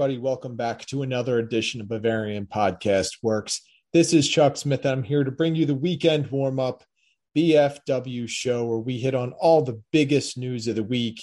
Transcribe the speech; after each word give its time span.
everybody. 0.00 0.18
Welcome 0.18 0.56
back 0.56 0.86
to 0.86 1.02
another 1.02 1.38
edition 1.38 1.82
of 1.82 1.88
Bavarian 1.88 2.46
Podcast 2.46 3.18
Works. 3.22 3.60
This 3.92 4.14
is 4.14 4.26
Chuck 4.26 4.56
Smith, 4.56 4.86
and 4.86 4.92
I'm 4.92 5.02
here 5.02 5.24
to 5.24 5.30
bring 5.30 5.54
you 5.54 5.66
the 5.66 5.74
weekend 5.74 6.30
warm 6.30 6.58
up 6.58 6.82
BFW 7.36 8.26
show 8.26 8.64
where 8.64 8.78
we 8.78 8.98
hit 8.98 9.14
on 9.14 9.34
all 9.34 9.60
the 9.60 9.82
biggest 9.92 10.38
news 10.38 10.68
of 10.68 10.76
the 10.76 10.82
week. 10.82 11.22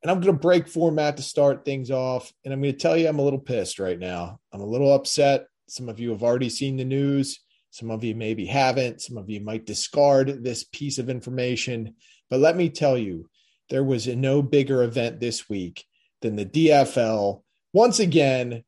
And 0.00 0.12
I'm 0.12 0.20
going 0.20 0.32
to 0.32 0.40
break 0.40 0.68
format 0.68 1.16
to 1.16 1.24
start 1.24 1.64
things 1.64 1.90
off. 1.90 2.32
And 2.44 2.54
I'm 2.54 2.62
going 2.62 2.74
to 2.74 2.78
tell 2.78 2.96
you, 2.96 3.08
I'm 3.08 3.18
a 3.18 3.22
little 3.22 3.40
pissed 3.40 3.80
right 3.80 3.98
now. 3.98 4.38
I'm 4.52 4.60
a 4.60 4.64
little 4.64 4.94
upset. 4.94 5.48
Some 5.68 5.88
of 5.88 5.98
you 5.98 6.10
have 6.10 6.22
already 6.22 6.50
seen 6.50 6.76
the 6.76 6.84
news. 6.84 7.40
Some 7.72 7.90
of 7.90 8.04
you 8.04 8.14
maybe 8.14 8.46
haven't. 8.46 9.02
Some 9.02 9.16
of 9.16 9.28
you 9.28 9.40
might 9.40 9.66
discard 9.66 10.44
this 10.44 10.62
piece 10.62 10.98
of 10.98 11.10
information. 11.10 11.96
But 12.30 12.38
let 12.38 12.56
me 12.56 12.68
tell 12.68 12.96
you, 12.96 13.28
there 13.70 13.82
was 13.82 14.06
no 14.06 14.40
bigger 14.40 14.84
event 14.84 15.18
this 15.18 15.48
week 15.48 15.84
than 16.22 16.36
the 16.36 16.46
DFL 16.46 17.40
once 17.74 17.98
again 17.98 18.62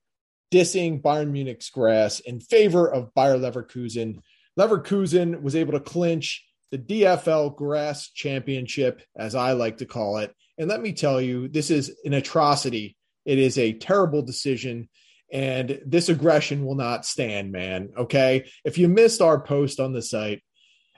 dissing 0.52 1.00
Bayern 1.00 1.30
Munich's 1.30 1.70
grass 1.70 2.20
in 2.20 2.40
favor 2.40 2.92
of 2.92 3.14
Bayer 3.14 3.38
Leverkusen. 3.38 4.18
Leverkusen 4.58 5.40
was 5.42 5.56
able 5.56 5.72
to 5.72 5.80
clinch 5.80 6.44
the 6.72 6.78
DFL 6.78 7.56
grass 7.56 8.10
championship, 8.10 9.02
as 9.16 9.34
I 9.34 9.52
like 9.52 9.78
to 9.78 9.86
call 9.86 10.18
it. 10.18 10.34
And 10.58 10.68
let 10.68 10.82
me 10.82 10.92
tell 10.92 11.20
you, 11.20 11.48
this 11.48 11.70
is 11.70 11.96
an 12.04 12.14
atrocity. 12.14 12.96
It 13.24 13.38
is 13.38 13.58
a 13.58 13.72
terrible 13.74 14.22
decision. 14.22 14.88
And 15.32 15.80
this 15.86 16.08
aggression 16.08 16.64
will 16.64 16.74
not 16.74 17.06
stand, 17.06 17.52
man. 17.52 17.90
Okay. 17.96 18.48
If 18.64 18.78
you 18.78 18.88
missed 18.88 19.20
our 19.20 19.40
post 19.40 19.78
on 19.78 19.92
the 19.92 20.02
site, 20.02 20.42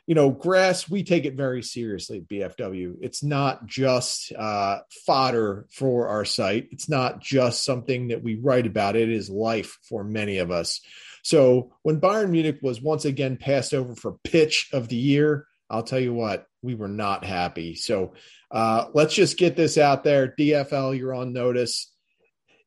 you 0.08 0.14
know, 0.14 0.30
grass, 0.30 0.88
we 0.88 1.02
take 1.02 1.26
it 1.26 1.34
very 1.34 1.62
seriously 1.62 2.16
at 2.16 2.28
BFW. 2.28 2.96
It's 3.02 3.22
not 3.22 3.66
just 3.66 4.32
uh, 4.32 4.78
fodder 5.04 5.66
for 5.70 6.08
our 6.08 6.24
site, 6.24 6.68
it's 6.72 6.88
not 6.88 7.20
just 7.20 7.62
something 7.62 8.08
that 8.08 8.22
we 8.22 8.36
write 8.36 8.66
about. 8.66 8.96
It 8.96 9.10
is 9.10 9.28
life 9.28 9.76
for 9.86 10.02
many 10.02 10.38
of 10.38 10.50
us. 10.50 10.80
So 11.22 11.74
when 11.82 12.00
Bayern 12.00 12.30
Munich 12.30 12.58
was 12.62 12.80
once 12.80 13.04
again 13.04 13.36
passed 13.36 13.74
over 13.74 13.94
for 13.94 14.16
pitch 14.24 14.70
of 14.72 14.88
the 14.88 14.96
year, 14.96 15.46
I'll 15.68 15.82
tell 15.82 16.00
you 16.00 16.14
what, 16.14 16.46
we 16.62 16.74
were 16.74 16.88
not 16.88 17.26
happy. 17.26 17.74
So 17.74 18.14
uh, 18.50 18.86
let's 18.94 19.14
just 19.14 19.36
get 19.36 19.56
this 19.56 19.76
out 19.76 20.04
there. 20.04 20.34
DFL, 20.38 20.96
you're 20.96 21.14
on 21.14 21.34
notice. 21.34 21.92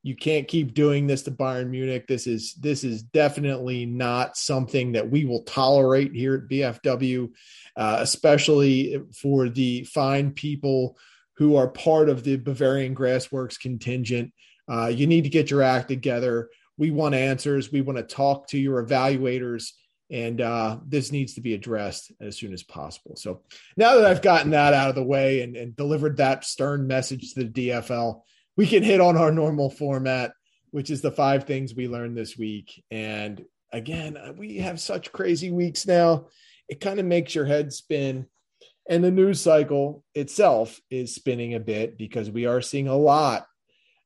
You 0.04 0.16
can't 0.16 0.48
keep 0.48 0.74
doing 0.74 1.06
this 1.06 1.24
to 1.24 1.32
Bayern 1.32 1.70
Munich. 1.70 2.08
This 2.08 2.26
is 2.26 2.56
this 2.56 2.84
is 2.84 3.04
definitely 3.04 3.86
not 3.86 4.36
something 4.36 4.94
that 4.94 5.10
we 5.10 5.26
will 5.26 5.44
tolerate 5.44 6.14
here 6.14 6.36
at 6.36 6.50
BFW, 6.50 7.32
uh, 7.76 7.98
especially 8.00 9.00
for 9.14 9.48
the 9.48 9.84
fine 9.84 10.32
people 10.32 10.98
who 11.38 11.56
are 11.56 11.68
part 11.68 12.10
of 12.10 12.24
the 12.24 12.38
Bavarian 12.38 12.96
Grassworks 12.96 13.60
contingent. 13.60 14.34
Uh, 14.68 14.88
you 14.88 15.06
need 15.06 15.24
to 15.24 15.30
get 15.30 15.52
your 15.52 15.62
act 15.62 15.88
together. 15.88 16.50
We 16.78 16.90
want 16.90 17.14
answers. 17.14 17.72
We 17.72 17.82
want 17.82 17.98
to 17.98 18.04
talk 18.04 18.48
to 18.50 18.58
your 18.58 18.84
evaluators, 18.84 19.72
and 20.10 20.42
uh, 20.42 20.78
this 20.88 21.12
needs 21.12 21.36
to 21.36 21.42
be 21.42 21.54
addressed 21.54 22.12
as 22.20 22.38
soon 22.38 22.54
as 22.54 22.64
possible. 22.64 23.16
So 23.18 23.42
now 23.78 23.96
that 23.96 24.06
I've 24.06 24.24
gotten 24.24 24.52
that 24.52 24.74
out 24.74 24.90
of 24.90 24.96
the 24.96 25.04
way 25.04 25.42
and, 25.42 25.56
and 25.56 25.76
delivered 25.76 26.18
that 26.18 26.44
stern 26.44 26.88
message 26.88 27.34
to 27.34 27.44
the 27.44 27.70
DFL, 27.70 28.22
we 28.58 28.68
can 28.68 28.84
hit 28.84 29.02
on 29.02 29.18
our 29.18 29.32
normal 29.32 29.70
format, 29.70 30.34
which 30.72 30.90
is 30.90 31.02
the 31.02 31.12
five 31.12 31.46
things 31.46 31.74
we 31.74 31.88
learned 31.88 32.18
this 32.18 32.38
week. 32.38 32.84
And 32.92 33.44
again, 33.72 34.18
uh, 34.18 34.34
we 34.38 34.58
have 34.58 34.80
such 34.80 35.12
crazy 35.12 35.52
weeks 35.52 35.88
now. 35.88 36.28
It 36.68 36.82
kind 36.82 37.00
of 37.00 37.06
makes 37.06 37.36
your 37.36 37.46
head 37.46 37.74
spin. 37.74 38.28
And 38.90 39.04
the 39.04 39.12
news 39.12 39.42
cycle 39.42 40.04
itself 40.16 40.80
is 40.90 41.16
spinning 41.16 41.54
a 41.54 41.60
bit 41.60 41.98
because 41.98 42.30
we 42.30 42.46
are 42.46 42.62
seeing 42.62 42.88
a 42.88 42.96
lot 42.96 43.46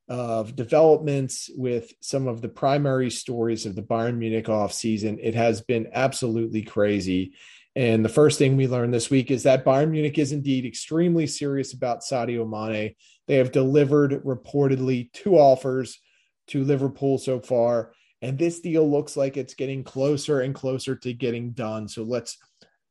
of 0.07 0.55
developments 0.55 1.49
with 1.55 1.91
some 2.01 2.27
of 2.27 2.41
the 2.41 2.49
primary 2.49 3.09
stories 3.09 3.65
of 3.65 3.75
the 3.75 3.81
Bayern 3.81 4.17
Munich 4.17 4.49
off 4.49 4.73
season. 4.73 5.17
It 5.21 5.33
has 5.33 5.61
been 5.61 5.89
absolutely 5.93 6.61
crazy. 6.61 7.33
And 7.75 8.05
the 8.05 8.09
first 8.09 8.39
thing 8.39 8.55
we 8.55 8.67
learned 8.67 8.93
this 8.93 9.09
week 9.09 9.31
is 9.31 9.43
that 9.43 9.65
Bayern 9.65 9.91
Munich 9.91 10.17
is 10.17 10.31
indeed 10.31 10.65
extremely 10.65 11.27
serious 11.27 11.73
about 11.73 12.01
Sadio 12.01 12.47
Mane. 12.47 12.95
They 13.27 13.35
have 13.35 13.51
delivered 13.51 14.23
reportedly 14.23 15.11
two 15.11 15.37
offers 15.37 15.99
to 16.47 16.63
Liverpool 16.63 17.17
so 17.17 17.41
far. 17.41 17.91
And 18.21 18.37
this 18.37 18.61
deal 18.61 18.89
looks 18.89 19.17
like 19.17 19.35
it's 19.35 19.55
getting 19.55 19.83
closer 19.83 20.39
and 20.41 20.55
closer 20.55 20.95
to 20.95 21.13
getting 21.13 21.51
done. 21.51 21.87
So 21.89 22.03
let's 22.03 22.37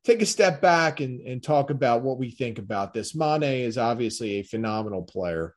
take 0.04 0.20
a 0.20 0.26
step 0.26 0.60
back 0.60 1.00
and, 1.00 1.20
and 1.22 1.42
talk 1.42 1.70
about 1.70 2.02
what 2.02 2.18
we 2.18 2.30
think 2.30 2.58
about 2.58 2.92
this. 2.92 3.14
Mane 3.14 3.42
is 3.42 3.78
obviously 3.78 4.32
a 4.34 4.42
phenomenal 4.42 5.02
player. 5.02 5.54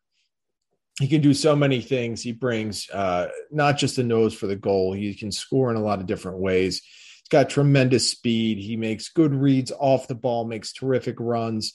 He 1.00 1.08
can 1.08 1.22
do 1.22 1.34
so 1.34 1.56
many 1.56 1.82
things. 1.82 2.24
He 2.24 2.32
brings 2.32 2.90
uh, 2.90 3.28
not 3.52 3.78
just 3.78 3.98
a 3.98 4.04
nose 4.04 4.34
for 4.34 4.48
the 4.48 4.56
goal, 4.56 4.94
he 4.94 5.14
can 5.14 5.32
score 5.32 5.70
in 5.70 5.76
a 5.76 5.82
lot 5.82 6.00
of 6.00 6.08
different 6.08 6.40
ways. 6.40 6.82
Got 7.30 7.50
tremendous 7.50 8.10
speed. 8.10 8.58
He 8.58 8.78
makes 8.78 9.10
good 9.10 9.34
reads 9.34 9.72
off 9.72 10.08
the 10.08 10.16
ball, 10.16 10.46
makes 10.46 10.72
terrific 10.72 11.18
runs. 11.20 11.74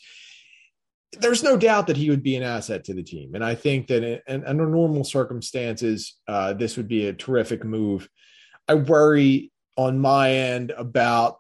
There's 1.19 1.43
no 1.43 1.59
doubt 1.59 1.89
that 1.89 1.99
he 1.99 2.09
would 2.09 2.23
be 2.23 2.37
an 2.37 2.43
asset 2.43 2.85
to 2.85 2.95
the 2.95 3.03
team. 3.03 3.35
And 3.35 3.45
I 3.45 3.55
think 3.55 3.89
that 3.89 4.03
in, 4.03 4.21
in 4.27 4.45
under 4.47 4.67
normal 4.67 5.05
circumstances, 5.05 6.17
uh, 6.27 6.55
this 6.55 6.79
would 6.79 6.89
be 6.89 7.07
a 7.07 7.13
terrific 7.13 7.65
move. 7.65 8.09
I 8.67 8.75
worry 8.75 9.53
on 9.77 9.99
my 9.99 10.31
end 10.31 10.71
about 10.71 11.37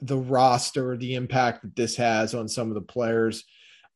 the 0.00 0.16
roster, 0.16 0.96
the 0.96 1.14
impact 1.14 1.62
that 1.62 1.76
this 1.76 1.96
has 1.96 2.34
on 2.34 2.48
some 2.48 2.68
of 2.68 2.74
the 2.74 2.80
players. 2.80 3.44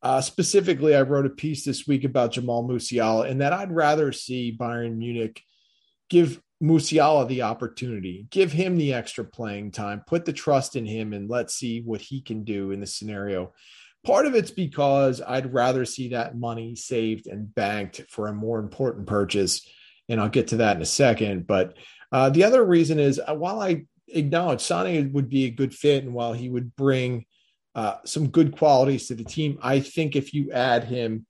Uh, 0.01 0.21
specifically, 0.21 0.95
I 0.95 1.01
wrote 1.01 1.25
a 1.25 1.31
piece 1.31 1.65
this 1.65 1.87
week 1.87 2.03
about 2.03 2.33
Jamal 2.33 2.67
Musiala, 2.67 3.29
and 3.29 3.41
that 3.41 3.53
I'd 3.53 3.71
rather 3.71 4.11
see 4.11 4.55
Bayern 4.55 4.97
Munich 4.97 5.41
give 6.09 6.41
Musiala 6.63 7.27
the 7.27 7.41
opportunity, 7.41 8.27
give 8.29 8.51
him 8.51 8.77
the 8.77 8.93
extra 8.93 9.23
playing 9.23 9.71
time, 9.71 10.01
put 10.07 10.25
the 10.25 10.33
trust 10.33 10.75
in 10.75 10.85
him, 10.85 11.13
and 11.13 11.29
let's 11.29 11.53
see 11.55 11.81
what 11.81 12.01
he 12.01 12.21
can 12.21 12.43
do 12.43 12.71
in 12.71 12.79
this 12.79 12.95
scenario. 12.95 13.53
Part 14.05 14.25
of 14.25 14.35
it's 14.35 14.51
because 14.51 15.21
I'd 15.21 15.53
rather 15.53 15.83
see 15.83 16.09
that 16.09 16.37
money 16.37 16.75
saved 16.75 17.27
and 17.27 17.53
banked 17.53 18.05
for 18.09 18.27
a 18.27 18.33
more 18.33 18.59
important 18.59 19.07
purchase. 19.07 19.67
And 20.07 20.21
I'll 20.21 20.29
get 20.29 20.49
to 20.49 20.57
that 20.57 20.75
in 20.75 20.81
a 20.83 20.85
second. 20.85 21.47
But 21.47 21.75
uh, 22.11 22.29
the 22.29 22.43
other 22.43 22.63
reason 22.63 22.99
is 22.99 23.19
uh, 23.19 23.33
while 23.33 23.59
I 23.59 23.85
acknowledge 24.07 24.61
Sane 24.61 25.11
would 25.13 25.27
be 25.27 25.45
a 25.45 25.49
good 25.49 25.73
fit 25.73 26.03
and 26.03 26.13
while 26.13 26.33
he 26.33 26.49
would 26.49 26.75
bring 26.75 27.25
uh, 27.73 27.95
some 28.05 28.29
good 28.29 28.55
qualities 28.55 29.07
to 29.07 29.15
the 29.15 29.23
team, 29.23 29.57
I 29.61 29.79
think 29.79 30.15
if 30.15 30.33
you 30.33 30.51
add 30.51 30.83
him, 30.83 31.25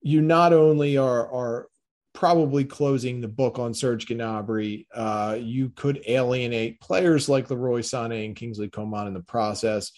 you 0.00 0.22
not 0.22 0.52
only 0.52 0.96
are, 0.96 1.28
are 1.32 1.68
probably 2.14 2.64
closing 2.64 3.20
the 3.20 3.28
book 3.28 3.58
on 3.58 3.74
Serge 3.74 4.06
Gnabry. 4.06 4.86
Uh, 4.94 5.36
you 5.40 5.70
could 5.70 6.02
alienate 6.06 6.80
players 6.80 7.28
like 7.28 7.50
Leroy 7.50 7.80
Sané 7.80 8.26
and 8.26 8.36
Kingsley 8.36 8.68
Coman 8.68 9.06
in 9.06 9.14
the 9.14 9.20
process. 9.20 9.92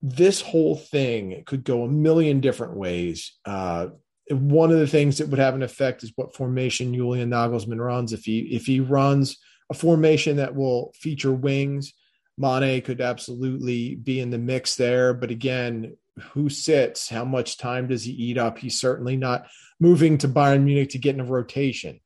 This 0.00 0.40
whole 0.40 0.76
thing 0.76 1.42
could 1.46 1.64
go 1.64 1.84
a 1.84 1.88
million 1.88 2.40
different 2.40 2.76
ways. 2.76 3.36
Uh, 3.44 3.88
one 4.30 4.70
of 4.70 4.78
the 4.78 4.86
things 4.86 5.18
that 5.18 5.28
would 5.28 5.38
have 5.38 5.54
an 5.54 5.62
effect 5.62 6.02
is 6.02 6.12
what 6.16 6.34
formation 6.34 6.94
Julian 6.94 7.30
Nagelsmann 7.30 7.84
runs. 7.84 8.12
If 8.12 8.24
he 8.24 8.40
if 8.40 8.66
he 8.66 8.80
runs 8.80 9.38
a 9.70 9.74
formation 9.74 10.36
that 10.36 10.54
will 10.54 10.92
feature 10.94 11.32
wings, 11.32 11.94
Mane 12.36 12.82
could 12.82 13.00
absolutely 13.00 13.96
be 13.96 14.20
in 14.20 14.30
the 14.30 14.38
mix 14.38 14.76
there. 14.76 15.14
But 15.14 15.30
again, 15.30 15.96
who 16.18 16.48
sits? 16.48 17.08
How 17.08 17.24
much 17.24 17.58
time 17.58 17.88
does 17.88 18.04
he 18.04 18.12
eat 18.12 18.38
up? 18.38 18.58
He's 18.58 18.80
certainly 18.80 19.16
not 19.16 19.46
moving 19.80 20.18
to 20.18 20.28
Bayern 20.28 20.64
Munich 20.64 20.90
to 20.90 20.98
get 20.98 21.14
in 21.14 21.20
a 21.20 21.24
rotation, 21.24 22.00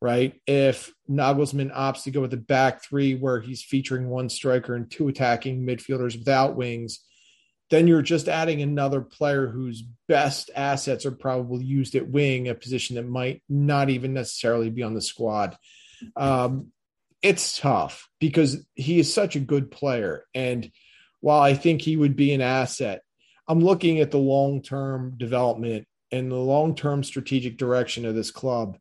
right? 0.00 0.40
If 0.46 0.92
Nagelsmann 1.08 1.74
opts 1.74 2.04
to 2.04 2.10
go 2.10 2.20
with 2.20 2.30
the 2.30 2.36
back 2.36 2.82
three 2.82 3.14
where 3.14 3.40
he's 3.40 3.62
featuring 3.62 4.08
one 4.08 4.28
striker 4.28 4.74
and 4.74 4.90
two 4.90 5.08
attacking 5.08 5.66
midfielders 5.66 6.18
without 6.18 6.56
wings, 6.56 7.00
then 7.70 7.86
you're 7.86 8.02
just 8.02 8.28
adding 8.28 8.62
another 8.62 9.00
player 9.00 9.46
whose 9.46 9.82
best 10.06 10.50
assets 10.54 11.06
are 11.06 11.12
probably 11.12 11.64
used 11.64 11.94
at 11.94 12.08
wing, 12.08 12.48
a 12.48 12.54
position 12.54 12.96
that 12.96 13.08
might 13.08 13.42
not 13.48 13.90
even 13.90 14.12
necessarily 14.12 14.70
be 14.70 14.82
on 14.82 14.94
the 14.94 15.00
squad. 15.00 15.56
Um, 16.14 16.72
it's 17.22 17.58
tough 17.58 18.08
because 18.20 18.64
he 18.74 18.98
is 18.98 19.12
such 19.12 19.34
a 19.34 19.40
good 19.40 19.70
player. 19.70 20.24
And 20.34 20.70
while 21.20 21.40
I 21.40 21.54
think 21.54 21.80
he 21.80 21.96
would 21.96 22.16
be 22.16 22.34
an 22.34 22.42
asset, 22.42 23.00
I'm 23.46 23.60
looking 23.60 24.00
at 24.00 24.10
the 24.10 24.18
long 24.18 24.62
term 24.62 25.14
development 25.16 25.86
and 26.10 26.30
the 26.30 26.36
long 26.36 26.74
term 26.74 27.02
strategic 27.02 27.56
direction 27.56 28.04
of 28.04 28.14
this 28.14 28.30
club. 28.30 28.78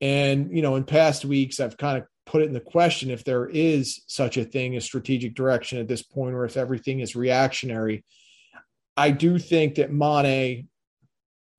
And, 0.00 0.54
you 0.54 0.62
know, 0.62 0.76
in 0.76 0.84
past 0.84 1.24
weeks, 1.24 1.60
I've 1.60 1.76
kind 1.76 1.98
of 1.98 2.04
put 2.26 2.42
it 2.42 2.46
in 2.46 2.52
the 2.52 2.60
question 2.60 3.10
if 3.10 3.24
there 3.24 3.46
is 3.46 4.02
such 4.06 4.36
a 4.36 4.44
thing 4.44 4.76
as 4.76 4.84
strategic 4.84 5.34
direction 5.34 5.78
at 5.78 5.88
this 5.88 6.02
point, 6.02 6.34
or 6.34 6.44
if 6.44 6.56
everything 6.56 7.00
is 7.00 7.16
reactionary. 7.16 8.04
I 8.96 9.10
do 9.10 9.38
think 9.38 9.76
that 9.76 9.92
Mane, 9.92 10.68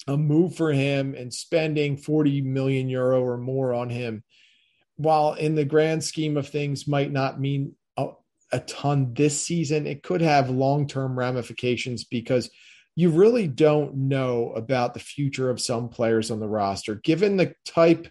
a 0.07 0.17
move 0.17 0.55
for 0.55 0.71
him 0.71 1.15
and 1.15 1.33
spending 1.33 1.97
40 1.97 2.41
million 2.41 2.89
euro 2.89 3.21
or 3.21 3.37
more 3.37 3.73
on 3.73 3.89
him, 3.89 4.23
while 4.97 5.33
in 5.33 5.55
the 5.55 5.65
grand 5.65 6.03
scheme 6.03 6.37
of 6.37 6.47
things 6.47 6.87
might 6.87 7.11
not 7.11 7.39
mean 7.39 7.75
a, 8.55 8.59
ton 8.59 9.13
this 9.13 9.43
season, 9.43 9.87
it 9.87 10.03
could 10.03 10.21
have 10.21 10.49
long 10.49 10.87
term 10.87 11.17
ramifications 11.17 12.03
because 12.03 12.49
you 12.95 13.09
really 13.09 13.47
don't 13.47 13.95
know 13.95 14.51
about 14.53 14.93
the 14.93 14.99
future 14.99 15.49
of 15.49 15.59
some 15.59 15.89
players 15.89 16.31
on 16.31 16.39
the 16.39 16.47
roster, 16.47 16.95
given 16.95 17.37
the 17.37 17.53
type 17.65 18.07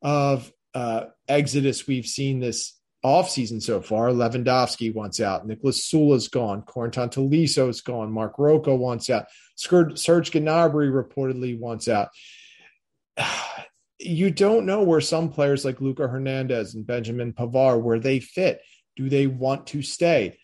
of 0.00 0.52
uh, 0.74 1.06
exodus 1.28 1.86
we've 1.86 2.06
seen 2.06 2.40
this 2.40 2.78
offseason 3.04 3.60
so 3.60 3.80
far. 3.80 4.08
Lewandowski 4.10 4.94
wants 4.94 5.20
out. 5.20 5.46
Niklas 5.46 5.92
Süle's 5.92 6.28
gone. 6.28 6.62
Corentin 6.62 7.10
Tolisso 7.10 7.68
is 7.68 7.80
gone. 7.80 8.12
Marc 8.12 8.38
Roca 8.38 8.74
wants 8.74 9.10
out. 9.10 9.26
Serge 9.56 10.30
Gnabry 10.30 10.90
reportedly 10.90 11.58
wants 11.58 11.88
out. 11.88 12.08
You 14.04 14.32
don't 14.32 14.66
know 14.66 14.82
where 14.82 15.00
some 15.00 15.28
players 15.28 15.64
like 15.64 15.80
Lucas 15.80 16.10
Hernandez 16.10 16.74
and 16.74 16.84
Benjamin 16.84 17.32
Pavard, 17.32 17.82
where 17.82 18.00
they 18.00 18.18
fit. 18.18 18.60
Do 18.96 19.08
they 19.08 19.26
want 19.26 19.68
to 19.68 19.82
stay? 19.82 20.38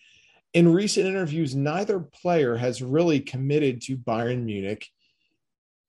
In 0.54 0.72
recent 0.72 1.06
interviews, 1.06 1.54
neither 1.54 2.00
player 2.00 2.56
has 2.56 2.82
really 2.82 3.20
committed 3.20 3.82
to 3.82 3.96
Bayern 3.96 4.44
Munich 4.44 4.86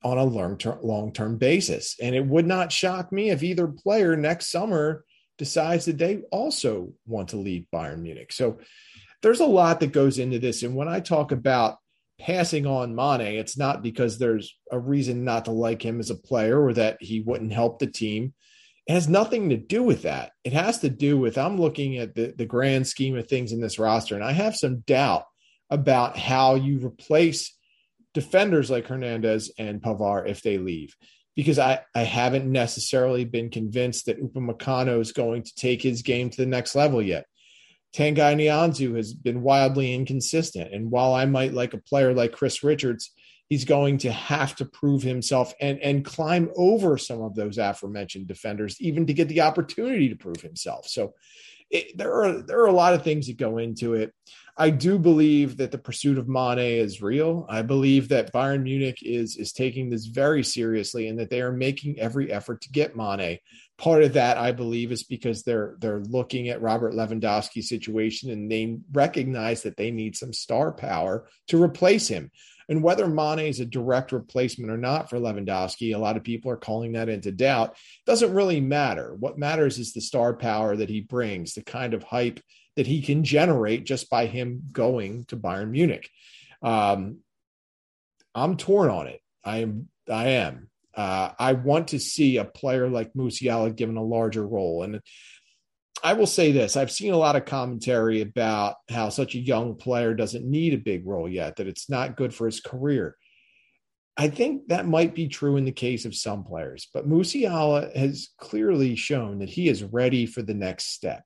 on 0.04 0.18
a 0.18 0.24
long-term 0.24 0.80
long-term 0.82 1.38
basis. 1.38 1.96
And 2.02 2.16
it 2.16 2.26
would 2.26 2.46
not 2.46 2.72
shock 2.72 3.12
me 3.12 3.30
if 3.32 3.44
either 3.44 3.68
player 3.68 4.16
next 4.16 4.52
summer 4.52 5.04
decides 5.38 5.86
that 5.86 5.98
they 5.98 6.18
also 6.32 6.94
want 7.06 7.30
to 7.30 7.38
leave 7.38 7.66
Bayern 7.74 8.02
Munich. 8.02 8.32
So 8.32 8.60
there's 9.22 9.40
a 9.40 9.46
lot 9.46 9.80
that 9.80 9.92
goes 9.92 10.20
into 10.20 10.40
this. 10.40 10.64
And 10.64 10.76
when 10.76 10.88
I 10.88 11.00
talk 11.00 11.32
about 11.32 11.78
passing 12.20 12.66
on 12.66 12.96
Mane, 12.96 13.22
it's 13.22 13.58
not 13.58 13.82
because 13.82 14.18
there's 14.18 14.56
a 14.72 14.80
reason 14.80 15.24
not 15.24 15.46
to 15.46 15.52
like 15.52 15.84
him 15.84 16.00
as 16.00 16.10
a 16.10 16.16
player 16.16 16.62
or 16.62 16.74
that 16.74 17.02
he 17.02 17.22
wouldn't 17.22 17.54
help 17.54 17.80
the 17.80 17.88
team. 17.88 18.34
It 18.90 18.94
has 18.94 19.08
nothing 19.08 19.50
to 19.50 19.58
do 19.58 19.84
with 19.84 20.02
that. 20.02 20.32
It 20.44 20.54
has 20.54 20.80
to 20.80 20.90
do 20.90 21.16
with 21.16 21.38
I'm 21.38 21.62
looking 21.62 22.00
at 22.00 22.16
the, 22.16 22.34
the 22.36 22.48
grand 22.48 22.88
scheme 22.88 23.16
of 23.16 23.28
things 23.28 23.52
in 23.52 23.62
this 23.62 23.78
roster, 23.78 24.16
and 24.16 24.24
I 24.24 24.32
have 24.32 24.56
some 24.56 24.80
doubt 24.80 25.26
about 25.70 26.18
how 26.18 26.56
you 26.56 26.80
replace 26.80 27.56
defenders 28.16 28.72
like 28.72 28.88
Hernandez 28.88 29.52
and 29.60 29.80
Pavard 29.80 30.28
if 30.28 30.42
they 30.42 30.58
leave 30.58 30.96
because 31.36 31.60
I, 31.60 31.82
I 31.94 32.02
haven't 32.02 32.52
necessarily 32.52 33.26
been 33.26 33.52
convinced 33.52 34.08
that 34.08 34.20
Upamecano 34.20 35.00
is 35.00 35.12
going 35.12 35.44
to 35.44 35.56
take 35.56 35.84
his 35.84 36.02
game 36.02 36.32
to 36.32 36.38
the 36.38 36.48
next 36.48 36.74
level 36.74 37.00
yet. 37.00 37.28
Tanguy 37.96 38.36
Nianzou 38.36 38.96
has 38.96 39.14
been 39.14 39.44
wildly 39.44 39.94
inconsistent. 39.94 40.74
And 40.74 40.90
while 40.90 41.14
I 41.14 41.26
might 41.26 41.54
like 41.54 41.76
a 41.76 41.82
player 41.82 42.12
like 42.16 42.32
Chris 42.32 42.64
Richards, 42.64 43.12
he's 43.50 43.66
going 43.66 43.98
to 43.98 44.12
have 44.12 44.56
to 44.56 44.66
prove 44.66 45.02
himself 45.02 45.54
and, 45.60 45.80
and 45.80 46.06
climb 46.06 46.50
over 46.56 46.98
some 46.98 47.22
of 47.22 47.36
those 47.36 47.58
aforementioned 47.58 48.28
defenders, 48.28 48.80
even 48.80 49.08
to 49.08 49.14
get 49.14 49.28
the 49.28 49.42
opportunity 49.42 50.10
to 50.10 50.16
prove 50.16 50.42
himself. 50.42 50.88
So 50.88 51.16
it, 51.72 51.98
there 51.98 52.14
are 52.14 52.42
there 52.42 52.60
are 52.62 52.68
a 52.68 52.72
lot 52.72 52.94
of 52.94 53.04
things 53.04 53.28
that 53.28 53.38
go 53.38 53.58
into 53.58 53.94
it. 53.94 54.14
I 54.58 54.72
do 54.72 55.00
believe 55.00 55.58
that 55.58 55.72
the 55.72 55.78
pursuit 55.78 56.18
of 56.18 56.28
Mane 56.28 56.58
is 56.60 57.02
real. 57.02 57.46
I 57.48 57.62
believe 57.62 58.10
that 58.10 58.34
Bayern 58.34 58.64
Munich 58.64 58.98
is 59.04 59.38
is 59.38 59.54
taking 59.54 59.90
this 59.90 60.08
very 60.08 60.44
seriously 60.44 61.08
and 61.08 61.20
that 61.20 61.30
they 61.30 61.42
are 61.42 61.52
making 61.52 62.00
every 62.00 62.32
effort 62.32 62.62
to 62.62 62.72
get 62.72 62.96
Mane. 62.96 63.40
Part 63.78 64.04
of 64.04 64.14
that, 64.14 64.38
I 64.38 64.52
believe, 64.52 64.92
is 64.92 65.04
because 65.04 65.44
they're 65.44 65.76
they're 65.80 66.02
looking 66.02 66.50
at 66.50 66.62
Robert 66.62 66.94
Lewandowski's 66.94 67.70
situation 67.70 68.32
and 68.32 68.52
they 68.52 68.80
recognize 68.92 69.64
that 69.64 69.78
they 69.78 69.92
need 69.92 70.18
some 70.18 70.34
star 70.34 70.72
power 70.72 71.28
to 71.48 71.62
replace 71.62 72.08
him. 72.08 72.32
And 72.70 72.84
whether 72.84 73.08
Mane 73.08 73.40
is 73.40 73.60
a 73.60 73.66
direct 73.66 74.12
replacement 74.12 74.72
or 74.72 74.78
not 74.78 75.10
for 75.10 75.18
Lewandowski, 75.18 75.94
a 75.94 76.00
lot 76.00 76.16
of 76.16 76.24
people 76.24 76.52
are 76.52 76.58
calling 76.58 76.94
that 76.94 77.10
into 77.10 77.32
doubt. 77.32 77.76
Doesn't 78.06 78.34
really 78.34 78.62
matter. 78.62 79.16
What 79.16 79.40
matters 79.40 79.80
is 79.80 79.92
the 79.92 80.02
star 80.02 80.36
power 80.36 80.76
that 80.76 80.90
he 80.90 81.02
brings, 81.02 81.56
the 81.56 81.64
kind 81.64 81.96
of 81.96 82.04
hype 82.04 82.40
that 82.76 82.88
he 82.88 83.02
can 83.02 83.24
generate 83.24 83.86
just 83.86 84.10
by 84.10 84.28
him 84.28 84.64
going 84.72 85.26
to 85.26 85.36
Bayern 85.36 85.72
Munich. 85.72 86.10
Um, 86.62 87.18
I'm 88.36 88.56
torn 88.56 88.90
on 88.90 89.08
it. 89.08 89.20
I 89.44 89.58
am. 89.58 89.90
I 90.10 90.28
am. 90.30 90.70
Uh, 90.96 91.32
I 91.38 91.54
want 91.54 91.90
to 91.90 92.00
see 92.00 92.38
a 92.38 92.46
player 92.46 92.88
like 92.88 93.14
Musiala 93.14 93.76
given 93.76 93.98
a 93.98 94.04
larger 94.04 94.46
role. 94.46 94.84
And 94.84 95.02
I 96.04 96.14
will 96.14 96.28
say 96.28 96.52
this 96.52 96.78
I've 96.78 96.92
seen 96.92 97.14
a 97.14 97.18
lot 97.18 97.36
of 97.36 97.46
commentary 97.46 98.22
about 98.22 98.76
how 98.90 99.10
such 99.10 99.36
a 99.36 99.40
young 99.40 99.76
player 99.76 100.14
doesn't 100.14 100.50
need 100.50 100.74
a 100.74 100.78
big 100.78 101.06
role 101.06 101.30
yet, 101.30 101.58
that 101.58 101.68
it's 101.68 101.90
not 101.90 102.18
good 102.18 102.34
for 102.34 102.46
his 102.46 102.62
career. 102.62 103.16
I 104.18 104.28
think 104.28 104.68
that 104.68 104.86
might 104.86 105.16
be 105.16 105.30
true 105.30 105.56
in 105.56 105.64
the 105.64 105.72
case 105.72 106.04
of 106.04 106.14
some 106.14 106.44
players, 106.44 106.90
but 106.94 107.08
Musiala 107.08 107.96
has 107.96 108.30
clearly 108.38 108.96
shown 108.96 109.40
that 109.40 109.50
he 109.50 109.70
is 109.70 109.84
ready 109.84 110.26
for 110.26 110.42
the 110.42 110.54
next 110.54 110.88
step 110.94 111.24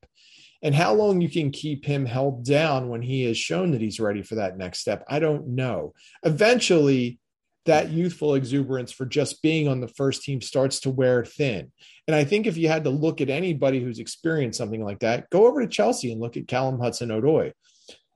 and 0.64 0.74
how 0.74 0.94
long 0.94 1.20
you 1.20 1.30
can 1.30 1.52
keep 1.52 1.86
him 1.86 2.06
held 2.06 2.46
down 2.46 2.88
when 2.88 3.02
he 3.02 3.26
has 3.26 3.38
shown 3.38 3.72
that 3.72 3.82
he's 3.82 4.00
ready 4.00 4.22
for 4.22 4.36
that 4.36 4.58
next 4.58 4.80
step, 4.80 5.04
I 5.10 5.20
don't 5.20 5.50
know. 5.50 5.94
Eventually, 6.24 7.20
that 7.66 7.92
youthful 7.92 8.36
exuberance 8.36 8.92
for 8.92 9.06
just 9.06 9.42
being 9.42 9.68
on 9.68 9.80
the 9.80 9.88
first 9.88 10.24
team 10.24 10.42
starts 10.42 10.82
to 10.82 10.90
wear 10.90 11.24
thin. 11.24 11.72
And 12.08 12.16
I 12.16 12.26
think 12.26 12.46
if 12.46 12.58
you 12.58 12.68
had 12.68 12.84
to 12.84 12.90
look 12.90 13.22
at 13.22 13.30
anybody 13.30 13.82
who's 13.82 14.00
experienced 14.00 14.58
something 14.58 14.84
like 14.84 15.00
that, 15.00 15.30
go 15.30 15.48
over 15.48 15.62
to 15.62 15.68
Chelsea 15.68 16.12
and 16.12 16.20
look 16.20 16.36
at 16.36 16.48
Callum 16.48 16.80
Hudson 16.80 17.10
Odoi. 17.10 17.54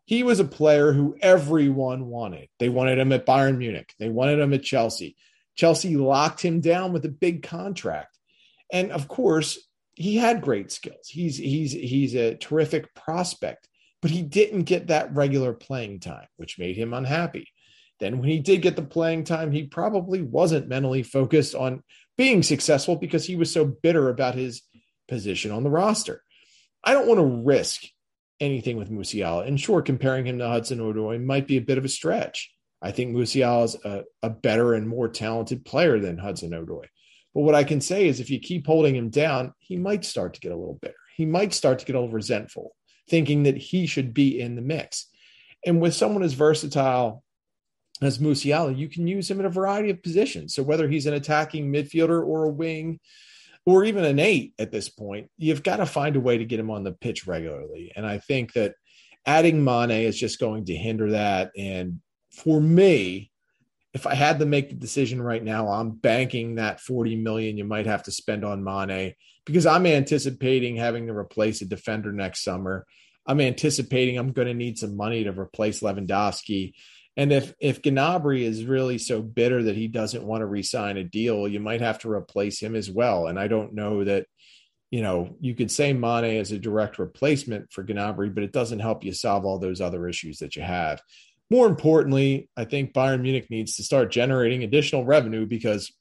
He 0.06 0.24
was 0.24 0.40
a 0.40 0.46
player 0.46 0.92
who 0.92 1.18
everyone 1.22 2.08
wanted. 2.08 2.50
They 2.60 2.70
wanted 2.70 2.98
him 2.98 3.12
at 3.12 3.26
Bayern 3.26 3.58
Munich, 3.58 3.94
they 4.00 4.10
wanted 4.10 4.40
him 4.40 4.54
at 4.54 4.64
Chelsea. 4.64 5.16
Chelsea 5.56 5.98
locked 5.98 6.42
him 6.42 6.62
down 6.62 6.94
with 6.94 7.04
a 7.06 7.10
big 7.10 7.42
contract. 7.44 8.18
And 8.72 8.92
of 8.92 9.08
course, 9.08 9.58
he 9.96 10.18
had 10.18 10.42
great 10.42 10.72
skills. 10.72 11.08
He's 11.08 11.38
he's 11.38 11.72
he's 11.72 12.14
a 12.14 12.36
terrific 12.36 12.94
prospect, 12.94 13.68
but 14.02 14.12
he 14.12 14.22
didn't 14.22 14.64
get 14.64 14.88
that 14.88 15.16
regular 15.16 15.54
playing 15.54 16.02
time, 16.02 16.28
which 16.36 16.60
made 16.60 16.78
him 16.78 16.94
unhappy. 16.94 17.48
Then 18.00 18.20
when 18.20 18.30
he 18.30 18.40
did 18.40 18.62
get 18.62 18.76
the 18.76 18.84
playing 18.84 19.24
time, 19.24 19.52
he 19.52 19.64
probably 19.64 20.22
wasn't 20.22 20.68
mentally 20.68 21.04
focused 21.04 21.56
on 21.56 21.84
being 22.18 22.44
successful 22.44 22.96
because 22.96 23.26
he 23.26 23.36
was 23.36 23.52
so 23.52 23.66
bitter 23.66 24.10
about 24.10 24.36
his 24.36 24.62
position 25.08 25.52
on 25.52 25.64
the 25.64 25.70
roster. 25.70 26.24
I 26.84 26.94
don't 26.94 27.08
want 27.08 27.20
to 27.20 27.44
risk 27.46 27.84
anything 28.40 28.78
with 28.78 28.92
Musiala. 28.92 29.48
And 29.48 29.60
sure, 29.60 29.82
comparing 29.82 30.26
him 30.26 30.40
to 30.40 30.48
Hudson 30.48 30.80
Odoi 30.80 31.24
might 31.24 31.48
be 31.48 31.58
a 31.58 31.62
bit 31.62 31.78
of 31.78 31.86
a 31.86 31.90
stretch. 31.90 32.54
I 32.82 32.92
think 32.92 33.16
Musiala 33.16 33.66
is 33.66 33.76
a, 33.84 34.04
a 34.22 34.30
better 34.30 34.74
and 34.74 34.88
more 34.88 35.08
talented 35.08 35.66
player 35.66 36.00
than 36.00 36.18
Hudson 36.18 36.52
Odoi. 36.52 36.86
But 37.34 37.42
what 37.42 37.56
I 37.56 37.64
can 37.64 37.82
say 37.82 38.08
is 38.08 38.20
if 38.20 38.30
you 38.30 38.40
keep 38.40 38.66
holding 38.66 38.96
him 38.96 39.10
down, 39.10 39.54
he 39.60 39.78
might 39.78 40.06
start 40.06 40.36
to 40.36 40.40
get 40.40 40.52
a 40.52 40.58
little 40.58 40.78
bitter. 40.82 40.96
He 41.16 41.26
might 41.26 41.54
start 41.54 41.80
to 41.80 41.86
get 41.86 41.96
a 41.96 42.00
little 42.00 42.14
resentful, 42.14 42.76
thinking 43.10 43.44
that 43.44 43.58
he 43.58 43.88
should 43.88 44.14
be 44.14 44.40
in 44.40 44.56
the 44.56 44.62
mix. 44.62 45.08
And 45.66 45.82
with 45.82 45.96
someone 45.96 46.24
as 46.24 46.34
versatile 46.34 47.24
as 48.02 48.20
Musiala, 48.20 48.78
you 48.78 48.90
can 48.90 49.08
use 49.08 49.30
him 49.30 49.40
in 49.40 49.46
a 49.46 49.50
variety 49.50 49.90
of 49.90 50.04
positions. 50.04 50.54
So 50.54 50.64
whether 50.64 50.88
he's 50.88 51.06
an 51.06 51.14
attacking 51.14 51.72
midfielder 51.72 52.26
or 52.26 52.46
a 52.46 52.50
wing 52.50 53.00
or 53.66 53.84
even 53.84 54.06
an 54.06 54.20
eight 54.20 54.54
at 54.60 54.72
this 54.72 54.88
point, 54.88 55.30
you've 55.38 55.64
got 55.64 55.78
to 55.78 55.86
find 55.86 56.16
a 56.16 56.22
way 56.22 56.38
to 56.38 56.46
get 56.46 56.60
him 56.60 56.70
on 56.70 56.84
the 56.84 56.92
pitch 56.92 57.28
regularly. 57.28 57.92
And 57.96 58.06
I 58.06 58.20
think 58.20 58.54
that 58.54 58.76
adding 59.26 59.64
Mane 59.64 59.92
is 59.92 60.18
just 60.18 60.40
going 60.40 60.66
to 60.66 60.76
hinder 60.76 61.12
that. 61.12 61.52
And 61.58 62.02
for 62.32 62.62
me, 62.62 63.32
if 63.94 64.06
I 64.06 64.14
had 64.14 64.40
to 64.40 64.46
make 64.46 64.70
the 64.70 64.76
decision 64.76 65.22
right 65.22 65.44
now, 65.44 65.70
I'm 65.70 65.92
banking 65.92 66.56
that 66.56 66.80
40 66.80 67.16
million 67.16 67.58
you 67.58 67.66
might 67.66 67.88
have 67.88 68.04
to 68.04 68.12
spend 68.12 68.46
on 68.46 68.64
Mane 68.64 69.16
because 69.46 69.66
I'm 69.66 69.86
anticipating 69.86 70.76
having 70.76 71.08
to 71.08 71.14
replace 71.14 71.62
a 71.62 71.66
defender 71.66 72.12
next 72.12 72.44
summer. 72.44 72.86
I'm 73.26 73.42
anticipating 73.42 74.18
I'm 74.18 74.34
going 74.34 74.48
to 74.48 74.54
need 74.54 74.78
some 74.78 74.96
money 74.96 75.24
to 75.24 75.32
replace 75.32 75.82
Lewandowski. 75.82 76.74
And 77.18 77.34
if 77.34 77.54
if 77.60 77.82
Gnabry 77.82 78.44
is 78.44 78.64
really 78.64 78.98
so 78.98 79.22
bitter 79.22 79.64
that 79.64 79.76
he 79.76 79.88
doesn't 79.88 80.24
want 80.24 80.42
to 80.42 80.46
re-sign 80.46 80.98
a 80.98 81.04
deal, 81.04 81.48
you 81.48 81.60
might 81.60 81.82
have 81.82 82.00
to 82.00 82.12
replace 82.12 82.60
him 82.60 82.76
as 82.76 82.90
well. 82.90 83.28
And 83.28 83.40
I 83.40 83.48
don't 83.48 83.74
know 83.74 84.04
that, 84.04 84.28
you 84.92 85.02
know, 85.02 85.36
you 85.42 85.56
could 85.56 85.72
say 85.72 85.94
Mane 85.94 86.40
as 86.40 86.52
a 86.52 86.60
direct 86.60 87.00
replacement 87.00 87.74
for 87.74 87.84
Gnabry, 87.84 88.34
but 88.34 88.44
it 88.44 88.54
doesn't 88.54 88.80
help 88.80 89.04
you 89.04 89.14
solve 89.14 89.46
all 89.46 89.58
those 89.58 89.82
other 89.82 90.08
issues 90.08 90.38
that 90.38 90.56
you 90.56 90.62
have 90.62 91.02
more 91.50 91.68
importantly, 91.68 92.50
I 92.58 92.66
think 92.66 92.94
Bayern 92.94 93.22
Munich 93.22 93.50
needs 93.50 93.76
to 93.78 93.84
start 93.84 94.12
generating 94.12 94.64
additional 94.64 95.06
revenue 95.06 95.46
because 95.46 95.94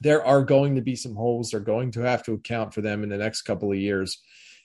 there 0.00 0.24
are 0.24 0.42
going 0.42 0.76
to 0.76 0.80
be 0.82 0.96
some 0.96 1.16
holes. 1.16 1.50
They're 1.50 1.60
going 1.60 1.92
to 1.92 2.00
have 2.00 2.22
to 2.24 2.34
account 2.34 2.74
for 2.74 2.80
them 2.80 3.02
in 3.02 3.08
the 3.08 3.16
next 3.16 3.42
couple 3.42 3.72
of 3.72 3.78
years. 3.78 4.18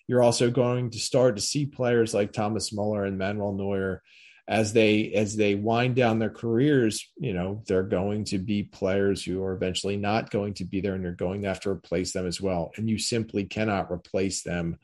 You're 0.07 0.24
also 0.24 0.51
going 0.51 0.91
to 0.91 1.00
start 1.00 1.36
to 1.36 1.41
see 1.41 1.65
players 1.65 2.13
like 2.13 2.31
Thomas 2.31 2.71
Muller 2.71 3.05
and 3.05 3.17
Manuel 3.17 3.53
Neuer 3.53 4.03
as 4.47 4.71
they 4.71 5.11
as 5.11 5.35
they 5.35 5.55
wind 5.55 5.95
down 5.95 6.19
their 6.19 6.29
careers, 6.29 7.05
you 7.17 7.33
know, 7.33 7.63
they're 7.67 7.83
going 7.83 8.23
to 8.25 8.37
be 8.37 8.63
players 8.63 9.23
who 9.23 9.43
are 9.43 9.53
eventually 9.53 9.97
not 9.97 10.29
going 10.29 10.53
to 10.55 10.63
be 10.63 10.79
there 10.79 10.93
and 10.93 11.03
you're 11.03 11.11
going 11.11 11.41
to 11.41 11.49
have 11.49 11.59
to 11.61 11.69
replace 11.69 12.13
them 12.13 12.25
as 12.25 12.39
well. 12.39 12.71
And 12.77 12.89
you 12.89 12.97
simply 12.97 13.43
cannot 13.43 13.91
replace 13.91 14.43
them 14.43 14.77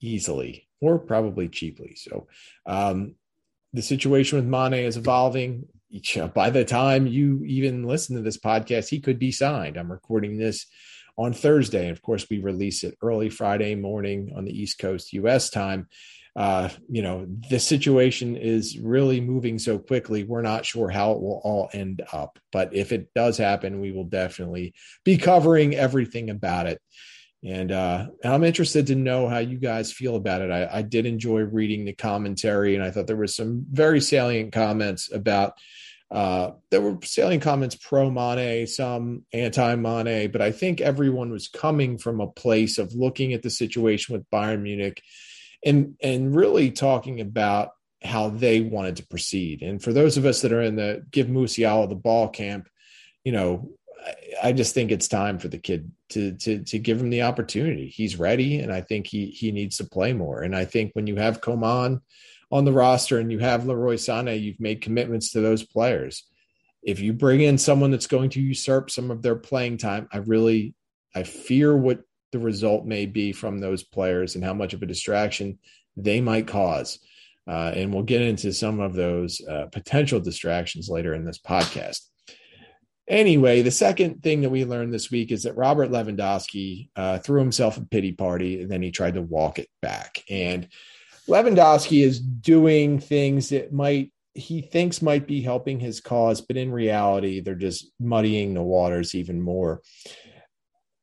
easily 0.00 0.66
or 0.80 0.98
probably 0.98 1.48
cheaply. 1.48 1.96
So 1.96 2.28
um, 2.64 3.14
the 3.74 3.82
situation 3.82 4.38
with 4.38 4.46
Mane 4.46 4.84
is 4.84 4.96
evolving. 4.96 5.66
By 6.34 6.50
the 6.50 6.64
time 6.64 7.06
you 7.06 7.42
even 7.44 7.84
listen 7.84 8.16
to 8.16 8.22
this 8.22 8.38
podcast, 8.38 8.88
he 8.88 9.00
could 9.00 9.18
be 9.18 9.32
signed. 9.32 9.76
I'm 9.76 9.90
recording 9.90 10.38
this 10.38 10.66
on 11.18 11.32
Thursday. 11.34 11.88
And 11.88 11.96
of 11.96 12.00
course, 12.00 12.26
we 12.30 12.38
release 12.38 12.84
it 12.84 12.96
early 13.02 13.28
Friday 13.28 13.74
morning 13.74 14.32
on 14.34 14.44
the 14.44 14.58
East 14.58 14.78
Coast 14.78 15.12
US 15.12 15.50
time. 15.50 15.88
Uh, 16.36 16.68
you 16.88 17.02
know, 17.02 17.26
the 17.50 17.58
situation 17.58 18.36
is 18.36 18.78
really 18.78 19.20
moving 19.20 19.58
so 19.58 19.78
quickly. 19.78 20.22
We're 20.22 20.42
not 20.42 20.64
sure 20.64 20.88
how 20.88 21.12
it 21.12 21.20
will 21.20 21.40
all 21.42 21.68
end 21.72 22.02
up. 22.12 22.38
But 22.52 22.74
if 22.74 22.92
it 22.92 23.12
does 23.14 23.36
happen, 23.36 23.80
we 23.80 23.90
will 23.92 24.04
definitely 24.04 24.74
be 25.04 25.16
covering 25.18 25.74
everything 25.74 26.30
about 26.30 26.66
it. 26.66 26.80
And 27.42 27.72
uh, 27.72 28.08
I'm 28.22 28.44
interested 28.44 28.88
to 28.88 28.94
know 28.94 29.26
how 29.28 29.38
you 29.38 29.58
guys 29.58 29.92
feel 29.92 30.14
about 30.14 30.42
it. 30.42 30.50
I, 30.50 30.68
I 30.78 30.82
did 30.82 31.06
enjoy 31.06 31.40
reading 31.40 31.84
the 31.84 31.94
commentary, 31.94 32.74
and 32.74 32.84
I 32.84 32.90
thought 32.90 33.06
there 33.06 33.16
were 33.16 33.26
some 33.26 33.66
very 33.70 34.00
salient 34.00 34.52
comments 34.52 35.10
about. 35.12 35.54
Uh, 36.10 36.52
there 36.70 36.80
were 36.80 36.98
salient 37.04 37.42
comments 37.42 37.76
pro 37.76 38.10
Mane, 38.10 38.66
some 38.66 39.24
anti 39.32 39.74
Mane, 39.76 40.30
but 40.30 40.42
I 40.42 40.52
think 40.52 40.80
everyone 40.80 41.30
was 41.30 41.48
coming 41.48 41.98
from 41.98 42.20
a 42.20 42.26
place 42.26 42.78
of 42.78 42.94
looking 42.94 43.32
at 43.32 43.42
the 43.42 43.50
situation 43.50 44.12
with 44.12 44.28
Bayern 44.28 44.62
Munich 44.62 45.02
and 45.64 45.96
and 46.02 46.34
really 46.34 46.70
talking 46.70 47.20
about 47.20 47.70
how 48.02 48.30
they 48.30 48.60
wanted 48.60 48.96
to 48.96 49.06
proceed. 49.06 49.62
And 49.62 49.82
for 49.82 49.92
those 49.92 50.16
of 50.16 50.24
us 50.24 50.42
that 50.42 50.52
are 50.52 50.62
in 50.62 50.76
the 50.76 51.04
give 51.10 51.26
Musiala 51.26 51.88
the 51.88 51.94
ball 51.94 52.28
camp, 52.28 52.68
you 53.24 53.32
know, 53.32 53.70
I 54.42 54.52
just 54.52 54.74
think 54.74 54.90
it's 54.90 55.08
time 55.08 55.38
for 55.38 55.48
the 55.48 55.58
kid 55.58 55.90
to 56.10 56.32
to 56.32 56.62
to 56.64 56.78
give 56.78 57.00
him 57.00 57.10
the 57.10 57.22
opportunity. 57.22 57.88
He's 57.88 58.18
ready, 58.18 58.60
and 58.60 58.72
I 58.72 58.80
think 58.80 59.06
he 59.06 59.26
he 59.26 59.52
needs 59.52 59.76
to 59.78 59.84
play 59.84 60.12
more. 60.12 60.42
And 60.42 60.56
I 60.56 60.64
think 60.64 60.92
when 60.94 61.06
you 61.06 61.16
have 61.16 61.40
Coman 61.40 62.00
on 62.50 62.64
the 62.64 62.72
roster 62.72 63.18
and 63.18 63.30
you 63.30 63.38
have 63.38 63.66
Leroy 63.66 63.94
Sané, 63.94 64.40
you've 64.40 64.60
made 64.60 64.80
commitments 64.80 65.32
to 65.32 65.40
those 65.40 65.64
players. 65.64 66.24
If 66.82 67.00
you 67.00 67.12
bring 67.12 67.42
in 67.42 67.58
someone 67.58 67.90
that's 67.90 68.06
going 68.06 68.30
to 68.30 68.40
usurp 68.40 68.90
some 68.90 69.10
of 69.10 69.22
their 69.22 69.36
playing 69.36 69.76
time, 69.76 70.08
I 70.12 70.18
really 70.18 70.74
I 71.14 71.24
fear 71.24 71.76
what 71.76 72.00
the 72.32 72.38
result 72.38 72.84
may 72.86 73.06
be 73.06 73.32
from 73.32 73.58
those 73.58 73.82
players 73.82 74.34
and 74.34 74.44
how 74.44 74.54
much 74.54 74.74
of 74.74 74.82
a 74.82 74.86
distraction 74.86 75.58
they 75.96 76.20
might 76.20 76.46
cause. 76.46 76.98
Uh, 77.48 77.72
and 77.74 77.92
we'll 77.92 78.02
get 78.02 78.22
into 78.22 78.52
some 78.52 78.80
of 78.80 78.94
those 78.94 79.40
uh, 79.48 79.66
potential 79.72 80.20
distractions 80.20 80.88
later 80.88 81.14
in 81.14 81.24
this 81.24 81.38
podcast. 81.38 82.00
Anyway, 83.08 83.60
the 83.60 83.72
second 83.72 84.22
thing 84.22 84.42
that 84.42 84.50
we 84.50 84.64
learned 84.64 84.94
this 84.94 85.10
week 85.10 85.32
is 85.32 85.42
that 85.42 85.56
Robert 85.56 85.90
Lewandowski 85.90 86.90
uh, 86.94 87.18
threw 87.18 87.40
himself 87.40 87.76
a 87.76 87.84
pity 87.84 88.12
party 88.12 88.62
and 88.62 88.70
then 88.70 88.82
he 88.82 88.92
tried 88.92 89.14
to 89.14 89.22
walk 89.22 89.58
it 89.58 89.68
back. 89.82 90.22
And 90.30 90.68
Lewandowski 91.28 92.04
is 92.04 92.20
doing 92.20 93.00
things 93.00 93.48
that 93.48 93.72
might 93.72 94.12
he 94.34 94.62
thinks 94.62 95.02
might 95.02 95.26
be 95.26 95.42
helping 95.42 95.80
his 95.80 96.00
cause, 96.00 96.40
but 96.40 96.56
in 96.56 96.70
reality, 96.70 97.40
they're 97.40 97.56
just 97.56 97.90
muddying 97.98 98.54
the 98.54 98.62
waters 98.62 99.14
even 99.14 99.40
more. 99.40 99.82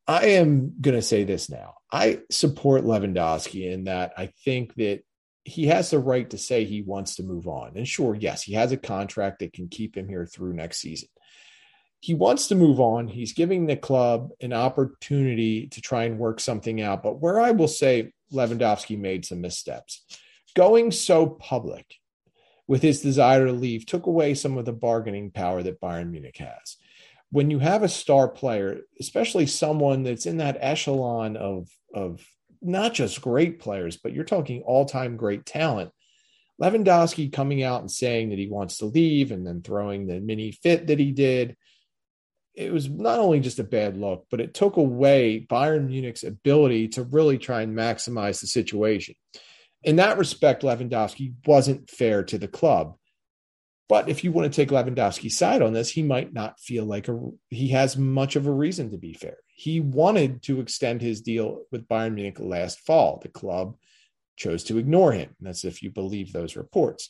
I 0.08 0.28
am 0.28 0.74
going 0.80 0.96
to 0.96 1.02
say 1.02 1.26
this 1.26 1.50
now. 1.50 1.76
I 1.92 2.22
support 2.32 2.84
Lewandowski 2.84 3.72
in 3.72 3.86
that 3.86 4.14
I 4.18 4.28
think 4.46 4.76
that 4.76 5.02
he 5.44 5.68
has 5.68 5.90
the 5.90 6.00
right 6.00 6.30
to 6.30 6.38
say 6.38 6.64
he 6.64 6.82
wants 6.82 7.16
to 7.16 7.24
move 7.24 7.48
on. 7.48 7.74
And 7.76 7.88
sure, 7.88 8.16
yes, 8.16 8.44
he 8.44 8.54
has 8.54 8.72
a 8.72 8.78
contract 8.78 9.40
that 9.40 9.54
can 9.54 9.68
keep 9.68 9.96
him 9.96 10.08
here 10.08 10.26
through 10.26 10.54
next 10.54 10.80
season. 10.80 11.10
He 12.00 12.14
wants 12.14 12.50
to 12.50 12.56
move 12.56 12.80
on. 12.80 13.08
He's 13.08 13.34
giving 13.34 13.66
the 13.66 13.76
club 13.76 14.30
an 14.40 14.54
opportunity 14.54 15.68
to 15.68 15.82
try 15.82 16.04
and 16.04 16.20
work 16.20 16.40
something 16.40 16.82
out. 16.82 17.04
But 17.04 17.20
where 17.20 17.40
I 17.40 17.52
will 17.52 17.68
say 17.68 18.14
Lewandowski 18.32 18.98
made 19.00 19.26
some 19.26 19.42
missteps, 19.42 20.06
going 20.54 20.92
so 20.92 21.26
public 21.26 21.96
with 22.68 22.82
his 22.82 23.02
desire 23.02 23.46
to 23.46 23.54
leave 23.54 23.86
took 23.86 24.06
away 24.06 24.34
some 24.34 24.58
of 24.58 24.66
the 24.66 24.74
bargaining 24.74 25.32
power 25.32 25.64
that 25.64 25.82
Bayern 25.82 26.12
Munich 26.12 26.38
has 26.38 26.78
when 27.32 27.52
you 27.52 27.60
have 27.60 27.84
a 27.84 27.90
star 27.90 28.28
player, 28.28 28.82
especially 29.00 29.46
someone 29.46 30.04
that's 30.04 30.26
in 30.26 30.38
that 30.38 30.58
echelon 30.60 31.38
of 31.38 31.68
of 31.94 32.26
not 32.62 32.94
just 32.94 33.22
great 33.22 33.60
players, 33.60 33.98
but 33.98 34.14
you're 34.14 34.24
talking 34.24 34.62
all-time 34.62 35.16
great 35.16 35.46
talent. 35.46 35.92
Lewandowski 36.62 37.32
coming 37.32 37.62
out 37.62 37.82
and 37.82 37.92
saying 37.92 38.30
that 38.30 38.40
he 38.40 38.48
wants 38.48 38.78
to 38.78 38.86
leave 38.86 39.32
and 39.32 39.46
then 39.46 39.62
throwing 39.62 40.08
the 40.08 40.20
mini 40.20 40.52
fit 40.52 40.88
that 40.88 41.00
he 41.00 41.12
did. 41.12 41.56
It 42.56 42.74
was 42.74 42.90
not 42.90 43.20
only 43.20 43.40
just 43.40 43.60
a 43.60 43.64
bad 43.64 43.96
look, 43.96 44.26
but 44.32 44.42
it 44.42 44.56
took 44.56 44.78
away 44.78 45.46
Bayern 45.48 45.88
Munich's 45.88 46.24
ability 46.24 46.88
to 46.90 47.04
really 47.04 47.38
try 47.38 47.62
and 47.62 47.78
maximize 47.78 48.42
the 48.42 48.48
situation. 48.48 49.14
In 49.84 49.98
that 49.98 50.18
respect, 50.18 50.64
Lewandowski 50.64 51.34
wasn't 51.46 51.92
fair 51.92 52.24
to 52.24 52.40
the 52.40 52.48
club. 52.48 52.96
But 53.90 54.10
if 54.10 54.24
you 54.24 54.32
want 54.32 54.52
to 54.52 54.56
take 54.56 54.70
Lewandowski's 54.70 55.38
side 55.38 55.62
on 55.62 55.74
this, 55.74 55.90
he 55.90 56.04
might 56.04 56.34
not 56.34 56.60
feel 56.60 56.86
like 56.86 57.08
a, 57.08 57.20
he 57.50 57.70
has 57.70 57.98
much 57.98 58.36
of 58.36 58.46
a 58.46 58.52
reason 58.52 58.92
to 58.92 58.98
be 58.98 59.14
fair. 59.14 59.38
He 59.56 59.80
wanted 59.80 60.44
to 60.44 60.60
extend 60.60 61.02
his 61.02 61.22
deal 61.22 61.64
with 61.72 61.88
Bayern 61.88 62.16
Munich 62.16 62.38
last 62.40 62.82
fall. 62.82 63.20
The 63.22 63.30
club 63.30 63.78
chose 64.36 64.64
to 64.66 64.78
ignore 64.78 65.14
him. 65.14 65.36
That's 65.40 65.64
if 65.64 65.82
you 65.82 65.90
believe 65.90 66.34
those 66.34 66.58
reports. 66.58 67.10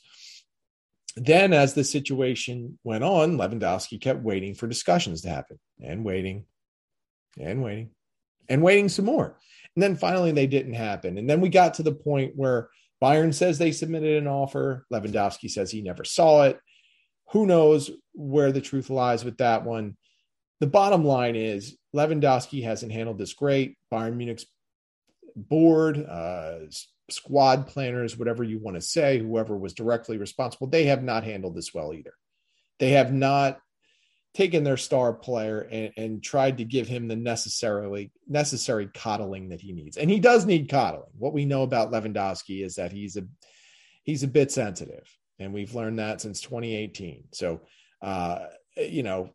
Then, 1.15 1.51
as 1.51 1.73
the 1.73 1.83
situation 1.83 2.77
went 2.83 3.03
on, 3.03 3.37
Lewandowski 3.37 3.99
kept 3.99 4.21
waiting 4.21 4.53
for 4.53 4.67
discussions 4.67 5.21
to 5.21 5.29
happen 5.29 5.59
and 5.83 6.05
waiting 6.05 6.45
and 7.39 7.63
waiting 7.63 7.89
and 8.47 8.61
waiting 8.61 8.87
some 8.87 9.05
more. 9.05 9.35
And 9.75 9.81
then 9.81 9.95
finally, 9.95 10.31
they 10.31 10.47
didn't 10.47 10.73
happen. 10.73 11.17
And 11.17 11.27
then 11.27 11.41
we 11.41 11.49
got 11.49 11.75
to 11.75 11.83
the 11.83 11.91
point 11.91 12.33
where 12.35 12.69
Bayern 13.01 13.33
says 13.33 13.57
they 13.57 13.71
submitted 13.71 14.17
an 14.17 14.27
offer. 14.27 14.85
Lewandowski 14.93 15.49
says 15.49 15.71
he 15.71 15.81
never 15.81 16.03
saw 16.03 16.43
it. 16.43 16.59
Who 17.31 17.45
knows 17.45 17.91
where 18.13 18.51
the 18.51 18.61
truth 18.61 18.89
lies 18.89 19.23
with 19.23 19.37
that 19.37 19.63
one? 19.63 19.97
The 20.59 20.67
bottom 20.67 21.03
line 21.03 21.35
is 21.35 21.77
Lewandowski 21.95 22.63
hasn't 22.63 22.91
handled 22.91 23.17
this 23.17 23.33
great. 23.33 23.77
Bayern 23.91 24.15
Munich's 24.15 24.45
board, 25.35 26.03
uh, 26.03 26.59
squad 27.09 27.67
planners, 27.67 28.17
whatever 28.17 28.43
you 28.43 28.59
want 28.59 28.75
to 28.75 28.81
say, 28.81 29.19
whoever 29.19 29.55
was 29.55 29.73
directly 29.73 30.17
responsible, 30.17 30.67
they 30.67 30.85
have 30.85 31.03
not 31.03 31.23
handled 31.23 31.55
this 31.55 31.73
well 31.73 31.93
either. 31.93 32.13
They 32.79 32.91
have 32.91 33.13
not 33.13 33.59
taken 34.33 34.63
their 34.63 34.77
star 34.77 35.13
player 35.13 35.61
and, 35.61 35.91
and 35.97 36.23
tried 36.23 36.59
to 36.59 36.63
give 36.63 36.87
him 36.87 37.07
the 37.07 37.15
necessarily 37.15 38.11
necessary 38.27 38.87
coddling 38.93 39.49
that 39.49 39.61
he 39.61 39.73
needs. 39.73 39.97
And 39.97 40.09
he 40.11 40.19
does 40.19 40.45
need 40.45 40.69
coddling. 40.69 41.09
What 41.17 41.33
we 41.33 41.45
know 41.45 41.63
about 41.63 41.91
Lewandowski 41.91 42.63
is 42.63 42.75
that 42.75 42.91
he's 42.91 43.17
a 43.17 43.23
he's 44.03 44.23
a 44.23 44.27
bit 44.27 44.51
sensitive, 44.51 45.07
and 45.39 45.53
we've 45.53 45.75
learned 45.75 45.99
that 45.99 46.21
since 46.21 46.41
2018. 46.41 47.25
So, 47.31 47.61
uh, 48.01 48.45
you 48.75 49.03
know, 49.03 49.33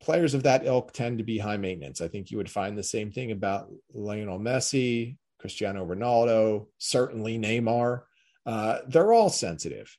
players 0.00 0.34
of 0.34 0.42
that 0.44 0.66
ilk 0.66 0.92
tend 0.92 1.18
to 1.18 1.24
be 1.24 1.38
high 1.38 1.56
maintenance. 1.56 2.00
I 2.00 2.08
think 2.08 2.30
you 2.30 2.36
would 2.38 2.50
find 2.50 2.76
the 2.76 2.82
same 2.82 3.12
thing 3.12 3.30
about 3.30 3.68
Lionel 3.94 4.40
Messi, 4.40 5.16
Cristiano 5.38 5.86
Ronaldo, 5.86 6.66
certainly 6.78 7.38
Neymar. 7.38 8.02
Uh, 8.44 8.78
they're 8.88 9.12
all 9.12 9.28
sensitive 9.28 9.96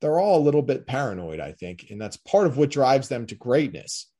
they're 0.00 0.20
all 0.20 0.38
a 0.38 0.44
little 0.44 0.62
bit 0.62 0.86
paranoid, 0.86 1.40
I 1.40 1.52
think, 1.52 1.86
and 1.90 2.00
that's 2.00 2.16
part 2.16 2.46
of 2.46 2.56
what 2.56 2.70
drives 2.70 3.08
them 3.08 3.26
to 3.26 3.34
greatness. 3.34 4.10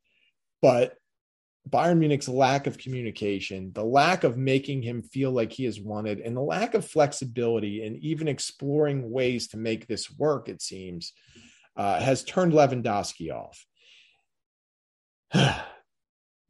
But 0.63 0.95
Bayern 1.69 1.99
Munich's 1.99 2.29
lack 2.29 2.67
of 2.67 2.79
communication, 2.79 3.73
the 3.73 3.85
lack 3.85 4.23
of 4.25 4.37
making 4.37 4.83
him 4.83 5.03
feel 5.03 5.33
like 5.33 5.53
he 5.53 5.67
is 5.67 5.81
wanted, 5.81 6.21
and 6.21 6.37
the 6.37 6.41
lack 6.41 6.75
of 6.75 6.87
flexibility 6.87 7.85
and 7.85 7.97
even 7.97 8.29
exploring 8.29 9.11
ways 9.11 9.49
to 9.49 9.57
make 9.57 9.87
this 9.87 10.11
work, 10.11 10.49
it 10.49 10.63
seems, 10.63 11.13
uh, 11.77 11.99
has 12.01 12.23
turned 12.23 12.53
Lewandowski 12.53 13.33
off. 13.33 13.67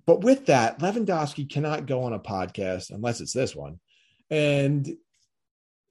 but 0.06 0.20
with 0.20 0.46
that, 0.46 0.80
Lewandowski 0.80 1.50
cannot 1.50 1.86
go 1.86 2.02
on 2.02 2.12
a 2.12 2.18
podcast 2.18 2.90
unless 2.90 3.20
it's 3.20 3.32
this 3.32 3.56
one 3.56 3.80
and 4.30 4.96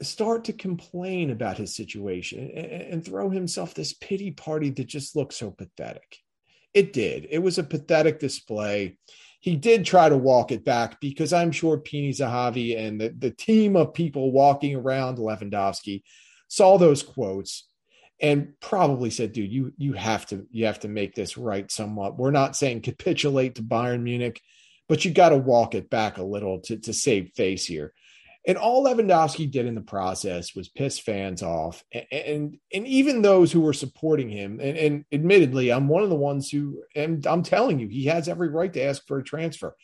start 0.01 0.46
to 0.46 0.53
complain 0.53 1.32
about 1.32 1.58
his 1.58 1.75
situation 1.75 2.51
and, 2.53 2.65
and, 2.65 3.05
throw 3.05 3.29
himself 3.29 3.74
this 3.74 3.94
pity 3.94 4.29
party 4.29 4.70
that 4.70 4.88
just 4.88 5.15
looks 5.15 5.38
so 5.38 5.51
pathetic. 5.51 6.17
It 6.75 6.91
did. 6.91 7.27
It 7.32 7.39
was 7.39 7.58
a 7.58 7.63
pathetic 7.63 8.20
display. 8.20 8.98
He 9.39 9.55
did 9.55 9.86
try 9.86 10.10
to 10.10 10.17
walk 10.17 10.51
it 10.51 10.65
back 10.65 11.00
because 11.00 11.32
I'm 11.32 11.51
sure 11.51 11.77
Pini 11.77 12.10
Zahavi 12.10 12.77
and 12.77 13.00
the, 13.00 13.15
the 13.17 13.32
team 13.32 13.77
of 13.77 13.94
people 13.94 14.32
walking 14.32 14.75
around 14.75 15.17
Lewandowski 15.17 16.03
saw 16.50 16.77
those 16.77 17.01
quotes 17.01 17.67
and 18.20 18.53
probably 18.60 19.10
said, 19.10 19.32
dude, 19.32 19.51
you 19.51 19.74
you 19.77 19.94
have 19.94 20.25
to 20.27 20.46
you 20.51 20.65
have 20.65 20.79
to 20.82 20.88
make 20.88 21.15
this 21.15 21.38
right 21.38 21.70
somewhat. 21.72 22.17
We're 22.17 22.32
not 22.32 22.55
saying 22.55 22.82
capitulate 22.82 23.55
to 23.55 23.63
Bayern 23.63 24.01
Munich, 24.01 24.41
but 24.89 25.05
you 25.05 25.12
got 25.12 25.29
to 25.29 25.38
walk 25.38 25.75
it 25.75 25.89
back 25.89 26.17
a 26.17 26.24
little 26.24 26.60
to, 26.62 26.77
to 26.77 26.94
save 26.94 27.32
face 27.36 27.65
here. 27.65 27.94
And 28.48 28.58
all 28.58 28.86
Lewandowski 28.86 29.50
did 29.50 29.66
in 29.66 29.74
the 29.74 29.82
process 29.82 30.54
was 30.56 30.70
piss 30.70 31.00
fans 31.00 31.42
off, 31.42 31.84
and 31.92 32.58
and, 32.72 32.88
even 32.88 33.22
those 33.22 33.52
who 33.52 33.62
were 33.62 33.74
supporting 33.74 34.30
him. 34.30 34.60
And, 34.62 34.78
and, 34.78 35.06
admittedly, 35.12 35.72
I'm 35.72 35.88
one 35.88 36.04
of 36.04 36.10
the 36.10 36.16
ones 36.16 36.52
who, 36.52 36.84
and 36.96 37.25
I'm 37.25 37.42
telling 37.42 37.80
you, 37.80 37.88
he 37.88 38.06
has 38.06 38.28
every 38.28 38.50
right 38.50 38.72
to 38.74 38.84
ask 38.84 39.06
for 39.08 39.18
a 39.18 39.24
transfer. 39.24 39.75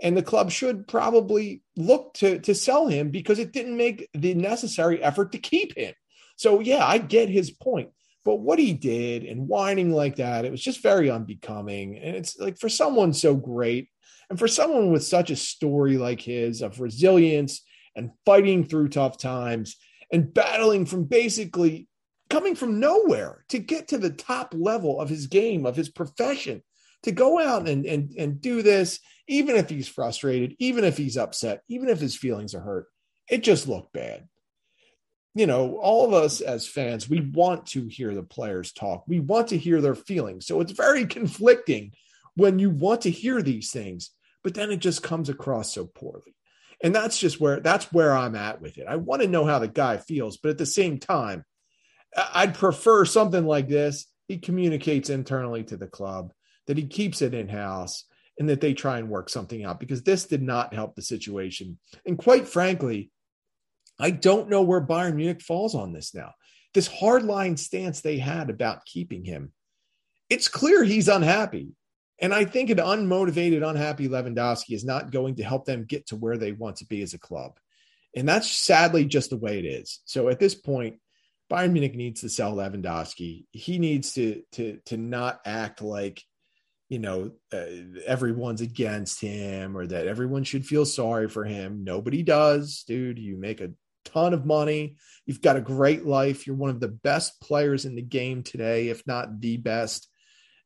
And 0.00 0.16
the 0.16 0.22
club 0.22 0.52
should 0.52 0.86
probably 0.86 1.62
look 1.76 2.14
to 2.14 2.38
to 2.40 2.54
sell 2.54 2.86
him 2.86 3.10
because 3.10 3.40
it 3.40 3.52
didn't 3.52 3.76
make 3.76 4.08
the 4.14 4.34
necessary 4.34 5.02
effort 5.02 5.32
to 5.32 5.38
keep 5.38 5.76
him. 5.76 5.94
So 6.36 6.60
yeah, 6.60 6.86
I 6.86 6.98
get 6.98 7.28
his 7.28 7.50
point. 7.50 7.90
But 8.24 8.36
what 8.36 8.58
he 8.58 8.72
did 8.72 9.24
and 9.24 9.48
whining 9.48 9.92
like 9.92 10.16
that, 10.16 10.44
it 10.44 10.50
was 10.50 10.62
just 10.62 10.82
very 10.82 11.10
unbecoming. 11.10 11.98
And 11.98 12.16
it's 12.16 12.38
like 12.38 12.58
for 12.58 12.70
someone 12.70 13.12
so 13.12 13.34
great 13.34 13.88
and 14.30 14.38
for 14.38 14.48
someone 14.48 14.90
with 14.90 15.04
such 15.04 15.30
a 15.30 15.36
story 15.36 15.98
like 15.98 16.20
his 16.20 16.62
of 16.62 16.80
resilience 16.80 17.60
and 17.96 18.10
fighting 18.24 18.64
through 18.64 18.88
tough 18.88 19.18
times 19.18 19.76
and 20.12 20.32
battling 20.32 20.86
from 20.86 21.04
basically 21.04 21.88
coming 22.30 22.54
from 22.54 22.80
nowhere 22.80 23.44
to 23.48 23.58
get 23.58 23.88
to 23.88 23.98
the 23.98 24.10
top 24.10 24.54
level 24.56 25.00
of 25.00 25.08
his 25.08 25.26
game, 25.26 25.66
of 25.66 25.76
his 25.76 25.88
profession, 25.88 26.62
to 27.02 27.12
go 27.12 27.38
out 27.38 27.68
and, 27.68 27.84
and, 27.84 28.12
and 28.18 28.40
do 28.40 28.62
this, 28.62 28.98
even 29.28 29.56
if 29.56 29.68
he's 29.68 29.88
frustrated, 29.88 30.54
even 30.58 30.84
if 30.84 30.96
he's 30.96 31.16
upset, 31.16 31.62
even 31.68 31.88
if 31.88 32.00
his 32.00 32.16
feelings 32.16 32.54
are 32.54 32.60
hurt, 32.60 32.86
it 33.28 33.42
just 33.42 33.68
looked 33.68 33.92
bad. 33.92 34.26
You 35.34 35.46
know, 35.46 35.76
all 35.76 36.06
of 36.06 36.12
us 36.12 36.40
as 36.40 36.68
fans, 36.68 37.08
we 37.08 37.20
want 37.20 37.66
to 37.68 37.88
hear 37.88 38.14
the 38.14 38.22
players 38.22 38.72
talk. 38.72 39.04
We 39.06 39.20
want 39.20 39.48
to 39.48 39.58
hear 39.58 39.80
their 39.80 39.96
feelings. 39.96 40.46
So 40.46 40.60
it's 40.60 40.72
very 40.72 41.06
conflicting 41.18 41.92
when 42.36 42.58
you 42.58 42.70
want 42.70 43.02
to 43.02 43.10
hear 43.10 43.42
these 43.42 43.70
things, 43.70 44.10
but 44.42 44.54
then 44.54 44.70
it 44.70 44.78
just 44.78 45.02
comes 45.02 45.28
across 45.28 45.74
so 45.74 45.86
poorly. 45.86 46.33
And 46.84 46.94
that's 46.94 47.18
just 47.18 47.40
where 47.40 47.60
that's 47.60 47.90
where 47.92 48.14
I'm 48.14 48.36
at 48.36 48.60
with 48.60 48.76
it. 48.76 48.86
I 48.86 48.96
want 48.96 49.22
to 49.22 49.28
know 49.28 49.46
how 49.46 49.58
the 49.58 49.68
guy 49.68 49.96
feels, 49.96 50.36
but 50.36 50.50
at 50.50 50.58
the 50.58 50.66
same 50.66 50.98
time, 50.98 51.44
I'd 52.14 52.54
prefer 52.54 53.06
something 53.06 53.46
like 53.46 53.68
this. 53.68 54.06
He 54.28 54.36
communicates 54.36 55.08
internally 55.08 55.64
to 55.64 55.78
the 55.78 55.86
club, 55.86 56.32
that 56.66 56.76
he 56.76 56.86
keeps 56.86 57.22
it 57.22 57.32
in 57.32 57.48
house, 57.48 58.04
and 58.38 58.50
that 58.50 58.60
they 58.60 58.74
try 58.74 58.98
and 58.98 59.08
work 59.08 59.30
something 59.30 59.64
out 59.64 59.80
because 59.80 60.02
this 60.02 60.26
did 60.26 60.42
not 60.42 60.74
help 60.74 60.94
the 60.94 61.02
situation. 61.02 61.78
And 62.04 62.18
quite 62.18 62.46
frankly, 62.46 63.10
I 63.98 64.10
don't 64.10 64.50
know 64.50 64.62
where 64.62 64.86
Bayern 64.86 65.14
Munich 65.14 65.40
falls 65.40 65.74
on 65.74 65.94
this 65.94 66.14
now. 66.14 66.32
This 66.74 66.88
hardline 66.88 67.58
stance 67.58 68.02
they 68.02 68.18
had 68.18 68.50
about 68.50 68.84
keeping 68.84 69.24
him, 69.24 69.52
it's 70.28 70.48
clear 70.48 70.84
he's 70.84 71.08
unhappy. 71.08 71.68
And 72.20 72.32
I 72.32 72.44
think 72.44 72.70
an 72.70 72.78
unmotivated, 72.78 73.68
unhappy 73.68 74.08
Lewandowski 74.08 74.74
is 74.74 74.84
not 74.84 75.10
going 75.10 75.36
to 75.36 75.44
help 75.44 75.64
them 75.64 75.84
get 75.84 76.06
to 76.08 76.16
where 76.16 76.36
they 76.36 76.52
want 76.52 76.76
to 76.76 76.86
be 76.86 77.02
as 77.02 77.14
a 77.14 77.18
club. 77.18 77.58
And 78.16 78.28
that's 78.28 78.50
sadly 78.50 79.04
just 79.04 79.30
the 79.30 79.36
way 79.36 79.58
it 79.58 79.64
is. 79.64 80.00
So 80.04 80.28
at 80.28 80.38
this 80.38 80.54
point, 80.54 81.00
Bayern 81.50 81.72
Munich 81.72 81.94
needs 81.94 82.22
to 82.22 82.28
sell 82.28 82.54
Lewandowski. 82.54 83.44
He 83.52 83.78
needs 83.78 84.14
to 84.14 84.42
to 84.52 84.78
to 84.86 84.96
not 84.96 85.40
act 85.44 85.82
like 85.82 86.22
you 86.88 86.98
know 86.98 87.32
uh, 87.52 87.66
everyone's 88.06 88.60
against 88.60 89.20
him 89.20 89.76
or 89.76 89.86
that 89.86 90.06
everyone 90.06 90.44
should 90.44 90.64
feel 90.64 90.86
sorry 90.86 91.28
for 91.28 91.44
him. 91.44 91.84
Nobody 91.84 92.22
does, 92.22 92.84
dude. 92.86 93.18
You 93.18 93.36
make 93.36 93.60
a 93.60 93.72
ton 94.04 94.32
of 94.32 94.46
money. 94.46 94.96
You've 95.26 95.42
got 95.42 95.56
a 95.56 95.60
great 95.60 96.06
life. 96.06 96.46
You're 96.46 96.56
one 96.56 96.70
of 96.70 96.80
the 96.80 96.88
best 96.88 97.40
players 97.40 97.84
in 97.84 97.94
the 97.94 98.02
game 98.02 98.42
today, 98.42 98.88
if 98.88 99.06
not 99.06 99.40
the 99.40 99.56
best. 99.56 100.08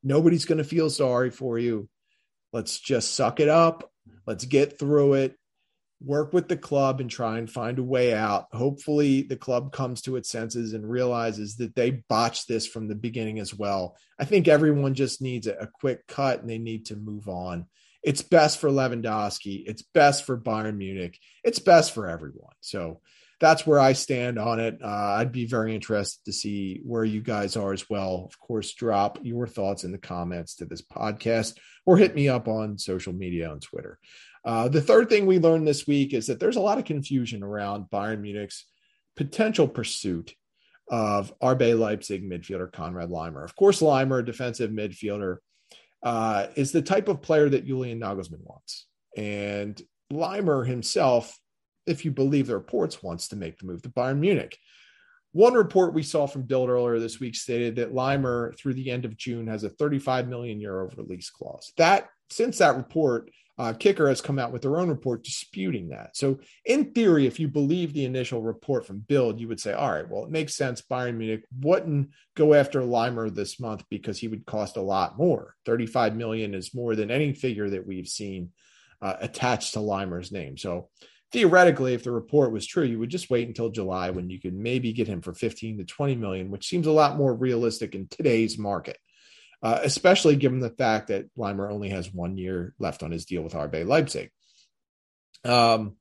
Nobody's 0.02 0.45
going 0.45 0.59
to 0.59 0.64
feel 0.64 0.90
sorry 0.90 1.31
for 1.31 1.59
you. 1.59 1.88
Let's 2.52 2.78
just 2.78 3.14
suck 3.14 3.40
it 3.40 3.49
up. 3.49 3.90
Let's 4.26 4.45
get 4.45 4.78
through 4.78 5.14
it 5.14 5.37
work 6.00 6.33
with 6.33 6.49
the 6.49 6.57
club 6.57 7.00
and 7.00 7.11
try 7.11 7.38
and 7.38 7.50
find 7.50 7.78
a 7.78 7.83
way 7.83 8.14
out. 8.14 8.47
Hopefully, 8.52 9.23
the 9.23 9.37
club 9.37 9.73
comes 9.73 10.02
to 10.02 10.17
its 10.17 10.31
senses 10.31 10.73
and 10.73 10.88
realizes 10.88 11.57
that 11.57 11.75
they 11.75 12.02
botched 12.09 12.47
this 12.49 12.67
from 12.67 12.88
the 12.88 12.95
beginning 12.95 13.38
as 13.38 13.55
well. 13.55 13.97
I 14.19 14.25
think 14.25 14.49
everyone 14.49 14.95
just 14.95 15.21
needs 15.21 15.47
a, 15.47 15.69
quick 15.81 16.07
cut 16.07 16.40
and 16.40 16.49
they 16.49 16.59
need 16.59 16.87
to 16.87 16.97
move 16.97 17.28
on. 17.28 17.67
It's 18.02 18.23
best 18.23 18.59
for 18.59 18.71
Lewandowski. 18.71 19.64
It's 19.67 19.83
best 19.83 20.25
for 20.25 20.38
Bayern 20.38 20.76
Munich. 20.76 21.19
It's 21.45 21.59
best 21.59 21.93
for 21.93 22.09
everyone. 22.09 22.55
So 22.61 23.00
that's 23.40 23.66
where 23.66 23.78
I 23.78 23.92
stand 23.92 24.38
on 24.38 24.59
it. 24.59 24.78
Uh, 24.83 24.87
I'd 25.18 25.33
be 25.33 25.47
very 25.47 25.75
interested 25.75 26.25
to 26.25 26.33
see 26.33 26.80
where 26.85 27.04
you 27.04 27.21
guys 27.21 27.57
are 27.57 27.73
as 27.73 27.88
well. 27.88 28.25
Of 28.26 28.38
course, 28.40 28.75
drop 28.75 29.18
your 29.23 29.47
thoughts 29.47 29.85
in 29.85 29.92
the 29.92 29.99
comments 29.99 30.57
to 30.57 30.64
this 30.64 30.83
podcast 30.83 31.57
or 31.87 31.97
hit 31.97 32.14
me 32.14 32.28
up 32.28 32.49
on 32.49 32.78
social 32.78 33.12
media 33.12 33.50
on 33.50 33.61
Twitter. 33.61 33.99
Uh, 34.45 34.68
the 34.68 34.80
third 34.80 35.09
thing 35.09 35.26
we 35.26 35.38
learned 35.38 35.66
this 35.66 35.87
week 35.87 36.14
is 36.14 36.26
that 36.26 36.40
there's 36.40 36.57
a 36.57 36.61
lot 36.61 36.78
of 36.78 36.85
confusion 36.85 37.42
around 37.42 37.87
Bayern 37.92 38.21
Munich's 38.21 38.64
potential 39.16 39.68
pursuit 39.68 40.35
of 40.90 41.38
RB 41.40 41.78
Leipzig 41.78 42.29
midfielder 42.29 42.72
Konrad 42.72 43.11
Laimer. 43.11 43.44
Of 43.44 43.55
course, 43.55 43.81
Laimer, 43.81 44.24
defensive 44.24 44.70
midfielder, 44.70 45.38
uh, 46.03 46.46
is 46.55 46.72
the 46.72 46.83
type 46.83 47.09
of 47.09 47.22
player 47.22 47.48
that 47.48 47.66
Julian 47.66 48.01
Nagelsmann 48.01 48.44
wants. 48.44 48.87
And 49.16 49.81
Leimer 50.12 50.66
himself, 50.66 51.38
if 51.88 52.05
you 52.05 52.11
believe 52.11 52.46
the 52.46 52.55
reports, 52.55 53.03
wants 53.03 53.29
to 53.29 53.37
make 53.37 53.59
the 53.59 53.66
move 53.66 53.83
to 53.83 53.88
Bayern 53.88 54.18
Munich. 54.18 54.59
One 55.33 55.55
report 55.55 55.94
we 55.94 56.03
saw 56.03 56.27
from 56.27 56.42
Bild 56.42 56.70
earlier 56.70 56.98
this 56.98 57.20
week 57.20 57.35
stated 57.35 57.77
that 57.77 57.92
Laimer, 57.92 58.57
through 58.59 58.74
the 58.74 58.90
end 58.90 59.05
of 59.05 59.16
June, 59.16 59.46
has 59.46 59.62
a 59.62 59.68
35 59.68 60.27
million 60.27 60.61
euro 60.61 60.88
release 60.96 61.31
clause. 61.31 61.72
That, 61.77 62.09
since 62.31 62.59
that 62.59 62.77
report, 62.77 63.31
uh, 63.59 63.72
Kicker 63.72 64.09
has 64.09 64.20
come 64.20 64.38
out 64.38 64.53
with 64.53 64.62
their 64.62 64.79
own 64.79 64.88
report 64.88 65.24
disputing 65.24 65.88
that. 65.88 66.16
So, 66.16 66.38
in 66.64 66.92
theory, 66.92 67.27
if 67.27 67.40
you 67.40 67.48
believe 67.48 67.92
the 67.92 68.05
initial 68.05 68.40
report 68.40 68.87
from 68.87 69.01
Bild, 69.01 69.40
you 69.40 69.48
would 69.48 69.61
say, 69.61 69.72
all 69.72 69.90
right, 69.90 70.09
well, 70.09 70.24
it 70.24 70.31
makes 70.31 70.55
sense. 70.55 70.81
Bayern 70.81 71.16
Munich 71.16 71.44
wouldn't 71.61 72.11
go 72.37 72.55
after 72.55 72.83
Laimer 72.83 73.35
this 73.35 73.59
month 73.59 73.83
because 73.90 74.18
he 74.18 74.29
would 74.29 74.46
cost 74.46 74.77
a 74.77 74.83
lot 74.83 75.18
more. 75.18 75.57
35 75.66 76.14
million 76.14 76.55
is 76.55 76.72
more 76.72 76.94
than 76.94 77.11
any 77.11 77.33
figure 77.33 77.68
that 77.68 77.87
we've 77.87 78.07
seen 78.07 78.53
uh, 79.03 79.14
attached 79.20 79.74
to 79.74 79.81
Laimer's 79.81 80.31
name. 80.31 80.57
So, 80.57 80.88
theoretically, 81.33 81.95
if 81.95 82.05
the 82.05 82.11
report 82.11 82.53
was 82.53 82.67
true, 82.67 82.85
you 82.85 82.99
would 82.99 83.11
just 83.11 83.31
wait 83.31 83.49
until 83.49 83.71
July 83.71 84.11
when 84.11 84.31
you 84.31 84.41
could 84.41 84.55
maybe 84.55 84.93
get 84.93 85.09
him 85.09 85.21
for 85.21 85.35
15 85.35 85.79
to 85.79 85.85
20 85.85 86.17
million, 86.17 86.51
which 86.51 86.69
seems 86.69 86.87
a 86.87 86.93
lot 86.93 87.17
more 87.17 87.35
realistic 87.35 87.95
in 87.95 88.09
today's 88.09 88.59
market 88.59 88.99
uh, 89.62 89.81
especially 89.83 90.37
given 90.37 90.61
the 90.61 90.71
fact 90.71 91.09
that 91.09 91.35
Laimer 91.37 91.71
only 91.71 91.91
has 91.91 92.12
one 92.12 92.37
year 92.37 92.75
left 92.79 93.03
on 93.03 93.11
his 93.11 93.25
deal 93.25 93.43
with 93.43 93.55
RB 93.55 93.87
Leipzig. 93.87 94.31
Um, 95.45 95.97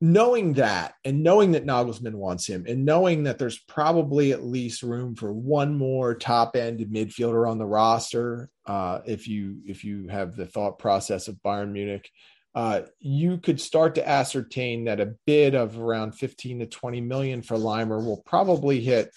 knowing 0.00 0.54
that 0.54 0.94
and 1.04 1.22
knowing 1.22 1.52
that 1.52 1.64
Nagelsmann 1.64 2.14
wants 2.14 2.44
him 2.46 2.64
and 2.66 2.84
knowing 2.84 3.24
that 3.24 3.38
there's 3.38 3.60
probably 3.60 4.32
at 4.32 4.42
least 4.42 4.82
room 4.82 5.14
for 5.14 5.32
one 5.32 5.78
more 5.78 6.14
top 6.14 6.56
end 6.56 6.80
midfielder 6.80 7.48
on 7.48 7.58
the 7.58 7.66
roster 7.66 8.50
uh, 8.66 8.98
if 9.06 9.28
you 9.28 9.58
if 9.64 9.84
you 9.84 10.08
have 10.08 10.34
the 10.34 10.46
thought 10.46 10.80
process 10.80 11.28
of 11.28 11.36
Bayern 11.36 11.70
Munich 11.70 12.10
uh, 12.54 12.82
you 13.00 13.38
could 13.38 13.60
start 13.60 13.94
to 13.94 14.06
ascertain 14.06 14.84
that 14.84 15.00
a 15.00 15.14
bid 15.26 15.54
of 15.54 15.78
around 15.78 16.12
15 16.12 16.60
to 16.60 16.66
20 16.66 17.00
million 17.00 17.42
for 17.42 17.56
Laimer 17.56 18.04
will 18.04 18.22
probably 18.26 18.80
hit 18.80 19.10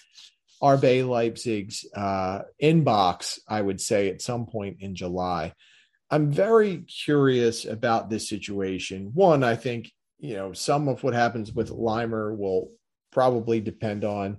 RB 0.62 1.06
Leipzig's 1.06 1.84
uh, 1.94 2.42
inbox, 2.62 3.38
I 3.46 3.60
would 3.60 3.80
say, 3.80 4.08
at 4.08 4.22
some 4.22 4.46
point 4.46 4.78
in 4.80 4.94
July. 4.94 5.52
I'm 6.10 6.30
very 6.30 6.78
curious 6.78 7.64
about 7.64 8.08
this 8.08 8.28
situation. 8.28 9.10
One, 9.12 9.44
I 9.44 9.56
think, 9.56 9.92
you 10.18 10.34
know, 10.34 10.52
some 10.52 10.88
of 10.88 11.02
what 11.02 11.14
happens 11.14 11.52
with 11.52 11.70
Laimer 11.70 12.36
will 12.36 12.70
probably 13.10 13.60
depend 13.60 14.04
on, 14.04 14.38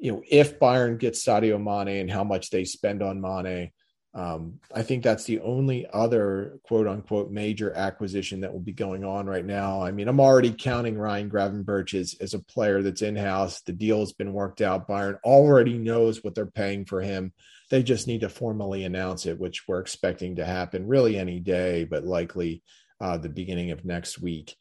you 0.00 0.12
know, 0.12 0.22
if 0.30 0.60
Bayern 0.60 0.98
gets 0.98 1.24
Sadio 1.24 1.58
Mane 1.60 2.00
and 2.00 2.10
how 2.10 2.24
much 2.24 2.50
they 2.50 2.64
spend 2.64 3.02
on 3.02 3.20
Mane. 3.20 3.72
Um, 4.16 4.60
I 4.74 4.82
think 4.82 5.04
that's 5.04 5.24
the 5.24 5.40
only 5.40 5.86
other 5.92 6.58
quote 6.62 6.86
unquote 6.86 7.30
major 7.30 7.74
acquisition 7.74 8.40
that 8.40 8.52
will 8.52 8.60
be 8.60 8.72
going 8.72 9.04
on 9.04 9.26
right 9.26 9.44
now. 9.44 9.82
I 9.82 9.90
mean, 9.90 10.08
I'm 10.08 10.20
already 10.20 10.54
counting 10.56 10.96
Ryan 10.96 11.28
Gravenberch 11.28 11.92
as, 11.92 12.16
as 12.18 12.32
a 12.32 12.38
player 12.38 12.80
that's 12.80 13.02
in 13.02 13.14
house. 13.14 13.60
The 13.60 13.74
deal 13.74 14.00
has 14.00 14.14
been 14.14 14.32
worked 14.32 14.62
out. 14.62 14.88
Bayern 14.88 15.18
already 15.22 15.76
knows 15.76 16.24
what 16.24 16.34
they're 16.34 16.46
paying 16.46 16.86
for 16.86 17.02
him. 17.02 17.34
They 17.68 17.82
just 17.82 18.06
need 18.06 18.22
to 18.22 18.30
formally 18.30 18.84
announce 18.84 19.26
it, 19.26 19.38
which 19.38 19.68
we're 19.68 19.80
expecting 19.80 20.36
to 20.36 20.46
happen 20.46 20.86
really 20.86 21.18
any 21.18 21.38
day, 21.38 21.84
but 21.84 22.04
likely 22.04 22.62
uh, 23.02 23.18
the 23.18 23.28
beginning 23.28 23.70
of 23.70 23.84
next 23.84 24.18
week. 24.18 24.56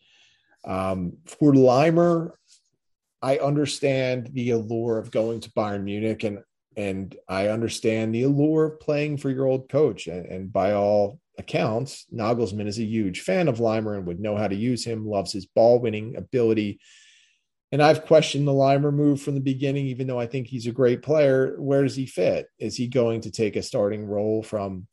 Um, 0.66 1.14
for 1.26 1.54
Laimer, 1.54 2.32
I 3.22 3.38
understand 3.38 4.32
the 4.34 4.50
allure 4.50 4.98
of 4.98 5.12
going 5.12 5.40
to 5.42 5.52
Bayern 5.52 5.84
Munich, 5.84 6.24
and 6.24 6.40
and 6.78 7.16
I 7.28 7.48
understand 7.48 8.14
the 8.14 8.24
allure 8.24 8.66
of 8.66 8.80
playing 8.80 9.18
for 9.18 9.30
your 9.30 9.46
old 9.46 9.70
coach. 9.70 10.08
And, 10.08 10.26
and, 10.26 10.54
by 10.54 10.74
all 10.74 11.20
accounts, 11.38 12.06
Nagelsmann 12.14 12.68
is 12.68 12.80
a 12.80 12.84
huge 12.84 13.22
fan 13.22 13.48
of 13.48 13.60
Laimer 13.60 13.98
and 13.98 14.06
would 14.08 14.20
know 14.20 14.36
how 14.36 14.48
to 14.48 14.56
use 14.56 14.86
him, 14.86 15.08
loves 15.08 15.32
his 15.32 15.46
ball 15.46 15.80
winning 15.80 16.16
ability. 16.16 16.80
And 17.72 17.82
I've 17.82 18.06
questioned 18.06 18.48
the 18.48 18.54
Laimer 18.54 18.94
move 18.94 19.22
from 19.22 19.36
the 19.36 19.42
beginning, 19.42 19.88
even 19.88 20.08
though 20.08 20.20
I 20.20 20.28
think 20.28 20.48
he's 20.48 20.68
a 20.68 20.72
great 20.72 21.02
player. 21.02 21.56
Where 21.60 21.84
does 21.84 21.96
he 21.96 22.06
fit? 22.06 22.48
Is 22.60 22.76
he 22.76 22.88
going 22.88 23.22
to 23.22 23.32
take 23.32 23.56
a 23.56 23.64
starting 23.64 24.06
role 24.06 24.44
from 24.44 24.88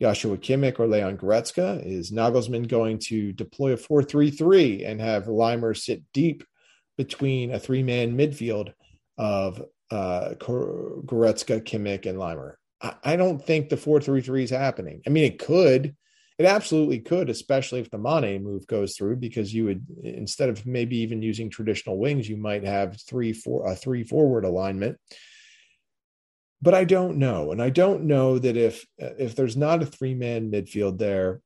Joshua 0.00 0.36
Kimmich 0.36 0.78
or 0.78 0.86
Leon 0.86 1.18
Goretzka? 1.18 1.84
Is 1.86 2.12
Nagelsmann 2.12 2.68
going 2.68 2.98
to 3.00 3.32
deploy 3.32 3.72
a 3.72 3.76
4 3.76 4.02
3 4.02 4.30
3 4.30 4.84
and 4.84 5.00
have 5.00 5.26
Laimer 5.26 5.76
sit 5.76 6.02
deep 6.12 6.44
between 6.96 7.52
a 7.52 7.58
three 7.58 7.82
man 7.82 8.16
midfield 8.16 8.72
of 9.18 9.62
uh, 9.90 10.34
Goretzka, 10.38 11.62
Kimmich, 11.62 12.06
and 12.06 12.18
Laimer. 12.18 12.54
I, 12.80 12.94
I 13.04 13.16
don't 13.16 13.44
think 13.44 13.68
the 13.68 13.76
four 13.76 14.00
three 14.00 14.20
three 14.20 14.44
is 14.44 14.50
happening. 14.50 15.02
I 15.06 15.10
mean, 15.10 15.24
it 15.24 15.38
could. 15.38 15.94
It 16.38 16.44
absolutely 16.44 16.98
could, 16.98 17.30
especially 17.30 17.80
if 17.80 17.90
the 17.90 17.96
Mane 17.96 18.44
move 18.44 18.66
goes 18.66 18.94
through, 18.94 19.16
because 19.16 19.54
you 19.54 19.64
would 19.64 19.86
instead 20.02 20.50
of 20.50 20.66
maybe 20.66 20.98
even 20.98 21.22
using 21.22 21.48
traditional 21.48 21.98
wings, 21.98 22.28
you 22.28 22.36
might 22.36 22.64
have 22.64 23.00
three 23.00 23.32
four 23.32 23.66
a 23.66 23.74
three 23.74 24.04
forward 24.04 24.44
alignment. 24.44 24.98
But 26.60 26.74
I 26.74 26.84
don't 26.84 27.16
know, 27.16 27.52
and 27.52 27.62
I 27.62 27.70
don't 27.70 28.04
know 28.04 28.38
that 28.38 28.56
if 28.56 28.86
if 28.98 29.34
there's 29.34 29.56
not 29.56 29.82
a 29.82 29.86
three 29.86 30.14
man 30.14 30.50
midfield 30.50 30.98
there, 30.98 31.40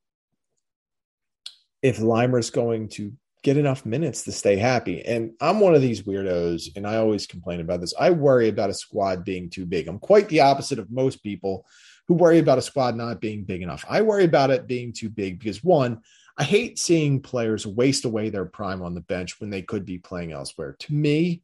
if 1.83 1.99
Laimer's 1.99 2.51
going 2.51 2.89
to 2.91 3.13
get 3.43 3.57
enough 3.57 3.87
minutes 3.87 4.25
to 4.25 4.33
stay 4.33 4.57
happy. 4.57 5.03
And 5.05 5.33
I'm 5.41 5.61
one 5.61 5.75
of 5.75 5.81
these 5.81 6.03
weirdos, 6.03 6.77
and 6.77 6.87
I 6.87 6.97
always 6.97 7.27
complain 7.27 7.61
about 7.61 7.81
this. 7.81 7.95
I 7.99 8.11
worry 8.11 8.49
about 8.49 8.71
a 8.71 8.75
squad 8.75 9.25
being 9.25 9.49
too 9.49 9.67
big. 9.67 9.89
I'm 9.89 9.99
quite 9.99 10.29
the 10.29 10.41
opposite 10.41 10.79
of 10.79 10.91
most 10.91 11.23
people 11.23 11.67
who 12.07 12.15
worry 12.15 12.39
about 12.39 12.59
a 12.59 12.63
squad 12.63 12.97
not 12.97 13.21
being 13.21 13.45
big 13.45 13.63
enough. 13.63 13.85
I 13.89 14.03
worry 14.03 14.25
about 14.25 14.51
it 14.51 14.67
being 14.67 14.93
too 14.93 15.09
big 15.09 15.39
because 15.39 15.65
one, 15.65 16.01
I 16.37 16.45
hate 16.45 16.79
seeing 16.79 17.21
players 17.21 17.67
waste 17.67 18.05
away 18.05 18.31
their 18.31 18.47
prime 18.47 18.83
on 18.83 18.95
the 18.95 19.01
bench 19.01 19.41
when 19.41 19.51
they 19.51 19.63
could 19.63 19.85
be 19.85 19.99
playing 19.99 20.33
elsewhere. 20.33 20.77
To 20.81 20.93
me, 20.93 21.43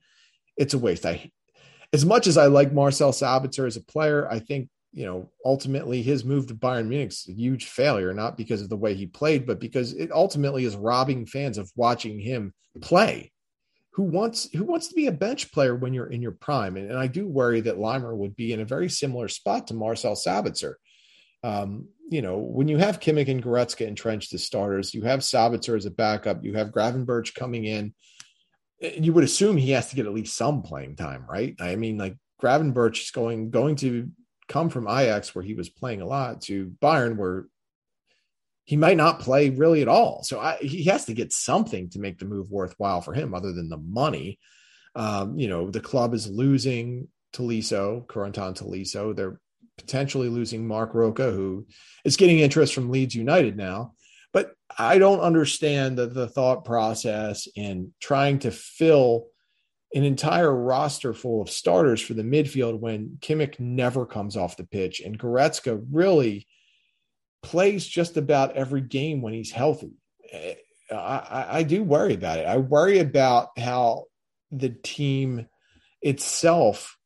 it's 0.56 0.74
a 0.74 0.78
waste. 0.78 1.06
I 1.06 1.30
as 1.92 2.04
much 2.04 2.26
as 2.26 2.36
I 2.36 2.46
like 2.46 2.72
Marcel 2.72 3.12
Sabitzer 3.12 3.66
as 3.66 3.76
a 3.76 3.82
player, 3.82 4.28
I 4.30 4.38
think 4.38 4.68
you 4.92 5.04
know 5.04 5.30
ultimately 5.44 6.02
his 6.02 6.24
move 6.24 6.46
to 6.46 6.54
Bayern 6.54 6.88
Munich's 6.88 7.28
a 7.28 7.32
huge 7.32 7.66
failure, 7.66 8.12
not 8.14 8.36
because 8.36 8.62
of 8.62 8.68
the 8.68 8.76
way 8.76 8.94
he 8.94 9.06
played, 9.06 9.46
but 9.46 9.60
because 9.60 9.92
it 9.92 10.10
ultimately 10.12 10.64
is 10.64 10.76
robbing 10.76 11.26
fans 11.26 11.58
of 11.58 11.70
watching 11.76 12.18
him 12.18 12.52
play. 12.80 13.32
Who 13.92 14.04
wants 14.04 14.50
who 14.52 14.64
wants 14.64 14.88
to 14.88 14.94
be 14.94 15.06
a 15.06 15.12
bench 15.12 15.52
player 15.52 15.74
when 15.74 15.94
you're 15.94 16.10
in 16.10 16.22
your 16.22 16.32
prime? 16.32 16.76
And, 16.76 16.90
and 16.90 16.98
I 16.98 17.06
do 17.06 17.26
worry 17.26 17.62
that 17.62 17.78
Laimer 17.78 18.14
would 18.14 18.36
be 18.36 18.52
in 18.52 18.60
a 18.60 18.66
very 18.66 18.88
similar 18.88 19.28
spot 19.28 19.68
to 19.68 19.74
Marcel 19.74 20.14
Sabitzer. 20.14 20.74
Um, 21.42 21.88
you 22.08 22.22
know, 22.22 22.38
when 22.38 22.68
you 22.68 22.76
have 22.76 23.00
Kimmich 23.00 23.28
and 23.28 23.42
Goretzka 23.42 23.86
entrenched 23.86 24.32
as 24.34 24.44
starters, 24.44 24.94
you 24.94 25.02
have 25.02 25.20
Sabitzer 25.20 25.76
as 25.76 25.86
a 25.86 25.90
backup, 25.90 26.44
you 26.44 26.54
have 26.54 26.68
Gravenberch 26.68 27.34
coming 27.34 27.64
in 27.64 27.94
you 28.80 29.12
would 29.12 29.24
assume 29.24 29.56
he 29.56 29.70
has 29.72 29.88
to 29.88 29.96
get 29.96 30.06
at 30.06 30.14
least 30.14 30.36
some 30.36 30.62
playing 30.62 30.96
time, 30.96 31.24
right? 31.28 31.54
I 31.60 31.76
mean, 31.76 31.98
like 31.98 32.16
Gravenberch 32.42 33.02
is 33.02 33.10
going 33.10 33.50
going 33.50 33.76
to 33.76 34.10
come 34.48 34.70
from 34.70 34.88
Ajax 34.88 35.34
where 35.34 35.44
he 35.44 35.54
was 35.54 35.68
playing 35.68 36.00
a 36.00 36.06
lot 36.06 36.42
to 36.42 36.72
Bayern 36.80 37.16
where 37.16 37.46
he 38.64 38.76
might 38.76 38.96
not 38.96 39.20
play 39.20 39.50
really 39.50 39.80
at 39.82 39.88
all. 39.88 40.22
So 40.24 40.40
I, 40.40 40.56
he 40.56 40.84
has 40.84 41.04
to 41.06 41.14
get 41.14 41.32
something 41.32 41.88
to 41.90 42.00
make 42.00 42.18
the 42.18 42.24
move 42.24 42.50
worthwhile 42.50 43.00
for 43.00 43.14
him 43.14 43.32
other 43.32 43.52
than 43.52 43.68
the 43.68 43.76
money. 43.76 44.38
Um, 44.94 45.38
you 45.38 45.46
know, 45.48 45.70
the 45.70 45.80
club 45.80 46.14
is 46.14 46.28
losing 46.28 47.08
Tolisso, 47.32 48.06
Corentin 48.06 48.54
Tolisso. 48.54 49.14
They're 49.14 49.40
potentially 49.78 50.28
losing 50.28 50.66
Marc 50.66 50.94
Roca, 50.94 51.30
who 51.30 51.66
is 52.04 52.16
getting 52.16 52.40
interest 52.40 52.74
from 52.74 52.90
Leeds 52.90 53.14
United 53.14 53.56
now. 53.56 53.92
But 54.32 54.52
I 54.76 54.98
don't 54.98 55.20
understand 55.20 55.96
the, 55.96 56.06
the 56.06 56.28
thought 56.28 56.64
process 56.64 57.46
in 57.54 57.92
trying 58.00 58.40
to 58.40 58.50
fill 58.50 59.26
an 59.96 60.04
entire 60.04 60.54
roster 60.54 61.14
full 61.14 61.40
of 61.40 61.48
starters 61.48 62.02
for 62.02 62.12
the 62.12 62.22
midfield 62.22 62.78
when 62.78 63.16
Kimmich 63.20 63.58
never 63.58 64.04
comes 64.04 64.36
off 64.36 64.58
the 64.58 64.64
pitch 64.64 65.00
and 65.00 65.18
Goretzka 65.18 65.82
really 65.90 66.46
plays 67.42 67.86
just 67.86 68.18
about 68.18 68.56
every 68.56 68.82
game 68.82 69.22
when 69.22 69.32
he's 69.32 69.50
healthy. 69.50 69.94
Eh, 70.30 70.54
I, 70.92 71.46
I 71.48 71.62
do 71.62 71.82
worry 71.82 72.12
about 72.12 72.38
it. 72.38 72.46
I 72.46 72.58
worry 72.58 72.98
about 72.98 73.48
how 73.56 74.04
the 74.52 74.68
team 74.68 75.46
itself 76.02 76.98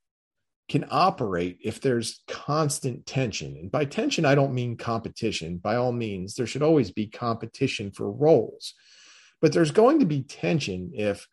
can 0.69 0.85
operate 0.91 1.59
if 1.63 1.81
there's 1.81 2.25
constant 2.27 3.07
tension. 3.07 3.57
And 3.57 3.71
by 3.71 3.85
tension, 3.85 4.25
I 4.25 4.35
don't 4.35 4.53
mean 4.53 4.77
competition. 4.77 5.59
By 5.59 5.77
all 5.77 5.93
means, 5.93 6.35
there 6.35 6.47
should 6.47 6.63
always 6.63 6.91
be 6.91 7.07
competition 7.07 7.93
for 7.93 8.11
roles. 8.11 8.75
But 9.41 9.53
there's 9.53 9.71
going 9.71 10.01
to 10.01 10.07
be 10.07 10.23
tension 10.23 10.91
if 10.93 11.29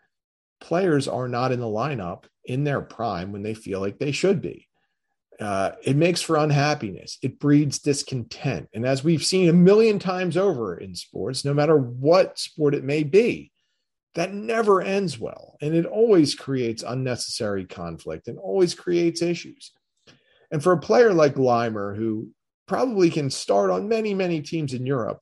players 0.59 1.07
are 1.07 1.27
not 1.27 1.51
in 1.51 1.59
the 1.59 1.65
lineup 1.65 2.25
in 2.45 2.63
their 2.63 2.81
prime 2.81 3.31
when 3.31 3.43
they 3.43 3.53
feel 3.53 3.79
like 3.79 3.99
they 3.99 4.11
should 4.11 4.41
be. 4.41 4.67
Uh, 5.39 5.71
it 5.83 5.95
makes 5.95 6.21
for 6.21 6.37
unhappiness. 6.37 7.19
It 7.21 7.39
breeds 7.39 7.79
discontent. 7.79 8.69
And 8.73 8.85
as 8.85 9.03
we've 9.03 9.23
seen 9.23 9.49
a 9.49 9.53
million 9.53 9.99
times 9.99 10.35
over 10.35 10.77
in 10.77 10.95
sports, 10.95 11.45
no 11.45 11.53
matter 11.53 11.77
what 11.77 12.39
sport 12.39 12.73
it 12.73 12.83
may 12.83 13.03
be, 13.03 13.51
that 14.15 14.33
never 14.33 14.81
ends 14.81 15.19
well. 15.19 15.57
And 15.61 15.75
it 15.75 15.85
always 15.85 16.33
creates 16.33 16.81
unnecessary 16.81 17.65
conflict 17.65 18.27
and 18.27 18.39
always 18.39 18.73
creates 18.73 19.21
issues. 19.21 19.71
And 20.49 20.63
for 20.63 20.71
a 20.71 20.79
player 20.79 21.13
like 21.13 21.35
Laimer, 21.35 21.95
who 21.95 22.31
probably 22.67 23.11
can 23.11 23.29
start 23.29 23.69
on 23.69 23.87
many, 23.87 24.15
many 24.15 24.41
teams 24.41 24.73
in 24.73 24.87
Europe, 24.87 25.19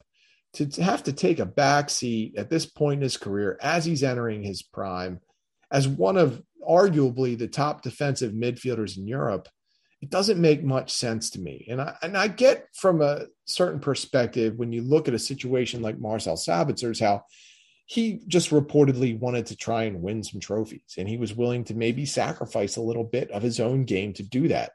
to, 0.56 0.66
to 0.66 0.84
have 0.84 1.04
to 1.04 1.14
take 1.14 1.40
a 1.40 1.46
back 1.46 1.90
seat 1.90 2.36
at 2.38 2.50
this 2.50 2.66
point 2.66 3.00
in 3.00 3.04
his 3.04 3.18
career 3.18 3.58
as 3.62 3.86
he's 3.86 4.04
entering 4.04 4.44
his 4.44 4.64
prime, 4.64 5.20
as 5.72 5.88
one 5.88 6.18
of 6.18 6.42
arguably 6.68 7.38
the 7.38 7.48
top 7.48 7.82
defensive 7.82 8.34
midfielders 8.34 8.98
in 8.98 9.08
Europe, 9.08 9.48
it 10.02 10.10
doesn't 10.10 10.42
make 10.42 10.64
much 10.64 10.92
sense 10.92 11.32
to 11.32 11.40
me. 11.40 11.66
And 11.70 11.82
I 11.82 11.96
and 12.02 12.18
I 12.18 12.28
get 12.28 12.68
from 12.74 13.02
a 13.02 13.26
certain 13.46 13.80
perspective 13.80 14.56
when 14.56 14.72
you 14.72 14.82
look 14.82 15.08
at 15.08 15.14
a 15.14 15.20
situation 15.20 15.82
like 15.82 16.00
Marcel 16.00 16.36
Sabitzer's 16.36 17.00
how 17.00 17.24
he 17.86 18.22
just 18.28 18.50
reportedly 18.50 19.18
wanted 19.20 19.46
to 19.48 19.56
try 19.56 19.84
and 19.84 20.02
win 20.02 20.24
some 20.24 20.40
trophies 20.40 20.96
and 20.98 21.08
he 21.08 21.18
was 21.18 21.36
willing 21.36 21.64
to 21.66 21.76
maybe 21.76 22.06
sacrifice 22.06 22.78
a 22.78 22.82
little 22.82 23.04
bit 23.04 23.30
of 23.30 23.44
his 23.44 23.60
own 23.60 23.86
game 23.86 24.12
to 24.14 24.24
do 24.24 24.48
that 24.48 24.72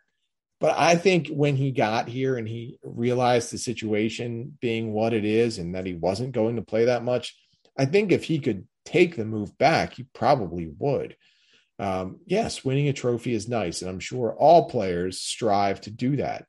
but 0.60 0.76
i 0.78 0.94
think 0.94 1.28
when 1.28 1.56
he 1.56 1.72
got 1.72 2.08
here 2.08 2.36
and 2.36 2.46
he 2.46 2.78
realized 2.82 3.50
the 3.50 3.58
situation 3.58 4.56
being 4.60 4.92
what 4.92 5.12
it 5.12 5.24
is 5.24 5.58
and 5.58 5.74
that 5.74 5.86
he 5.86 5.94
wasn't 5.94 6.32
going 6.32 6.56
to 6.56 6.62
play 6.62 6.86
that 6.86 7.02
much 7.02 7.36
i 7.78 7.84
think 7.84 8.12
if 8.12 8.24
he 8.24 8.38
could 8.38 8.66
take 8.84 9.16
the 9.16 9.24
move 9.24 9.56
back 9.58 9.94
he 9.94 10.04
probably 10.14 10.70
would 10.78 11.16
um, 11.78 12.20
yes 12.26 12.64
winning 12.64 12.88
a 12.88 12.92
trophy 12.92 13.32
is 13.32 13.48
nice 13.48 13.80
and 13.80 13.90
i'm 13.90 14.00
sure 14.00 14.34
all 14.38 14.68
players 14.68 15.20
strive 15.20 15.80
to 15.80 15.90
do 15.90 16.16
that 16.16 16.44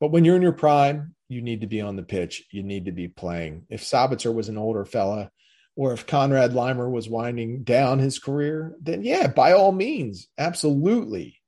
but 0.00 0.10
when 0.10 0.24
you're 0.24 0.36
in 0.36 0.42
your 0.42 0.52
prime 0.52 1.14
you 1.30 1.40
need 1.40 1.60
to 1.60 1.66
be 1.66 1.80
on 1.80 1.96
the 1.96 2.02
pitch. 2.02 2.44
You 2.50 2.62
need 2.62 2.86
to 2.86 2.92
be 2.92 3.08
playing. 3.08 3.66
If 3.70 3.82
Sabitzer 3.82 4.34
was 4.34 4.48
an 4.48 4.58
older 4.58 4.84
fella, 4.84 5.30
or 5.76 5.92
if 5.92 6.06
Konrad 6.06 6.52
Laimer 6.52 6.90
was 6.90 7.08
winding 7.08 7.62
down 7.62 8.00
his 8.00 8.18
career, 8.18 8.74
then 8.82 9.04
yeah, 9.04 9.28
by 9.28 9.52
all 9.52 9.72
means, 9.72 10.26
absolutely 10.36 11.39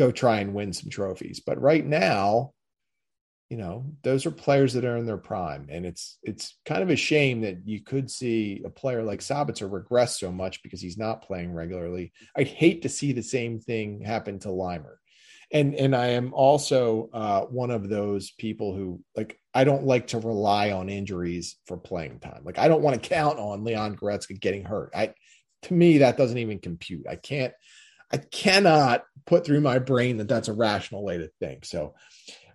go 0.00 0.10
try 0.10 0.40
and 0.40 0.54
win 0.54 0.72
some 0.72 0.90
trophies. 0.90 1.40
But 1.44 1.60
right 1.60 1.84
now, 1.84 2.52
you 3.50 3.56
know, 3.56 3.92
those 4.02 4.26
are 4.26 4.30
players 4.30 4.72
that 4.74 4.84
are 4.84 4.96
in 4.96 5.06
their 5.06 5.18
prime. 5.18 5.66
And 5.70 5.84
it's 5.84 6.18
it's 6.22 6.56
kind 6.64 6.82
of 6.82 6.90
a 6.90 6.96
shame 6.96 7.42
that 7.42 7.66
you 7.66 7.82
could 7.82 8.10
see 8.10 8.62
a 8.64 8.70
player 8.70 9.02
like 9.02 9.20
Sabitzer 9.20 9.70
regress 9.70 10.18
so 10.18 10.30
much 10.32 10.62
because 10.62 10.80
he's 10.80 10.98
not 10.98 11.22
playing 11.22 11.52
regularly. 11.52 12.12
I'd 12.36 12.48
hate 12.48 12.82
to 12.82 12.88
see 12.88 13.12
the 13.12 13.22
same 13.22 13.60
thing 13.60 14.02
happen 14.02 14.38
to 14.40 14.48
Laimer 14.48 14.96
and 15.52 15.74
and 15.74 15.94
I 15.96 16.08
am 16.08 16.32
also 16.32 17.10
uh, 17.12 17.42
one 17.42 17.70
of 17.70 17.88
those 17.88 18.30
people 18.32 18.74
who 18.74 19.02
like 19.16 19.38
I 19.52 19.64
don't 19.64 19.84
like 19.84 20.08
to 20.08 20.18
rely 20.18 20.70
on 20.70 20.88
injuries 20.88 21.56
for 21.66 21.76
playing 21.76 22.20
time. 22.20 22.42
Like 22.44 22.58
I 22.58 22.68
don't 22.68 22.82
want 22.82 23.00
to 23.00 23.08
count 23.08 23.38
on 23.38 23.64
Leon 23.64 23.96
Goretzka 23.96 24.40
getting 24.40 24.64
hurt. 24.64 24.92
I 24.94 25.12
to 25.62 25.74
me 25.74 25.98
that 25.98 26.16
doesn't 26.16 26.38
even 26.38 26.60
compute. 26.60 27.06
I 27.08 27.16
can't 27.16 27.52
I 28.12 28.18
cannot 28.18 29.04
put 29.26 29.44
through 29.44 29.60
my 29.60 29.78
brain 29.78 30.16
that 30.18 30.28
that's 30.28 30.48
a 30.48 30.52
rational 30.52 31.04
way 31.04 31.18
to 31.18 31.30
think. 31.40 31.64
So 31.64 31.94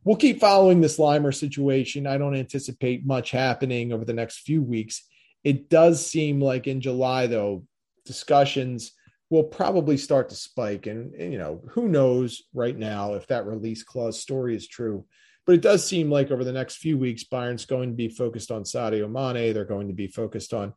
we'll 0.04 0.18
keep 0.18 0.40
following 0.40 0.82
this 0.82 0.98
Laimer 0.98 1.34
situation. 1.34 2.08
I 2.08 2.18
don't 2.18 2.36
anticipate 2.36 3.06
much 3.06 3.32
happening 3.32 3.94
over 3.94 4.06
the 4.06 4.14
next 4.14 4.40
few 4.40 4.62
weeks. 4.62 5.04
It 5.44 5.70
does 5.70 6.06
seem 6.06 6.42
like 6.42 6.68
in 6.68 6.82
July 6.82 7.28
though 7.28 7.66
discussions 8.06 8.92
will 9.30 9.44
probably 9.44 9.98
start 9.98 10.30
to 10.30 10.36
spike. 10.36 10.88
And, 10.88 11.14
and, 11.16 11.34
you 11.34 11.40
know, 11.40 11.62
who 11.70 11.88
knows 11.88 12.44
right 12.54 12.78
now 12.78 13.16
if 13.16 13.28
that 13.28 13.48
release 13.48 13.84
clause 13.84 14.22
story 14.22 14.56
is 14.56 14.68
true. 14.68 15.06
But 15.46 15.56
it 15.56 15.62
does 15.62 15.86
seem 15.86 16.10
like 16.10 16.32
over 16.32 16.44
the 16.44 16.52
next 16.52 16.78
few 16.78 16.98
weeks, 16.98 17.24
Bayern's 17.24 17.66
going 17.66 17.90
to 17.90 17.96
be 17.96 18.10
focused 18.10 18.52
on 18.52 18.64
Sadio 18.64 19.10
Mane. 19.10 19.54
They're 19.54 19.66
going 19.66 19.88
to 19.88 19.94
be 19.94 20.08
focused 20.08 20.54
on 20.54 20.74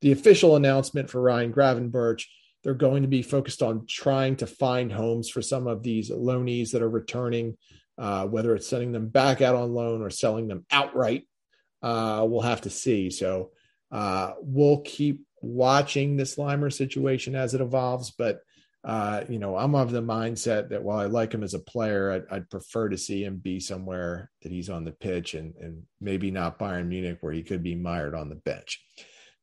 the 0.00 0.12
official 0.12 0.56
announcement 0.56 1.10
for 1.10 1.20
Ryan 1.20 1.52
Gravenberch. 1.52 2.24
They're 2.62 2.74
going 2.74 3.02
to 3.02 3.08
be 3.08 3.22
focused 3.22 3.62
on 3.62 3.86
trying 3.86 4.36
to 4.36 4.46
find 4.46 4.92
homes 4.92 5.28
for 5.28 5.42
some 5.42 5.66
of 5.66 5.82
these 5.82 6.10
loanees 6.10 6.72
that 6.72 6.82
are 6.82 6.90
returning, 6.90 7.56
uh, 7.96 8.26
whether 8.26 8.54
it's 8.54 8.68
sending 8.68 8.92
them 8.92 9.08
back 9.08 9.40
out 9.40 9.54
on 9.54 9.72
loan 9.72 10.02
or 10.02 10.10
selling 10.10 10.48
them 10.48 10.66
outright. 10.70 11.26
Uh, 11.82 12.26
we'll 12.28 12.42
have 12.42 12.62
to 12.62 12.70
see. 12.70 13.10
So 13.10 13.52
uh, 13.92 14.32
we'll 14.40 14.80
keep 14.80 15.24
watching 15.40 16.16
this 16.16 16.36
Laimer 16.36 16.72
situation 16.72 17.36
as 17.36 17.54
it 17.54 17.60
evolves, 17.60 18.10
but 18.10 18.40
uh, 18.84 19.24
you 19.28 19.38
know, 19.38 19.56
I'm 19.56 19.74
of 19.74 19.90
the 19.90 20.02
mindset 20.02 20.68
that 20.70 20.82
while 20.82 20.98
I 20.98 21.06
like 21.06 21.34
him 21.34 21.42
as 21.42 21.54
a 21.54 21.58
player, 21.58 22.12
I'd, 22.12 22.22
I'd, 22.30 22.50
prefer 22.50 22.88
to 22.88 22.96
see 22.96 23.24
him 23.24 23.36
be 23.36 23.58
somewhere 23.58 24.30
that 24.42 24.52
he's 24.52 24.70
on 24.70 24.84
the 24.84 24.92
pitch 24.92 25.34
and, 25.34 25.54
and 25.56 25.82
maybe 26.00 26.30
not 26.30 26.60
Bayern 26.60 26.86
Munich 26.86 27.18
where 27.20 27.32
he 27.32 27.42
could 27.42 27.62
be 27.62 27.74
mired 27.74 28.14
on 28.14 28.28
the 28.28 28.36
bench. 28.36 28.82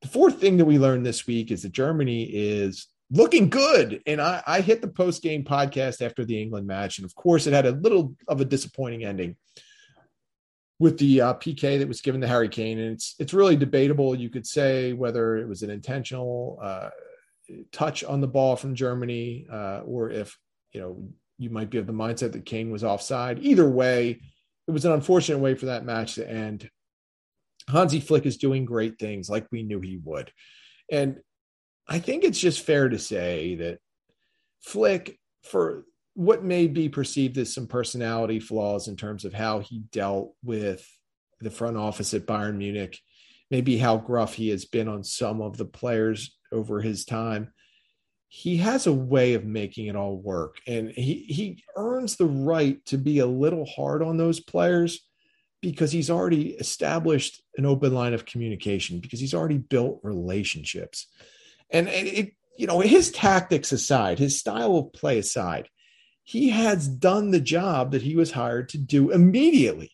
The 0.02 0.08
fourth 0.08 0.40
thing 0.40 0.58
that 0.58 0.66
we 0.66 0.80
learned 0.80 1.06
this 1.06 1.28
week 1.28 1.52
is 1.52 1.64
that 1.64 1.74
Germany 1.74 2.24
is 2.24 2.88
looking 3.12 3.50
good. 3.50 4.02
And 4.06 4.22
I, 4.22 4.42
I 4.46 4.62
hit 4.62 4.82
the 4.82 4.88
post 4.88 5.22
game 5.22 5.44
podcast 5.44 6.02
after 6.02 6.26
the 6.26 6.42
England 6.42 6.68
match. 6.68 6.98
And 6.98 7.06
of 7.06 7.16
course, 7.16 7.48
it 7.48 7.54
had 7.54 7.66
a 7.66 7.72
little 7.72 8.16
of 8.28 8.42
a 8.42 8.46
disappointing 8.46 9.06
ending 9.06 9.36
with 10.80 10.98
the 10.98 11.22
uh, 11.22 11.34
PK 11.36 11.80
that 11.80 11.88
was 11.88 12.02
given 12.02 12.22
to 12.22 12.28
Harry 12.28 12.50
Kane, 12.50 12.80
and 12.80 12.94
it's 12.94 13.16
it's 13.20 13.34
really 13.34 13.56
debatable. 13.56 14.16
You 14.16 14.30
could 14.30 14.46
say 14.46 14.94
whether 14.94 15.38
it 15.38 15.48
was 15.48 15.64
an 15.64 15.70
intentional 15.70 16.60
uh, 16.62 16.90
touch 17.72 18.04
on 18.04 18.22
the 18.22 18.28
ball 18.28 18.56
from 18.56 18.76
Germany, 18.76 19.48
uh, 19.52 19.82
or 19.86 20.10
if 20.10 20.38
you 20.74 20.82
know 20.82 21.10
you 21.38 21.50
might 21.50 21.70
be 21.70 21.78
of 21.78 21.88
the 21.88 21.94
mindset 21.94 22.34
that 22.34 22.46
Kane 22.46 22.72
was 22.72 22.84
offside. 22.84 23.40
Either 23.40 23.70
way, 23.70 24.22
it 24.68 24.72
was 24.72 24.86
an 24.86 24.92
unfortunate 24.92 25.40
way 25.40 25.56
for 25.56 25.68
that 25.68 25.86
match 25.86 26.16
to 26.16 26.30
end. 26.30 26.70
Hansi 27.70 28.00
Flick 28.00 28.26
is 28.26 28.38
doing 28.38 28.64
great 28.66 29.00
things, 29.00 29.30
like 29.30 29.48
we 29.52 29.64
knew 29.64 29.80
he 29.80 30.00
would, 30.04 30.32
and 30.92 31.20
I 31.88 32.00
think 32.00 32.24
it's 32.24 32.40
just 32.40 32.66
fair 32.66 32.90
to 32.90 33.00
say 33.00 33.56
that 33.56 33.80
Flick 34.62 35.20
for 35.44 35.86
what 36.16 36.44
may 36.44 36.68
be 36.68 36.90
perceived 36.90 37.38
as 37.38 37.54
some 37.54 37.68
personality 37.68 38.40
flaws 38.40 38.88
in 38.88 38.96
terms 38.96 39.26
of 39.26 39.34
how 39.34 39.60
he 39.60 39.80
dealt 39.92 40.34
with 40.44 40.90
the 41.42 41.52
front 41.52 41.78
office 41.78 42.14
at 42.14 42.26
Bayern 42.26 42.58
Munich, 42.58 42.98
maybe 43.52 43.78
how 43.78 43.98
gruff 43.98 44.34
he 44.34 44.50
has 44.50 44.66
been 44.66 44.88
on 44.88 45.04
some 45.04 45.42
of 45.42 45.58
the 45.58 45.66
players 45.66 46.38
over 46.52 46.82
his 46.82 47.06
time. 47.06 47.52
He 48.28 48.58
has 48.58 48.88
a 48.88 48.94
way 48.94 49.34
of 49.34 49.46
making 49.46 49.88
it 49.88 49.96
all 49.96 50.18
work, 50.18 50.58
and 50.68 50.90
he 50.90 51.26
he 51.28 51.64
earns 51.76 52.16
the 52.16 52.26
right 52.26 52.84
to 52.88 52.98
be 52.98 53.20
a 53.20 53.26
little 53.26 53.66
hard 53.66 54.02
on 54.02 54.18
those 54.18 54.40
players 54.40 55.02
because 55.62 55.92
he's 55.92 56.10
already 56.10 56.50
established 56.52 57.42
an 57.58 57.66
open 57.66 57.94
line 57.94 58.14
of 58.14 58.26
communication 58.26 59.00
because 59.00 59.20
he's 59.20 59.34
already 59.34 59.58
built 59.58 60.00
relationships, 60.04 61.08
and 61.70 61.88
it 61.90 62.34
you 62.58 62.68
know 62.68 62.80
his 62.80 63.12
tactics 63.12 63.72
aside, 63.72 64.20
his 64.20 64.40
style 64.40 64.78
of 64.78 64.94
play 64.94 65.20
aside, 65.20 65.70
he 66.24 66.50
has 66.50 66.88
done 66.88 67.32
the 67.32 67.40
job 67.40 67.92
that 67.92 68.02
he 68.02 68.16
was 68.16 68.32
hired 68.32 68.70
to 68.70 68.78
do 68.78 69.12
immediately. 69.12 69.92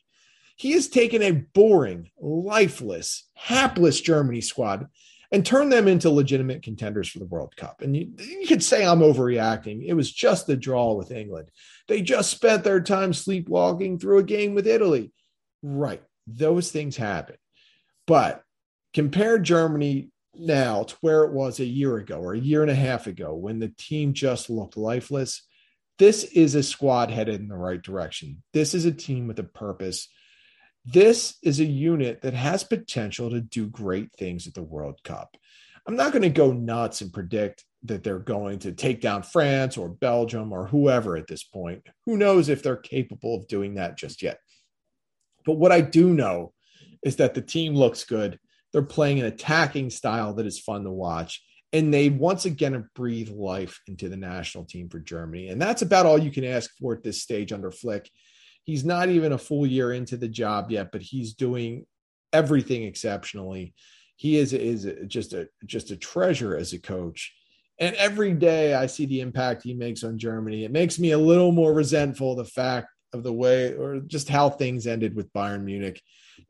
He 0.55 0.73
has 0.73 0.87
taken 0.87 1.23
a 1.23 1.31
boring, 1.31 2.11
lifeless, 2.19 3.27
hapless 3.33 3.99
Germany 3.99 4.41
squad 4.41 4.87
and 5.31 5.45
turned 5.45 5.71
them 5.71 5.87
into 5.87 6.09
legitimate 6.09 6.61
contenders 6.61 7.09
for 7.09 7.19
the 7.19 7.25
World 7.25 7.55
Cup. 7.55 7.81
And 7.81 7.95
you, 7.95 8.11
you 8.19 8.47
could 8.47 8.63
say 8.63 8.85
I'm 8.85 8.99
overreacting. 8.99 9.85
It 9.85 9.93
was 9.93 10.11
just 10.11 10.45
the 10.45 10.57
draw 10.57 10.93
with 10.93 11.11
England. 11.11 11.49
They 11.87 12.01
just 12.01 12.29
spent 12.29 12.63
their 12.63 12.81
time 12.81 13.13
sleepwalking 13.13 13.97
through 13.97 14.19
a 14.19 14.23
game 14.23 14.53
with 14.53 14.67
Italy. 14.67 15.11
Right. 15.63 16.03
Those 16.27 16.71
things 16.71 16.97
happen. 16.97 17.37
But 18.05 18.43
compare 18.93 19.39
Germany 19.39 20.10
now 20.35 20.83
to 20.83 20.95
where 21.01 21.23
it 21.23 21.33
was 21.33 21.59
a 21.59 21.65
year 21.65 21.97
ago 21.97 22.19
or 22.19 22.33
a 22.33 22.39
year 22.39 22.61
and 22.61 22.71
a 22.71 22.75
half 22.75 23.07
ago 23.07 23.35
when 23.35 23.59
the 23.59 23.73
team 23.77 24.13
just 24.13 24.49
looked 24.49 24.77
lifeless 24.77 25.43
this 26.01 26.23
is 26.23 26.55
a 26.55 26.63
squad 26.63 27.11
headed 27.11 27.41
in 27.41 27.47
the 27.47 27.55
right 27.55 27.79
direction. 27.79 28.41
This 28.53 28.73
is 28.73 28.85
a 28.85 28.91
team 28.91 29.27
with 29.27 29.37
a 29.37 29.43
purpose. 29.43 30.07
This 30.83 31.37
is 31.43 31.59
a 31.59 31.65
unit 31.65 32.23
that 32.23 32.33
has 32.33 32.63
potential 32.63 33.29
to 33.29 33.39
do 33.39 33.67
great 33.67 34.11
things 34.13 34.47
at 34.47 34.55
the 34.55 34.63
World 34.63 34.99
Cup. 35.03 35.37
I'm 35.85 35.95
not 35.95 36.11
going 36.11 36.23
to 36.23 36.29
go 36.29 36.53
nuts 36.53 37.01
and 37.01 37.13
predict 37.13 37.65
that 37.83 38.03
they're 38.03 38.17
going 38.17 38.57
to 38.59 38.71
take 38.71 38.99
down 38.99 39.21
France 39.21 39.77
or 39.77 39.89
Belgium 39.89 40.51
or 40.51 40.65
whoever 40.65 41.17
at 41.17 41.27
this 41.27 41.43
point. 41.43 41.85
Who 42.07 42.17
knows 42.17 42.49
if 42.49 42.63
they're 42.63 42.77
capable 42.77 43.35
of 43.35 43.47
doing 43.47 43.75
that 43.75 43.95
just 43.95 44.23
yet? 44.23 44.39
But 45.45 45.59
what 45.59 45.71
I 45.71 45.81
do 45.81 46.11
know 46.15 46.53
is 47.03 47.17
that 47.17 47.35
the 47.35 47.43
team 47.43 47.75
looks 47.75 48.05
good. 48.05 48.39
They're 48.73 48.81
playing 48.81 49.19
an 49.19 49.25
attacking 49.25 49.89
style 49.89 50.33
that 50.35 50.45
is 50.45 50.59
fun 50.59 50.83
to 50.83 50.91
watch 50.91 51.41
and 51.73 51.93
they 51.93 52.09
once 52.09 52.45
again 52.45 52.73
have 52.73 52.93
breathed 52.93 53.33
life 53.33 53.79
into 53.87 54.09
the 54.09 54.17
national 54.17 54.65
team 54.65 54.89
for 54.89 54.99
Germany. 54.99 55.47
And 55.49 55.61
that's 55.61 55.81
about 55.81 56.05
all 56.05 56.17
you 56.17 56.31
can 56.31 56.43
ask 56.43 56.69
for 56.77 56.93
at 56.93 57.03
this 57.03 57.21
stage 57.21 57.53
under 57.53 57.71
Flick. 57.71 58.09
He's 58.63 58.83
not 58.83 59.09
even 59.09 59.31
a 59.31 59.37
full 59.37 59.65
year 59.65 59.93
into 59.93 60.17
the 60.17 60.27
job 60.27 60.69
yet, 60.69 60.91
but 60.91 61.01
he's 61.01 61.33
doing 61.33 61.85
everything 62.33 62.83
exceptionally. 62.83 63.73
He 64.17 64.37
is 64.37 64.53
is 64.53 64.87
just 65.07 65.33
a 65.33 65.47
just 65.65 65.91
a 65.91 65.97
treasure 65.97 66.55
as 66.55 66.73
a 66.73 66.79
coach. 66.79 67.33
And 67.79 67.95
every 67.95 68.33
day 68.33 68.75
I 68.75 68.85
see 68.85 69.05
the 69.05 69.21
impact 69.21 69.63
he 69.63 69.73
makes 69.73 70.03
on 70.03 70.19
Germany. 70.19 70.63
It 70.63 70.71
makes 70.71 70.99
me 70.99 71.11
a 71.11 71.17
little 71.17 71.51
more 71.51 71.73
resentful 71.73 72.35
the 72.35 72.45
fact 72.45 72.87
of 73.13 73.23
the 73.23 73.33
way 73.33 73.73
or 73.73 74.01
just 74.01 74.29
how 74.29 74.49
things 74.49 74.85
ended 74.85 75.15
with 75.15 75.33
Bayern 75.33 75.63
Munich. 75.63 76.01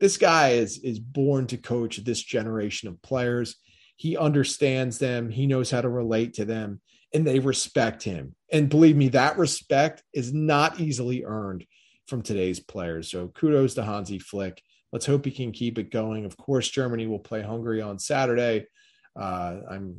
This 0.02 0.18
guy 0.18 0.50
is 0.50 0.78
is 0.80 0.98
born 0.98 1.46
to 1.46 1.56
coach 1.56 1.96
this 1.96 2.22
generation 2.22 2.90
of 2.90 3.00
players 3.00 3.56
he 4.02 4.16
understands 4.16 4.98
them, 4.98 5.30
he 5.30 5.46
knows 5.46 5.70
how 5.70 5.80
to 5.80 5.88
relate 5.88 6.34
to 6.34 6.44
them, 6.44 6.80
and 7.14 7.24
they 7.24 7.38
respect 7.38 8.02
him. 8.02 8.34
And 8.50 8.68
believe 8.68 8.96
me, 8.96 9.10
that 9.10 9.38
respect 9.38 10.02
is 10.12 10.32
not 10.32 10.80
easily 10.80 11.22
earned 11.24 11.64
from 12.08 12.22
today's 12.22 12.58
players. 12.58 13.08
So 13.08 13.28
kudos 13.28 13.74
to 13.74 13.84
Hansi 13.84 14.18
Flick. 14.18 14.60
Let's 14.92 15.06
hope 15.06 15.24
he 15.24 15.30
can 15.30 15.52
keep 15.52 15.78
it 15.78 15.92
going. 15.92 16.24
Of 16.24 16.36
course, 16.36 16.68
Germany 16.68 17.06
will 17.06 17.20
play 17.20 17.42
Hungary 17.42 17.80
on 17.80 18.00
Saturday. 18.00 18.66
Uh, 19.14 19.60
I'm 19.70 19.96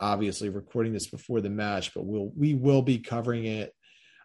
obviously 0.00 0.48
recording 0.48 0.92
this 0.92 1.06
before 1.06 1.40
the 1.40 1.48
match, 1.48 1.94
but 1.94 2.04
we'll 2.04 2.32
we 2.36 2.54
will 2.54 2.82
be 2.82 2.98
covering 2.98 3.44
it 3.44 3.72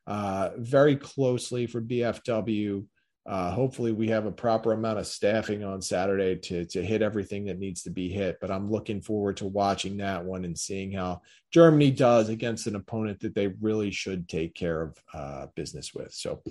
uh, 0.08 0.50
very 0.58 0.96
closely 0.96 1.68
for 1.68 1.82
BFW. 1.82 2.86
Uh, 3.26 3.50
hopefully, 3.50 3.92
we 3.92 4.08
have 4.08 4.28
a 4.28 4.32
proper 4.32 4.74
amount 4.74 5.00
of 5.00 5.08
staffing 5.08 5.64
on 5.64 5.82
Saturday 5.82 6.36
to 6.36 6.64
to 6.66 6.84
hit 6.84 7.02
everything 7.02 7.46
that 7.46 7.58
needs 7.58 7.82
to 7.82 7.90
be 7.90 8.08
hit. 8.08 8.38
But 8.40 8.52
I'm 8.52 8.70
looking 8.70 9.02
forward 9.02 9.38
to 9.38 9.48
watching 9.48 9.98
that 9.98 10.24
one 10.24 10.46
and 10.46 10.58
seeing 10.58 10.92
how 10.92 11.22
Germany 11.52 11.90
does 11.90 12.30
against 12.30 12.68
an 12.68 12.76
opponent 12.76 13.20
that 13.22 13.34
they 13.34 13.48
really 13.48 13.90
should 13.90 14.30
take 14.30 14.54
care 14.54 14.82
of 14.82 14.98
uh, 15.14 15.48
business 15.56 15.92
with. 15.94 16.14
So, 16.14 16.44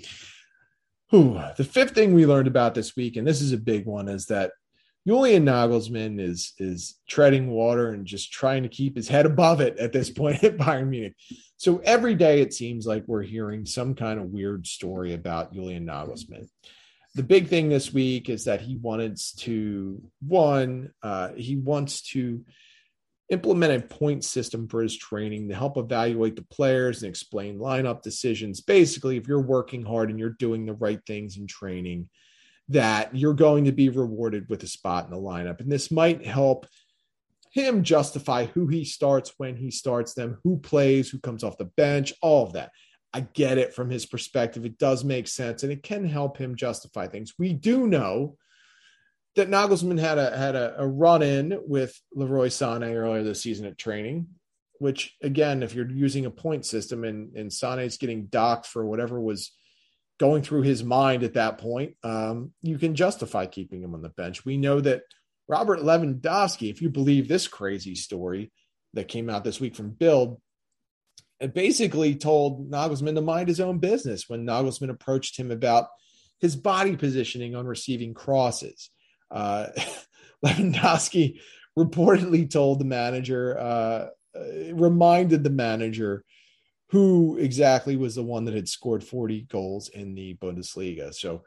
whew, 1.10 1.40
the 1.56 1.64
fifth 1.64 1.94
thing 1.94 2.12
we 2.12 2.26
learned 2.26 2.48
about 2.48 2.74
this 2.74 2.96
week, 2.96 3.16
and 3.16 3.26
this 3.26 3.40
is 3.40 3.52
a 3.52 3.58
big 3.58 3.86
one, 3.86 4.08
is 4.08 4.26
that 4.26 4.50
Julian 5.06 5.44
Nagelsmann 5.44 6.18
is 6.18 6.54
is 6.58 6.98
treading 7.06 7.50
water 7.50 7.90
and 7.90 8.06
just 8.06 8.32
trying 8.32 8.62
to 8.62 8.70
keep 8.70 8.96
his 8.96 9.08
head 9.08 9.26
above 9.26 9.60
it 9.60 9.78
at 9.78 9.92
this 9.92 10.08
point 10.10 10.42
at 10.42 10.56
Bayern 10.56 10.88
Munich. 10.88 11.14
So 11.58 11.78
every 11.84 12.14
day 12.14 12.40
it 12.40 12.54
seems 12.54 12.86
like 12.86 13.04
we're 13.06 13.22
hearing 13.22 13.66
some 13.66 13.94
kind 13.94 14.18
of 14.18 14.30
weird 14.30 14.66
story 14.66 15.12
about 15.12 15.52
Julian 15.52 15.86
Nagelsmann. 15.86 16.48
The 17.14 17.22
big 17.22 17.48
thing 17.48 17.68
this 17.68 17.92
week 17.92 18.28
is 18.28 18.44
that 18.44 18.60
he 18.60 18.76
wanted 18.76 19.18
to 19.38 20.02
one, 20.26 20.92
uh, 21.02 21.30
he 21.36 21.56
wants 21.56 22.02
to 22.10 22.44
implement 23.30 23.84
a 23.84 23.86
point 23.86 24.24
system 24.24 24.68
for 24.68 24.82
his 24.82 24.96
training 24.96 25.48
to 25.48 25.54
help 25.54 25.76
evaluate 25.76 26.36
the 26.36 26.42
players 26.42 27.02
and 27.02 27.10
explain 27.10 27.58
lineup 27.58 28.02
decisions. 28.02 28.60
Basically, 28.60 29.16
if 29.16 29.28
you're 29.28 29.40
working 29.40 29.84
hard 29.84 30.10
and 30.10 30.18
you're 30.18 30.30
doing 30.30 30.66
the 30.66 30.74
right 30.74 31.00
things 31.06 31.36
in 31.36 31.46
training, 31.46 32.08
that 32.68 33.14
you're 33.14 33.34
going 33.34 33.66
to 33.66 33.72
be 33.72 33.88
rewarded 33.88 34.48
with 34.48 34.62
a 34.62 34.66
spot 34.66 35.04
in 35.04 35.10
the 35.10 35.16
lineup. 35.16 35.60
And 35.60 35.70
this 35.70 35.90
might 35.90 36.24
help 36.24 36.66
him 37.52 37.84
justify 37.84 38.46
who 38.46 38.66
he 38.66 38.84
starts, 38.84 39.34
when 39.36 39.56
he 39.56 39.70
starts 39.70 40.14
them, 40.14 40.38
who 40.42 40.58
plays, 40.58 41.10
who 41.10 41.18
comes 41.18 41.44
off 41.44 41.58
the 41.58 41.66
bench, 41.76 42.12
all 42.22 42.46
of 42.46 42.54
that. 42.54 42.72
I 43.12 43.20
get 43.20 43.58
it 43.58 43.74
from 43.74 43.90
his 43.90 44.06
perspective. 44.06 44.64
It 44.64 44.78
does 44.78 45.04
make 45.04 45.28
sense 45.28 45.62
and 45.62 45.70
it 45.70 45.82
can 45.82 46.04
help 46.04 46.36
him 46.36 46.56
justify 46.56 47.06
things. 47.06 47.34
We 47.38 47.52
do 47.52 47.86
know 47.86 48.36
that 49.36 49.50
Nagelsmann 49.50 50.00
had 50.00 50.18
a 50.18 50.36
had 50.36 50.56
a, 50.56 50.74
a 50.80 50.86
run 50.86 51.22
in 51.22 51.60
with 51.66 52.00
Leroy 52.12 52.48
Sané 52.48 52.94
earlier 52.94 53.22
this 53.22 53.42
season 53.42 53.66
at 53.66 53.78
training, 53.78 54.26
which 54.78 55.14
again, 55.22 55.62
if 55.62 55.74
you're 55.74 55.90
using 55.90 56.26
a 56.26 56.30
point 56.30 56.66
system 56.66 57.04
and, 57.04 57.36
and 57.36 57.50
Sané's 57.50 57.98
getting 57.98 58.26
docked 58.26 58.66
for 58.66 58.86
whatever 58.86 59.20
was– 59.20 59.52
going 60.18 60.42
through 60.42 60.62
his 60.62 60.84
mind 60.84 61.22
at 61.22 61.34
that 61.34 61.58
point, 61.58 61.96
um, 62.02 62.52
you 62.62 62.78
can 62.78 62.94
justify 62.94 63.46
keeping 63.46 63.82
him 63.82 63.94
on 63.94 64.02
the 64.02 64.10
bench. 64.10 64.44
We 64.44 64.56
know 64.56 64.80
that 64.80 65.02
Robert 65.48 65.80
Lewandowski, 65.80 66.70
if 66.70 66.80
you 66.80 66.88
believe 66.88 67.28
this 67.28 67.48
crazy 67.48 67.94
story 67.94 68.52
that 68.94 69.08
came 69.08 69.28
out 69.28 69.44
this 69.44 69.60
week 69.60 69.74
from 69.74 69.90
Bild, 69.90 70.40
it 71.40 71.52
basically 71.52 72.14
told 72.14 72.70
Nagelsmann 72.70 73.16
to 73.16 73.20
mind 73.20 73.48
his 73.48 73.60
own 73.60 73.78
business 73.78 74.28
when 74.28 74.46
Nagelsmann 74.46 74.90
approached 74.90 75.38
him 75.38 75.50
about 75.50 75.88
his 76.40 76.56
body 76.56 76.96
positioning 76.96 77.54
on 77.54 77.66
receiving 77.66 78.14
crosses. 78.14 78.90
Uh, 79.30 79.66
Lewandowski 80.44 81.40
reportedly 81.78 82.48
told 82.48 82.78
the 82.78 82.84
manager, 82.84 83.58
uh, 83.58 84.06
reminded 84.72 85.42
the 85.42 85.50
manager 85.50 86.24
who 86.94 87.36
exactly 87.38 87.96
was 87.96 88.14
the 88.14 88.22
one 88.22 88.44
that 88.44 88.54
had 88.54 88.68
scored 88.68 89.02
40 89.02 89.48
goals 89.50 89.88
in 89.88 90.14
the 90.14 90.34
Bundesliga. 90.34 91.12
So 91.12 91.42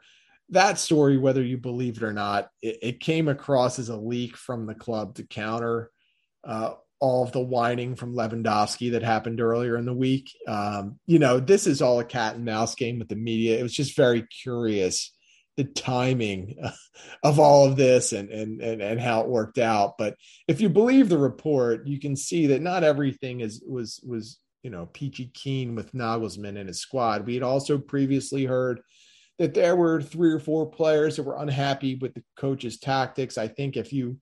that 0.50 0.78
story, 0.78 1.16
whether 1.16 1.42
you 1.42 1.56
believe 1.56 1.96
it 1.96 2.02
or 2.02 2.12
not, 2.12 2.50
it, 2.60 2.78
it 2.82 3.00
came 3.00 3.28
across 3.28 3.78
as 3.78 3.88
a 3.88 3.96
leak 3.96 4.36
from 4.36 4.66
the 4.66 4.74
club 4.74 5.14
to 5.14 5.22
counter 5.22 5.90
uh, 6.44 6.74
all 7.00 7.24
of 7.24 7.32
the 7.32 7.40
whining 7.40 7.96
from 7.96 8.14
Lewandowski 8.14 8.92
that 8.92 9.02
happened 9.02 9.40
earlier 9.40 9.78
in 9.78 9.86
the 9.86 9.94
week. 9.94 10.36
Um, 10.46 10.98
you 11.06 11.18
know, 11.18 11.40
this 11.40 11.66
is 11.66 11.80
all 11.80 11.98
a 11.98 12.04
cat 12.04 12.34
and 12.34 12.44
mouse 12.44 12.74
game 12.74 12.98
with 12.98 13.08
the 13.08 13.16
media. 13.16 13.58
It 13.58 13.62
was 13.62 13.72
just 13.72 13.96
very 13.96 14.26
curious 14.42 15.14
the 15.56 15.64
timing 15.64 16.56
of 17.22 17.40
all 17.40 17.64
of 17.64 17.76
this 17.76 18.12
and, 18.12 18.28
and 18.28 18.60
and 18.60 18.82
and 18.82 19.00
how 19.00 19.22
it 19.22 19.28
worked 19.28 19.56
out. 19.56 19.94
But 19.96 20.14
if 20.46 20.60
you 20.60 20.68
believe 20.68 21.08
the 21.08 21.16
report, 21.16 21.86
you 21.86 21.98
can 21.98 22.16
see 22.16 22.48
that 22.48 22.60
not 22.60 22.84
everything 22.84 23.40
is 23.40 23.64
was 23.66 23.98
was 24.06 24.38
you 24.62 24.70
know, 24.70 24.86
peachy 24.86 25.30
keen 25.34 25.74
with 25.74 25.92
Nagelsmann 25.92 26.58
and 26.58 26.68
his 26.68 26.80
squad. 26.80 27.26
We 27.26 27.34
had 27.34 27.42
also 27.42 27.78
previously 27.78 28.44
heard 28.44 28.80
that 29.38 29.54
there 29.54 29.76
were 29.76 30.02
three 30.02 30.32
or 30.32 30.40
four 30.40 30.66
players 30.66 31.16
that 31.16 31.22
were 31.22 31.40
unhappy 31.40 31.94
with 31.94 32.14
the 32.14 32.24
coach's 32.36 32.78
tactics. 32.78 33.38
I 33.38 33.48
think 33.48 33.76
if 33.76 33.92
you 33.92 34.18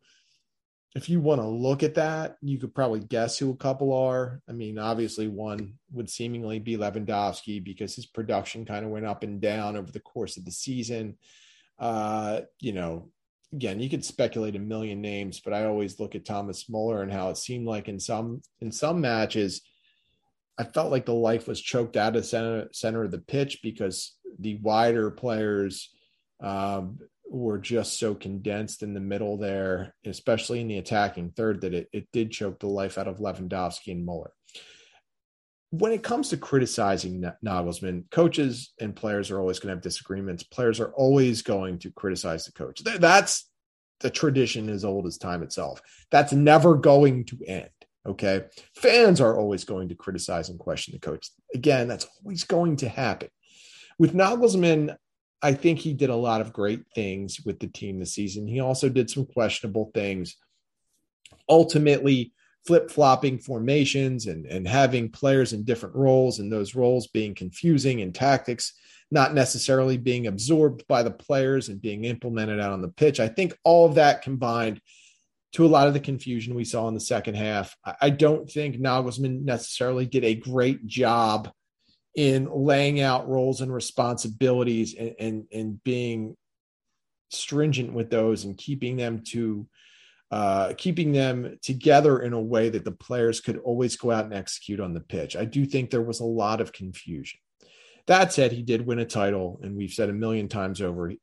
if 0.94 1.10
you 1.10 1.20
want 1.20 1.42
to 1.42 1.46
look 1.46 1.82
at 1.82 1.96
that, 1.96 2.36
you 2.40 2.58
could 2.58 2.74
probably 2.74 3.00
guess 3.00 3.38
who 3.38 3.50
a 3.50 3.56
couple 3.56 3.92
are. 3.92 4.40
I 4.48 4.52
mean, 4.52 4.78
obviously 4.78 5.28
one 5.28 5.74
would 5.92 6.08
seemingly 6.08 6.58
be 6.58 6.78
Lewandowski 6.78 7.62
because 7.62 7.94
his 7.94 8.06
production 8.06 8.64
kind 8.64 8.82
of 8.82 8.90
went 8.90 9.04
up 9.04 9.22
and 9.22 9.38
down 9.38 9.76
over 9.76 9.92
the 9.92 10.00
course 10.00 10.38
of 10.38 10.46
the 10.46 10.50
season. 10.50 11.18
Uh, 11.78 12.42
you 12.60 12.72
know, 12.72 13.10
again, 13.52 13.78
you 13.78 13.90
could 13.90 14.06
speculate 14.06 14.56
a 14.56 14.58
million 14.58 15.02
names, 15.02 15.38
but 15.38 15.52
I 15.52 15.66
always 15.66 16.00
look 16.00 16.14
at 16.14 16.24
Thomas 16.24 16.66
Muller 16.66 17.02
and 17.02 17.12
how 17.12 17.28
it 17.28 17.36
seemed 17.36 17.66
like 17.66 17.88
in 17.88 18.00
some 18.00 18.42
in 18.60 18.70
some 18.70 19.00
matches– 19.00 19.62
I 20.58 20.64
felt 20.64 20.90
like 20.90 21.06
the 21.06 21.14
life 21.14 21.46
was 21.46 21.60
choked 21.60 21.96
out 21.96 22.16
of 22.16 22.24
center 22.24 22.68
center 22.72 23.04
of 23.04 23.10
the 23.10 23.18
pitch 23.18 23.60
because 23.62 24.16
the 24.38 24.56
wider 24.56 25.10
players 25.10 25.90
um, 26.42 26.98
were 27.28 27.58
just 27.58 27.98
so 27.98 28.14
condensed 28.14 28.82
in 28.82 28.94
the 28.94 29.00
middle 29.00 29.36
there, 29.36 29.94
especially 30.04 30.60
in 30.60 30.68
the 30.68 30.78
attacking 30.78 31.30
third, 31.30 31.60
that 31.62 31.74
it, 31.74 31.88
it 31.92 32.08
did 32.12 32.30
choke 32.30 32.58
the 32.60 32.66
life 32.66 32.98
out 32.98 33.08
of 33.08 33.18
Lewandowski 33.18 33.92
and 33.92 34.04
Muller. 34.04 34.32
When 35.70 35.92
it 35.92 36.02
comes 36.02 36.30
to 36.30 36.36
criticizing 36.36 37.24
Nagelsmann, 37.44 38.10
coaches 38.10 38.72
and 38.80 38.94
players 38.94 39.30
are 39.30 39.40
always 39.40 39.58
going 39.58 39.68
to 39.68 39.74
have 39.74 39.82
disagreements. 39.82 40.44
Players 40.44 40.80
are 40.80 40.92
always 40.92 41.42
going 41.42 41.80
to 41.80 41.90
criticize 41.90 42.46
the 42.46 42.52
coach. 42.52 42.82
That's 42.82 43.50
the 44.00 44.10
tradition 44.10 44.68
as 44.68 44.84
old 44.84 45.06
as 45.06 45.18
time 45.18 45.42
itself. 45.42 45.80
That's 46.10 46.32
never 46.32 46.76
going 46.76 47.24
to 47.26 47.38
end. 47.46 47.68
Okay. 48.06 48.44
Fans 48.74 49.20
are 49.20 49.36
always 49.36 49.64
going 49.64 49.88
to 49.88 49.94
criticize 49.94 50.48
and 50.48 50.58
question 50.58 50.92
the 50.92 51.00
coach. 51.00 51.30
Again, 51.54 51.88
that's 51.88 52.06
always 52.22 52.44
going 52.44 52.76
to 52.76 52.88
happen. 52.88 53.28
With 53.98 54.14
Nagelsmann, 54.14 54.96
I 55.42 55.54
think 55.54 55.78
he 55.78 55.92
did 55.92 56.10
a 56.10 56.14
lot 56.14 56.40
of 56.40 56.52
great 56.52 56.84
things 56.94 57.40
with 57.44 57.58
the 57.58 57.66
team 57.66 57.98
this 57.98 58.14
season. 58.14 58.46
He 58.46 58.60
also 58.60 58.88
did 58.88 59.10
some 59.10 59.26
questionable 59.26 59.90
things. 59.94 60.36
Ultimately, 61.48 62.32
flip 62.66 62.90
flopping 62.90 63.38
formations 63.38 64.26
and, 64.26 64.46
and 64.46 64.66
having 64.66 65.08
players 65.08 65.52
in 65.52 65.64
different 65.64 65.94
roles 65.94 66.38
and 66.40 66.50
those 66.50 66.74
roles 66.74 67.06
being 67.06 67.34
confusing 67.34 68.02
and 68.02 68.14
tactics 68.14 68.72
not 69.10 69.34
necessarily 69.34 69.96
being 69.96 70.26
absorbed 70.26 70.84
by 70.88 71.02
the 71.02 71.10
players 71.10 71.68
and 71.68 71.80
being 71.80 72.04
implemented 72.04 72.58
out 72.58 72.72
on 72.72 72.82
the 72.82 72.88
pitch. 72.88 73.20
I 73.20 73.28
think 73.28 73.56
all 73.62 73.86
of 73.86 73.94
that 73.94 74.22
combined 74.22 74.80
to 75.56 75.64
a 75.64 75.68
lot 75.68 75.88
of 75.88 75.94
the 75.94 76.00
confusion 76.00 76.54
we 76.54 76.66
saw 76.66 76.86
in 76.86 76.92
the 76.92 77.00
second 77.00 77.34
half. 77.34 77.74
I 78.02 78.10
don't 78.10 78.46
think 78.46 78.76
Nagelsmann 78.76 79.42
necessarily 79.42 80.04
did 80.04 80.22
a 80.22 80.34
great 80.34 80.86
job 80.86 81.50
in 82.14 82.46
laying 82.52 83.00
out 83.00 83.26
roles 83.26 83.62
and 83.62 83.72
responsibilities 83.72 84.94
and, 84.94 85.14
and, 85.18 85.44
and 85.50 85.82
being 85.82 86.36
stringent 87.30 87.94
with 87.94 88.10
those 88.10 88.44
and 88.44 88.58
keeping 88.58 88.98
them 88.98 89.22
to 89.28 89.66
uh, 90.30 90.74
keeping 90.76 91.12
them 91.12 91.56
together 91.62 92.18
in 92.18 92.34
a 92.34 92.40
way 92.40 92.68
that 92.68 92.84
the 92.84 92.92
players 92.92 93.40
could 93.40 93.56
always 93.56 93.96
go 93.96 94.10
out 94.10 94.26
and 94.26 94.34
execute 94.34 94.78
on 94.78 94.92
the 94.92 95.00
pitch. 95.00 95.36
I 95.36 95.46
do 95.46 95.64
think 95.64 95.88
there 95.88 96.02
was 96.02 96.20
a 96.20 96.24
lot 96.24 96.60
of 96.60 96.70
confusion. 96.70 97.40
That 98.08 98.30
said, 98.30 98.52
he 98.52 98.62
did 98.62 98.86
win 98.86 98.98
a 98.98 99.06
title, 99.06 99.58
and 99.62 99.74
we've 99.74 99.92
said 99.92 100.10
a 100.10 100.12
million 100.12 100.48
times 100.48 100.82
over, 100.82 101.14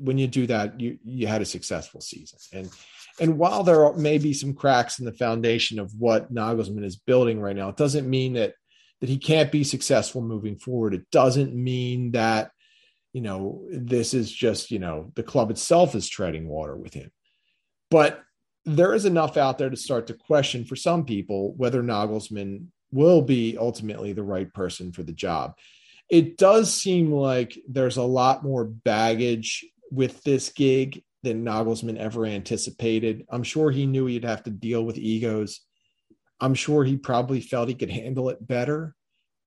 when 0.00 0.18
you 0.18 0.26
do 0.26 0.46
that, 0.46 0.80
you 0.80 0.98
you 1.04 1.26
had 1.26 1.42
a 1.42 1.46
successful 1.46 2.00
season. 2.00 2.38
And 2.52 2.70
and 3.18 3.38
while 3.38 3.62
there 3.62 3.92
may 3.94 4.18
be 4.18 4.32
some 4.32 4.54
cracks 4.54 4.98
in 4.98 5.04
the 5.04 5.12
foundation 5.12 5.78
of 5.78 5.92
what 5.98 6.32
Nagelsmann 6.32 6.84
is 6.84 6.96
building 6.96 7.40
right 7.40 7.56
now, 7.56 7.70
it 7.70 7.76
doesn't 7.76 8.08
mean 8.08 8.34
that 8.34 8.54
that 9.00 9.08
he 9.08 9.18
can't 9.18 9.52
be 9.52 9.64
successful 9.64 10.22
moving 10.22 10.56
forward. 10.56 10.94
It 10.94 11.10
doesn't 11.10 11.54
mean 11.54 12.12
that, 12.12 12.50
you 13.12 13.20
know, 13.20 13.66
this 13.70 14.14
is 14.14 14.32
just, 14.32 14.70
you 14.70 14.78
know, 14.78 15.12
the 15.14 15.22
club 15.22 15.50
itself 15.50 15.94
is 15.94 16.08
treading 16.08 16.48
water 16.48 16.76
with 16.76 16.94
him. 16.94 17.10
But 17.90 18.22
there 18.64 18.94
is 18.94 19.04
enough 19.04 19.36
out 19.36 19.58
there 19.58 19.70
to 19.70 19.76
start 19.76 20.06
to 20.06 20.14
question 20.14 20.64
for 20.64 20.76
some 20.76 21.04
people 21.04 21.52
whether 21.54 21.82
Nagelsmann 21.82 22.66
will 22.90 23.22
be 23.22 23.56
ultimately 23.58 24.12
the 24.12 24.22
right 24.22 24.52
person 24.52 24.92
for 24.92 25.02
the 25.02 25.12
job. 25.12 25.54
It 26.08 26.38
does 26.38 26.72
seem 26.72 27.10
like 27.10 27.58
there's 27.68 27.96
a 27.96 28.02
lot 28.02 28.44
more 28.44 28.64
baggage 28.64 29.64
with 29.90 30.22
this 30.22 30.50
gig 30.50 31.02
than 31.22 31.44
Nagelsmann 31.44 31.98
ever 31.98 32.24
anticipated. 32.24 33.26
I'm 33.28 33.42
sure 33.42 33.70
he 33.70 33.86
knew 33.86 34.06
he'd 34.06 34.24
have 34.24 34.44
to 34.44 34.50
deal 34.50 34.84
with 34.84 34.98
egos 34.98 35.60
I'm 36.40 36.54
sure 36.54 36.84
he 36.84 36.96
probably 36.96 37.40
felt 37.40 37.68
he 37.68 37.74
could 37.74 37.90
handle 37.90 38.28
it 38.28 38.46
better. 38.46 38.94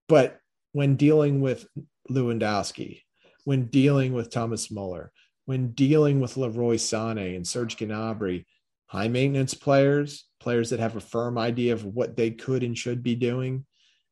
But 0.08 0.40
when 0.72 0.96
dealing 0.96 1.42
with 1.42 1.68
Lewandowski, 2.10 3.02
when 3.46 3.66
dealing 3.66 4.14
with 4.14 4.32
Thomas 4.32 4.72
Muller, 4.72 5.12
when 5.46 5.72
dealing 5.72 6.20
with 6.20 6.38
Leroy 6.38 6.76
Sané 6.76 7.36
and 7.36 7.48
Serge 7.48 7.78
Gnabry, 7.78 8.46
high 8.88 9.08
maintenance 9.08 9.54
players, 9.54 10.26
players 10.40 10.72
that 10.72 10.80
have 10.80 10.96
a 10.96 11.02
firm 11.02 11.38
idea 11.38 11.74
of 11.74 11.86
what 11.86 12.16
they 12.16 12.32
could 12.32 12.64
and 12.64 12.78
should 12.78 13.04
be 13.04 13.16
doing, 13.16 13.66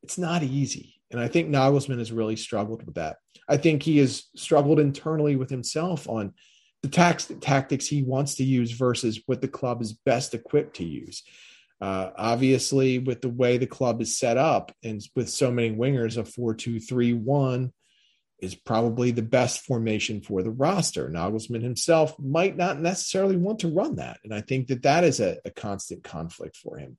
it's 0.03 0.17
not 0.17 0.43
easy. 0.43 0.96
And 1.11 1.19
I 1.19 1.27
think 1.27 1.49
Nagelsmann 1.49 1.99
has 1.99 2.11
really 2.11 2.35
struggled 2.35 2.85
with 2.85 2.95
that. 2.95 3.17
I 3.47 3.57
think 3.57 3.83
he 3.83 3.97
has 3.99 4.25
struggled 4.35 4.79
internally 4.79 5.35
with 5.35 5.49
himself 5.49 6.07
on 6.09 6.33
the 6.83 6.89
tax, 6.89 7.31
tactics 7.41 7.87
he 7.87 8.03
wants 8.03 8.35
to 8.35 8.43
use 8.43 8.71
versus 8.71 9.21
what 9.25 9.41
the 9.41 9.47
club 9.47 9.81
is 9.81 9.93
best 9.93 10.33
equipped 10.33 10.77
to 10.77 10.85
use. 10.85 11.23
Uh, 11.79 12.09
obviously, 12.15 12.99
with 12.99 13.21
the 13.21 13.29
way 13.29 13.57
the 13.57 13.67
club 13.67 14.01
is 14.01 14.17
set 14.17 14.37
up 14.37 14.71
and 14.83 15.01
with 15.15 15.29
so 15.29 15.51
many 15.51 15.71
wingers, 15.71 16.17
a 16.17 16.25
4 16.25 16.55
2 16.55 16.79
3 16.79 17.13
1 17.13 17.71
is 18.39 18.55
probably 18.55 19.11
the 19.11 19.21
best 19.21 19.61
formation 19.61 20.21
for 20.21 20.43
the 20.43 20.51
roster. 20.51 21.09
Nagelsmann 21.09 21.63
himself 21.63 22.17
might 22.19 22.55
not 22.55 22.79
necessarily 22.79 23.35
want 23.35 23.59
to 23.59 23.67
run 23.67 23.95
that. 23.95 24.19
And 24.23 24.33
I 24.33 24.41
think 24.41 24.67
that 24.67 24.83
that 24.83 25.03
is 25.03 25.19
a, 25.19 25.37
a 25.43 25.49
constant 25.49 26.03
conflict 26.03 26.55
for 26.55 26.77
him. 26.77 26.97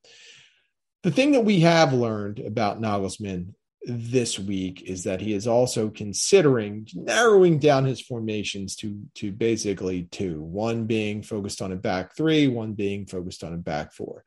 The 1.05 1.13
thing 1.13 1.33
that 1.33 1.45
we 1.45 1.61
have 1.61 1.93
learned 1.93 2.41
about 2.41 2.81
Nagelsmann 2.81 3.55
this 3.85 4.39
week 4.39 4.83
is 4.83 5.05
that 5.05 5.21
he 5.21 5.33
is 5.33 5.47
also 5.47 5.89
considering 5.89 6.87
narrowing 6.95 7.59
down 7.59 7.85
his 7.85 8.01
formations 8.01 8.77
to 8.77 9.01
to 9.15 9.33
basically 9.33 10.03
two 10.05 10.43
one 10.43 10.85
being 10.85 11.23
focused 11.23 11.63
on 11.63 11.73
a 11.73 11.77
back 11.77 12.17
three 12.17 12.49
one 12.49 12.73
being 12.73 13.07
focused 13.07 13.45
on 13.45 13.55
a 13.55 13.57
back 13.57 13.93
four 13.93 14.25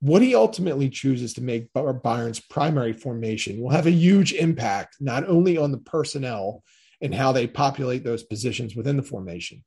what 0.00 0.22
he 0.22 0.34
ultimately 0.34 0.88
chooses 0.88 1.34
to 1.34 1.42
make 1.42 1.72
Bayern's 1.72 2.40
primary 2.40 2.92
formation 2.92 3.60
will 3.60 3.70
have 3.70 3.86
a 3.86 3.90
huge 3.90 4.32
impact 4.32 4.96
not 5.00 5.28
only 5.28 5.56
on 5.58 5.72
the 5.72 5.78
personnel 5.78 6.62
and 7.00 7.14
how 7.14 7.32
they 7.32 7.46
populate 7.46 8.04
those 8.04 8.22
positions 8.22 8.76
within 8.76 8.96
the 8.96 9.02
formation, 9.02 9.64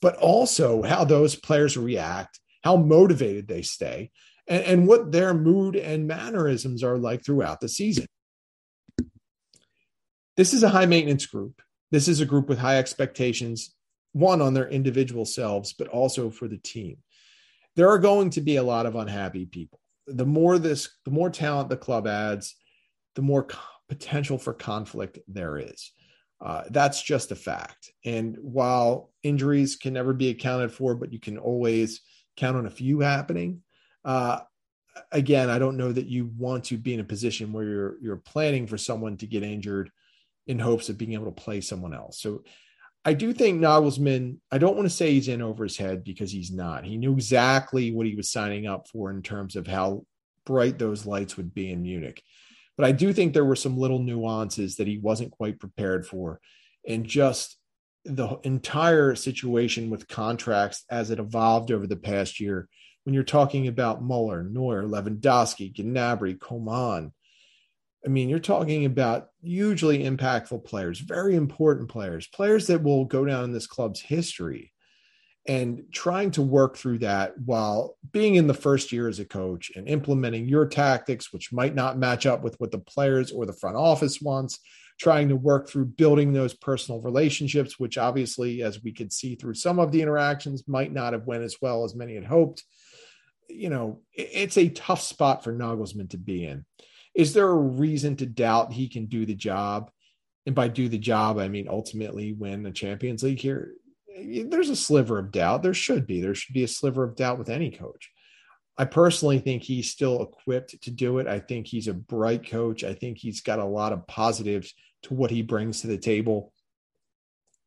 but 0.00 0.16
also 0.16 0.82
how 0.82 1.04
those 1.04 1.34
players 1.34 1.76
react, 1.76 2.40
how 2.62 2.76
motivated 2.76 3.46
they 3.46 3.62
stay, 3.62 4.10
and, 4.46 4.64
and 4.64 4.88
what 4.88 5.12
their 5.12 5.34
mood 5.34 5.76
and 5.76 6.06
mannerisms 6.06 6.82
are 6.82 6.96
like 6.96 7.24
throughout 7.24 7.60
the 7.60 7.68
season. 7.68 8.06
This 10.38 10.54
is 10.54 10.62
a 10.62 10.70
high 10.70 10.86
maintenance 10.86 11.26
group. 11.26 11.60
This 11.90 12.08
is 12.08 12.20
a 12.20 12.26
group 12.26 12.48
with 12.48 12.58
high 12.58 12.78
expectations, 12.78 13.74
one 14.12 14.40
on 14.40 14.54
their 14.54 14.68
individual 14.70 15.26
selves, 15.26 15.74
but 15.74 15.88
also 15.88 16.30
for 16.30 16.48
the 16.48 16.56
team 16.56 16.96
there 17.78 17.88
are 17.88 17.98
going 18.00 18.28
to 18.28 18.40
be 18.40 18.56
a 18.56 18.62
lot 18.62 18.86
of 18.86 18.96
unhappy 18.96 19.46
people. 19.46 19.78
The 20.08 20.26
more 20.26 20.58
this, 20.58 20.88
the 21.04 21.12
more 21.12 21.30
talent 21.30 21.68
the 21.68 21.76
club 21.76 22.08
adds, 22.08 22.56
the 23.14 23.22
more 23.22 23.44
co- 23.44 23.60
potential 23.88 24.36
for 24.36 24.52
conflict 24.52 25.20
there 25.28 25.58
is. 25.58 25.92
Uh, 26.44 26.64
that's 26.70 27.00
just 27.00 27.30
a 27.30 27.36
fact. 27.36 27.92
And 28.04 28.36
while 28.40 29.12
injuries 29.22 29.76
can 29.76 29.92
never 29.92 30.12
be 30.12 30.30
accounted 30.30 30.72
for, 30.72 30.96
but 30.96 31.12
you 31.12 31.20
can 31.20 31.38
always 31.38 32.00
count 32.36 32.56
on 32.56 32.66
a 32.66 32.70
few 32.70 32.98
happening. 32.98 33.62
Uh, 34.04 34.40
again, 35.12 35.48
I 35.48 35.60
don't 35.60 35.76
know 35.76 35.92
that 35.92 36.08
you 36.08 36.32
want 36.36 36.64
to 36.64 36.78
be 36.78 36.94
in 36.94 37.00
a 37.00 37.04
position 37.04 37.52
where 37.52 37.64
you're 37.64 37.96
you're 38.02 38.16
planning 38.16 38.66
for 38.66 38.76
someone 38.76 39.16
to 39.18 39.26
get 39.28 39.44
injured 39.44 39.92
in 40.48 40.58
hopes 40.58 40.88
of 40.88 40.98
being 40.98 41.12
able 41.12 41.26
to 41.26 41.30
play 41.30 41.60
someone 41.60 41.94
else. 41.94 42.20
So 42.20 42.42
I 43.04 43.12
do 43.12 43.32
think 43.32 43.60
Nagelsmann, 43.60 44.38
I 44.50 44.58
don't 44.58 44.74
want 44.74 44.86
to 44.86 44.94
say 44.94 45.12
he's 45.12 45.28
in 45.28 45.40
over 45.40 45.62
his 45.62 45.76
head 45.76 46.02
because 46.02 46.32
he's 46.32 46.50
not. 46.50 46.84
He 46.84 46.96
knew 46.96 47.12
exactly 47.12 47.92
what 47.92 48.06
he 48.06 48.16
was 48.16 48.30
signing 48.30 48.66
up 48.66 48.88
for 48.88 49.10
in 49.10 49.22
terms 49.22 49.54
of 49.54 49.66
how 49.66 50.04
bright 50.44 50.78
those 50.78 51.06
lights 51.06 51.36
would 51.36 51.54
be 51.54 51.70
in 51.70 51.82
Munich. 51.82 52.22
But 52.76 52.86
I 52.86 52.92
do 52.92 53.12
think 53.12 53.32
there 53.32 53.44
were 53.44 53.56
some 53.56 53.76
little 53.76 53.98
nuances 53.98 54.76
that 54.76 54.86
he 54.86 54.98
wasn't 54.98 55.32
quite 55.32 55.60
prepared 55.60 56.06
for. 56.06 56.40
And 56.86 57.04
just 57.04 57.56
the 58.04 58.38
entire 58.44 59.14
situation 59.14 59.90
with 59.90 60.08
contracts 60.08 60.84
as 60.90 61.10
it 61.10 61.18
evolved 61.18 61.70
over 61.70 61.86
the 61.86 61.96
past 61.96 62.40
year, 62.40 62.68
when 63.04 63.14
you're 63.14 63.24
talking 63.24 63.68
about 63.68 64.02
Muller, 64.02 64.42
Neuer, 64.42 64.82
Lewandowski, 64.84 65.74
Gnabry, 65.74 66.38
Coman, 66.38 67.12
I 68.04 68.08
mean, 68.08 68.28
you're 68.28 68.38
talking 68.38 68.84
about 68.84 69.28
hugely 69.42 70.04
impactful 70.04 70.64
players, 70.64 71.00
very 71.00 71.34
important 71.34 71.88
players, 71.88 72.28
players 72.28 72.66
that 72.68 72.82
will 72.82 73.04
go 73.04 73.24
down 73.24 73.44
in 73.44 73.52
this 73.52 73.66
club's 73.66 74.00
history. 74.00 74.72
And 75.46 75.84
trying 75.92 76.32
to 76.32 76.42
work 76.42 76.76
through 76.76 76.98
that 76.98 77.32
while 77.38 77.96
being 78.12 78.34
in 78.34 78.46
the 78.46 78.54
first 78.54 78.92
year 78.92 79.08
as 79.08 79.18
a 79.18 79.24
coach 79.24 79.72
and 79.74 79.88
implementing 79.88 80.46
your 80.46 80.66
tactics, 80.66 81.32
which 81.32 81.54
might 81.54 81.74
not 81.74 81.96
match 81.96 82.26
up 82.26 82.42
with 82.42 82.60
what 82.60 82.70
the 82.70 82.78
players 82.78 83.32
or 83.32 83.46
the 83.46 83.54
front 83.54 83.74
office 83.74 84.20
wants, 84.20 84.60
trying 85.00 85.30
to 85.30 85.36
work 85.36 85.66
through 85.66 85.86
building 85.86 86.34
those 86.34 86.52
personal 86.52 87.00
relationships, 87.00 87.78
which 87.78 87.96
obviously, 87.96 88.62
as 88.62 88.82
we 88.82 88.92
could 88.92 89.10
see 89.10 89.36
through 89.36 89.54
some 89.54 89.78
of 89.78 89.90
the 89.90 90.02
interactions, 90.02 90.68
might 90.68 90.92
not 90.92 91.14
have 91.14 91.26
went 91.26 91.42
as 91.42 91.56
well 91.62 91.82
as 91.82 91.94
many 91.94 92.14
had 92.14 92.24
hoped. 92.24 92.62
You 93.48 93.70
know, 93.70 94.02
it's 94.12 94.58
a 94.58 94.68
tough 94.68 95.00
spot 95.00 95.44
for 95.44 95.54
Nagelsmann 95.54 96.10
to 96.10 96.18
be 96.18 96.44
in 96.44 96.66
is 97.18 97.32
there 97.32 97.48
a 97.48 97.54
reason 97.54 98.14
to 98.16 98.26
doubt 98.26 98.72
he 98.72 98.88
can 98.88 99.06
do 99.06 99.26
the 99.26 99.34
job? 99.34 99.90
And 100.46 100.54
by 100.54 100.68
do 100.68 100.88
the 100.88 100.98
job, 100.98 101.36
I 101.36 101.48
mean 101.48 101.68
ultimately 101.68 102.32
win 102.32 102.62
the 102.62 102.70
Champions 102.70 103.24
League 103.24 103.40
here. 103.40 103.74
There's 104.16 104.70
a 104.70 104.76
sliver 104.76 105.18
of 105.18 105.32
doubt. 105.32 105.64
There 105.64 105.74
should 105.74 106.06
be. 106.06 106.20
There 106.20 106.36
should 106.36 106.54
be 106.54 106.62
a 106.62 106.68
sliver 106.68 107.02
of 107.02 107.16
doubt 107.16 107.38
with 107.38 107.50
any 107.50 107.72
coach. 107.72 108.10
I 108.78 108.84
personally 108.84 109.40
think 109.40 109.64
he's 109.64 109.90
still 109.90 110.22
equipped 110.22 110.80
to 110.82 110.90
do 110.92 111.18
it. 111.18 111.26
I 111.26 111.40
think 111.40 111.66
he's 111.66 111.88
a 111.88 111.92
bright 111.92 112.48
coach. 112.48 112.84
I 112.84 112.94
think 112.94 113.18
he's 113.18 113.40
got 113.40 113.58
a 113.58 113.64
lot 113.64 113.92
of 113.92 114.06
positives 114.06 114.72
to 115.02 115.14
what 115.14 115.32
he 115.32 115.42
brings 115.42 115.80
to 115.80 115.88
the 115.88 115.98
table. 115.98 116.52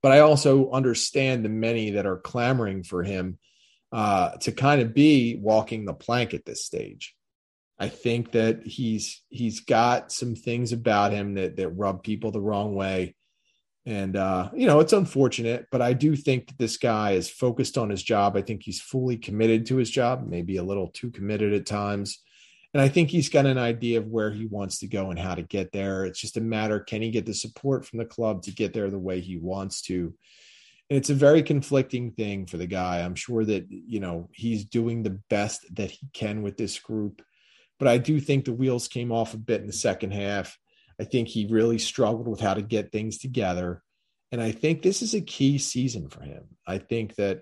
But 0.02 0.14
I 0.14 0.20
also 0.20 0.72
understand 0.72 1.43
the 1.43 1.49
many 1.49 1.91
that 1.91 2.06
are 2.06 2.18
clamoring 2.18 2.84
for 2.84 3.04
him 3.04 3.38
uh, 3.91 4.32
to 4.38 4.54
kind 4.54 4.82
of 4.82 4.93
be 4.93 5.36
walking 5.36 5.84
the 5.84 5.93
plank 5.93 6.34
at 6.34 6.45
this 6.45 6.64
stage. 6.64 7.14
I 7.82 7.90
think 7.90 8.34
that 8.34 8.62
he's 8.64 9.24
he's 9.30 9.62
got 9.62 10.12
some 10.12 10.36
things 10.36 10.72
about 10.72 11.14
him 11.14 11.34
that 11.34 11.56
that 11.56 11.70
rub 11.70 12.04
people 12.04 12.30
the 12.30 12.40
wrong 12.40 12.76
way. 12.76 13.16
And 13.88 14.16
uh, 14.16 14.52
you 14.54 14.68
know, 14.68 14.82
it's 14.82 14.94
unfortunate, 14.94 15.66
but 15.72 15.82
I 15.82 15.94
do 15.94 16.16
think 16.16 16.46
that 16.46 16.60
this 16.60 16.78
guy 16.78 17.14
is 17.14 17.28
focused 17.28 17.80
on 17.80 17.90
his 17.90 18.04
job. 18.04 18.38
I 18.38 18.44
think 18.44 18.62
he's 18.62 18.80
fully 18.80 19.18
committed 19.18 19.66
to 19.66 19.78
his 19.78 19.90
job, 19.90 20.28
maybe 20.28 20.58
a 20.58 20.64
little 20.64 20.90
too 20.90 21.10
committed 21.10 21.54
at 21.54 21.66
times. 21.66 22.20
And 22.76 22.82
I 22.82 22.88
think 22.88 23.10
he's 23.10 23.30
got 23.30 23.48
an 23.48 23.58
idea 23.58 23.98
of 23.98 24.06
where 24.06 24.30
he 24.30 24.46
wants 24.46 24.78
to 24.80 24.88
go 24.88 25.10
and 25.10 25.18
how 25.18 25.34
to 25.34 25.42
get 25.42 25.72
there. 25.72 26.06
It's 26.06 26.22
just 26.22 26.38
a 26.38 26.42
matter 26.42 26.80
can 26.80 27.02
he 27.02 27.10
get 27.10 27.26
the 27.26 27.34
support 27.34 27.88
from 27.88 27.98
the 27.98 28.06
club 28.06 28.44
to 28.44 28.52
get 28.52 28.74
there 28.74 28.92
the 28.92 29.00
way 29.00 29.22
he 29.22 29.38
wants 29.38 29.82
to? 29.84 30.14
And 30.92 30.98
it's 30.98 31.10
a 31.10 31.16
very 31.16 31.42
conflicting 31.42 32.12
thing 32.12 32.46
for 32.46 32.58
the 32.58 32.68
guy. 32.68 33.00
I'm 33.00 33.16
sure 33.16 33.44
that, 33.44 33.66
you 33.72 34.00
know, 34.00 34.30
he's 34.34 34.66
doing 34.66 35.02
the 35.02 35.20
best 35.32 35.66
that 35.78 35.90
he 35.90 36.08
can 36.14 36.44
with 36.44 36.58
this 36.58 36.78
group. 36.78 37.24
But 37.82 37.88
I 37.88 37.98
do 37.98 38.20
think 38.20 38.46
the 38.46 38.54
wheels 38.54 38.88
came 38.88 39.12
off 39.12 39.34
a 39.34 39.40
bit 39.40 39.62
in 39.62 39.66
the 39.66 39.74
second 39.74 40.12
half. 40.12 40.56
I 41.00 41.04
think 41.04 41.28
he 41.28 41.48
really 41.48 41.80
struggled 41.80 42.28
with 42.28 42.40
how 42.40 42.54
to 42.54 42.62
get 42.62 42.92
things 42.92 43.18
together. 43.18 43.82
And 44.32 44.40
I 44.40 44.52
think 44.52 44.84
this 44.84 45.02
is 45.02 45.16
a 45.16 45.22
key 45.22 45.58
season 45.58 46.08
for 46.08 46.22
him. 46.22 46.44
I 46.68 46.78
think 46.78 47.16
that, 47.16 47.42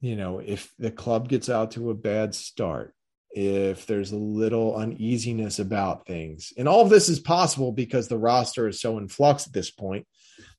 you 0.00 0.16
know, 0.16 0.40
if 0.40 0.72
the 0.80 0.90
club 0.90 1.28
gets 1.28 1.48
out 1.48 1.70
to 1.72 1.90
a 1.90 1.94
bad 1.94 2.34
start, 2.34 2.96
if 3.30 3.86
there's 3.86 4.10
a 4.10 4.16
little 4.16 4.74
uneasiness 4.74 5.60
about 5.60 6.04
things, 6.04 6.52
and 6.58 6.66
all 6.66 6.82
of 6.82 6.90
this 6.90 7.08
is 7.08 7.20
possible 7.20 7.70
because 7.70 8.08
the 8.08 8.18
roster 8.18 8.66
is 8.66 8.80
so 8.80 8.98
in 8.98 9.06
flux 9.06 9.46
at 9.46 9.52
this 9.52 9.70
point, 9.70 10.04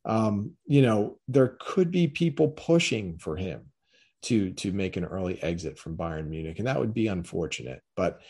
um, 0.06 0.52
you 0.66 0.82
know, 0.82 1.20
there 1.28 1.58
could 1.60 1.92
be 1.92 2.08
people 2.08 2.48
pushing 2.48 3.18
for 3.18 3.36
him 3.36 3.74
to 4.22 4.52
to 4.54 4.72
make 4.72 4.98
an 4.98 5.06
early 5.06 5.42
exit 5.42 5.78
from 5.78 5.98
Bayern 5.98 6.28
Munich, 6.28 6.60
and 6.60 6.68
that 6.68 6.80
would 6.80 6.94
be 6.94 7.08
unfortunate. 7.08 7.82
But 7.96 8.22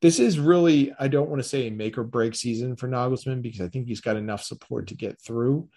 this 0.00 0.20
is 0.20 0.38
really, 0.38 0.92
I 0.98 1.08
don't 1.08 1.28
want 1.28 1.42
to 1.42 1.48
say 1.48 1.66
a 1.66 1.70
make 1.70 1.98
or 1.98 2.04
break 2.04 2.34
season 2.34 2.76
for 2.76 2.88
Nagelsmann 2.88 3.42
because 3.42 3.60
I 3.60 3.68
think 3.68 3.88
he's 3.88 4.00
got 4.00 4.16
enough 4.16 4.42
support 4.42 4.88
to 4.88 4.94
get 4.94 5.20
through, 5.20 5.68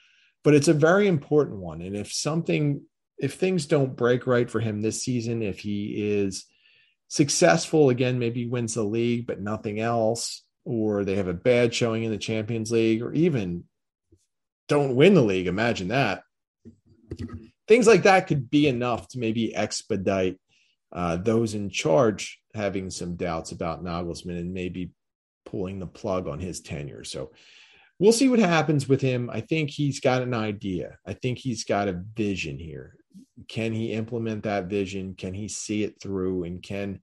but 0.43 0.53
it's 0.53 0.67
a 0.67 0.73
very 0.73 1.07
important 1.07 1.57
one. 1.57 1.81
And 1.81 1.95
if 1.95 2.13
something, 2.13 2.81
if 3.17 3.35
things 3.35 3.65
don't 3.65 3.95
break 3.95 4.27
right 4.27 4.49
for 4.49 4.59
him 4.59 4.81
this 4.81 5.03
season, 5.03 5.41
if 5.41 5.59
he 5.59 6.11
is 6.19 6.45
successful 7.07 7.89
again, 7.89 8.19
maybe 8.19 8.47
wins 8.47 8.75
the 8.75 8.83
league, 8.83 9.25
but 9.25 9.41
nothing 9.41 9.79
else, 9.79 10.43
or 10.65 11.03
they 11.03 11.15
have 11.15 11.27
a 11.27 11.33
bad 11.33 11.73
showing 11.73 12.03
in 12.03 12.11
the 12.11 12.17
Champions 12.17 12.71
League, 12.71 13.01
or 13.01 13.11
even 13.13 13.63
don't 14.67 14.95
win 14.95 15.15
the 15.15 15.21
league, 15.21 15.47
imagine 15.47 15.89
that. 15.89 16.23
Things 17.67 17.87
like 17.87 18.03
that 18.03 18.27
could 18.27 18.49
be 18.49 18.67
enough 18.67 19.07
to 19.09 19.19
maybe 19.19 19.55
expedite 19.55 20.39
uh, 20.91 21.17
those 21.17 21.55
in 21.55 21.69
charge 21.69 22.40
having 22.53 22.89
some 22.89 23.15
doubts 23.15 23.51
about 23.51 23.83
Nagelsmann 23.83 24.39
and 24.39 24.53
maybe 24.53 24.91
pulling 25.45 25.79
the 25.79 25.87
plug 25.87 26.27
on 26.27 26.39
his 26.39 26.61
tenure. 26.61 27.03
So 27.03 27.31
we'll 27.99 28.11
see 28.11 28.29
what 28.29 28.39
happens 28.39 28.89
with 28.89 29.01
him. 29.01 29.29
I 29.31 29.41
think 29.41 29.69
he's 29.69 29.99
got 29.99 30.21
an 30.21 30.33
idea. 30.33 30.97
I 31.05 31.13
think 31.13 31.37
he's 31.37 31.63
got 31.63 31.87
a 31.87 32.01
vision 32.15 32.57
here. 32.57 32.95
Can 33.47 33.73
he 33.73 33.93
implement 33.93 34.43
that 34.43 34.65
vision? 34.65 35.15
Can 35.15 35.33
he 35.33 35.47
see 35.47 35.83
it 35.83 36.01
through? 36.01 36.43
And 36.43 36.61
can 36.63 37.01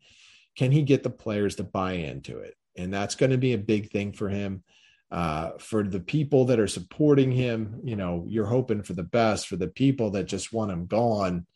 can 0.56 0.72
he 0.72 0.82
get 0.82 1.04
the 1.04 1.10
players 1.10 1.56
to 1.56 1.64
buy 1.64 1.92
into 1.92 2.38
it? 2.38 2.54
And 2.76 2.92
that's 2.92 3.14
going 3.14 3.30
to 3.30 3.38
be 3.38 3.52
a 3.52 3.58
big 3.58 3.90
thing 3.90 4.12
for 4.12 4.28
him. 4.28 4.64
Uh, 5.10 5.52
for 5.58 5.84
the 5.84 6.00
people 6.00 6.46
that 6.46 6.58
are 6.58 6.66
supporting 6.66 7.30
him, 7.30 7.80
you 7.82 7.96
know, 7.96 8.24
you're 8.28 8.44
hoping 8.46 8.82
for 8.82 8.92
the 8.92 9.02
best. 9.04 9.46
For 9.46 9.56
the 9.56 9.68
people 9.68 10.10
that 10.10 10.24
just 10.24 10.52
want 10.52 10.72
him 10.72 10.86
gone, 10.86 11.46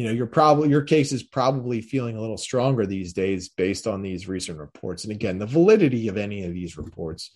you 0.00 0.06
know, 0.06 0.12
you're 0.12 0.26
probably 0.26 0.70
your 0.70 0.80
case 0.80 1.12
is 1.12 1.22
probably 1.22 1.82
feeling 1.82 2.16
a 2.16 2.20
little 2.22 2.38
stronger 2.38 2.86
these 2.86 3.12
days 3.12 3.50
based 3.50 3.86
on 3.86 4.00
these 4.00 4.26
recent 4.26 4.58
reports. 4.58 5.04
And 5.04 5.12
again, 5.12 5.38
the 5.38 5.44
validity 5.44 6.08
of 6.08 6.16
any 6.16 6.46
of 6.46 6.54
these 6.54 6.78
reports, 6.78 7.32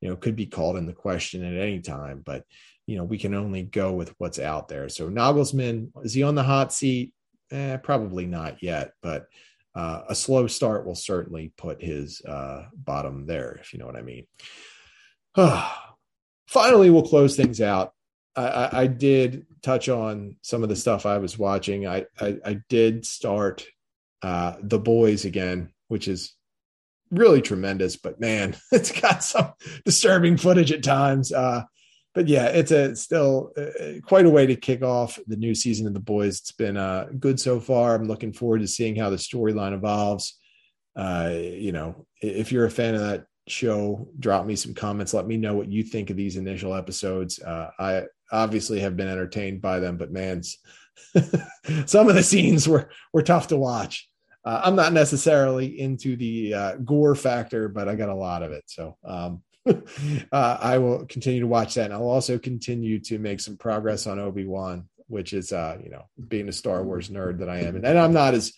you 0.00 0.08
know, 0.08 0.16
could 0.16 0.34
be 0.34 0.46
called 0.46 0.76
into 0.76 0.92
question 0.92 1.44
at 1.44 1.62
any 1.62 1.78
time. 1.78 2.22
But 2.26 2.42
you 2.88 2.96
know, 2.96 3.04
we 3.04 3.18
can 3.18 3.34
only 3.34 3.62
go 3.62 3.92
with 3.92 4.12
what's 4.18 4.40
out 4.40 4.66
there. 4.66 4.88
So 4.88 5.08
Nagelsmann 5.08 5.92
is 6.02 6.12
he 6.12 6.24
on 6.24 6.34
the 6.34 6.42
hot 6.42 6.72
seat? 6.72 7.12
Eh, 7.52 7.76
probably 7.76 8.26
not 8.26 8.64
yet, 8.64 8.94
but 9.00 9.28
uh, 9.76 10.02
a 10.08 10.14
slow 10.16 10.48
start 10.48 10.84
will 10.84 10.96
certainly 10.96 11.52
put 11.56 11.80
his 11.80 12.20
uh, 12.22 12.64
bottom 12.74 13.26
there, 13.26 13.58
if 13.60 13.72
you 13.72 13.78
know 13.78 13.86
what 13.86 13.94
I 13.94 14.02
mean. 14.02 14.26
Finally, 16.48 16.90
we'll 16.90 17.06
close 17.06 17.36
things 17.36 17.60
out 17.60 17.92
I, 18.36 18.68
I, 18.82 18.86
did 18.86 19.46
touch 19.62 19.88
on 19.88 20.36
some 20.42 20.62
of 20.62 20.68
the 20.68 20.76
stuff 20.76 21.06
I 21.06 21.18
was 21.18 21.38
watching. 21.38 21.86
I, 21.86 22.06
I, 22.20 22.36
I 22.44 22.60
did 22.68 23.04
start 23.04 23.66
uh, 24.22 24.56
The 24.62 24.78
Boys 24.78 25.24
again, 25.24 25.72
which 25.88 26.06
is 26.06 26.34
really 27.10 27.42
tremendous, 27.42 27.96
but 27.96 28.20
man, 28.20 28.56
it's 28.72 28.92
got 29.00 29.24
some 29.24 29.52
disturbing 29.84 30.36
footage 30.36 30.72
at 30.72 30.82
times. 30.82 31.32
Uh, 31.32 31.64
but 32.14 32.28
yeah, 32.28 32.46
it's 32.46 32.70
a 32.70 32.96
still 32.96 33.52
uh, 33.56 34.00
quite 34.02 34.26
a 34.26 34.30
way 34.30 34.46
to 34.46 34.56
kick 34.56 34.82
off 34.82 35.18
the 35.26 35.36
new 35.36 35.54
season 35.54 35.86
of 35.86 35.94
The 35.94 36.00
Boys. 36.00 36.40
It's 36.40 36.52
been 36.52 36.76
uh, 36.76 37.08
good 37.18 37.38
so 37.38 37.60
far. 37.60 37.94
I'm 37.94 38.08
looking 38.08 38.32
forward 38.32 38.60
to 38.60 38.68
seeing 38.68 38.96
how 38.96 39.10
the 39.10 39.16
storyline 39.16 39.72
evolves. 39.72 40.38
Uh, 40.96 41.32
you 41.32 41.70
know, 41.70 42.06
if 42.20 42.50
you're 42.50 42.64
a 42.64 42.70
fan 42.70 42.94
of 42.94 43.02
that 43.02 43.26
show, 43.46 44.08
drop 44.18 44.46
me 44.46 44.56
some 44.56 44.74
comments. 44.74 45.14
Let 45.14 45.26
me 45.26 45.36
know 45.36 45.54
what 45.54 45.70
you 45.70 45.84
think 45.84 46.10
of 46.10 46.16
these 46.16 46.36
initial 46.36 46.74
episodes. 46.74 47.38
Uh, 47.40 47.70
I 47.78 48.04
obviously 48.30 48.80
have 48.80 48.96
been 48.96 49.08
entertained 49.08 49.60
by 49.60 49.80
them, 49.80 49.96
but 49.96 50.12
man, 50.12 50.42
some 51.86 52.08
of 52.08 52.14
the 52.14 52.22
scenes 52.22 52.68
were 52.68 52.90
were 53.12 53.22
tough 53.22 53.48
to 53.48 53.56
watch. 53.56 54.08
Uh, 54.44 54.62
I'm 54.64 54.76
not 54.76 54.92
necessarily 54.92 55.78
into 55.78 56.16
the 56.16 56.54
uh, 56.54 56.76
gore 56.76 57.14
factor, 57.14 57.68
but 57.68 57.88
I 57.88 57.94
got 57.96 58.08
a 58.08 58.14
lot 58.14 58.42
of 58.42 58.52
it. 58.52 58.64
So 58.66 58.96
um, 59.04 59.42
uh, 60.32 60.58
I 60.60 60.78
will 60.78 61.06
continue 61.06 61.40
to 61.40 61.46
watch 61.46 61.74
that, 61.74 61.86
and 61.86 61.94
I'll 61.94 62.08
also 62.08 62.38
continue 62.38 62.98
to 63.00 63.18
make 63.18 63.40
some 63.40 63.56
progress 63.56 64.06
on 64.06 64.18
Obi 64.18 64.46
Wan, 64.46 64.88
which 65.06 65.32
is 65.32 65.52
uh, 65.52 65.78
you 65.82 65.90
know 65.90 66.04
being 66.28 66.48
a 66.48 66.52
Star 66.52 66.82
Wars 66.82 67.08
nerd 67.08 67.38
that 67.38 67.48
I 67.48 67.60
am, 67.60 67.76
and, 67.76 67.84
and 67.84 67.98
I'm 67.98 68.12
not 68.12 68.34
as 68.34 68.52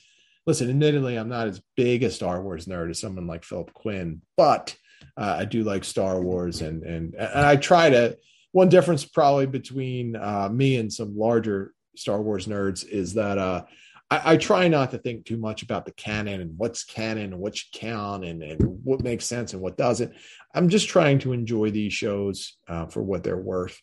listen. 0.47 0.71
Admittedly, 0.71 1.16
I'm 1.16 1.29
not 1.29 1.49
as 1.49 1.61
big 1.77 2.03
a 2.03 2.11
Star 2.11 2.43
Wars 2.43 2.66
nerd 2.66 2.91
as 2.91 3.01
someone 3.01 3.27
like 3.27 3.45
Philip 3.45 3.73
Quinn, 3.73 4.23
but 4.37 4.77
uh, 5.16 5.37
I 5.41 5.45
do 5.45 5.64
like 5.64 5.85
Star 5.85 6.21
Wars, 6.21 6.61
and 6.61 6.83
and 6.83 7.14
and 7.14 7.47
I 7.47 7.57
try 7.57 7.91
to 7.91 8.16
one 8.53 8.68
difference 8.68 9.05
probably 9.05 9.46
between 9.46 10.16
uh, 10.16 10.48
me 10.51 10.76
and 10.76 10.92
some 10.92 11.16
larger 11.16 11.72
Star 11.96 12.20
Wars 12.20 12.46
nerds 12.46 12.86
is 12.86 13.14
that 13.14 13.38
uh, 13.38 13.64
I, 14.11 14.32
I, 14.32 14.36
try 14.36 14.68
not 14.68 14.90
to 14.90 14.98
think 14.98 15.24
too 15.24 15.36
much 15.36 15.62
about 15.62 15.84
the 15.84 15.92
canon 15.92 16.40
and 16.40 16.57
what's 16.57 16.84
canon 16.84 17.32
and 17.32 17.38
what's 17.38 17.68
count 17.72 18.24
and, 18.24 18.42
and 18.42 18.61
what 18.84 19.03
makes 19.03 19.24
sense 19.24 19.53
and 19.53 19.62
what 19.62 19.76
doesn't. 19.76 20.12
I'm 20.55 20.68
just 20.68 20.88
trying 20.88 21.18
to 21.20 21.32
enjoy 21.32 21.70
these 21.70 21.92
shows 21.92 22.57
uh, 22.68 22.86
for 22.86 23.03
what 23.03 23.22
they're 23.22 23.36
worth. 23.36 23.80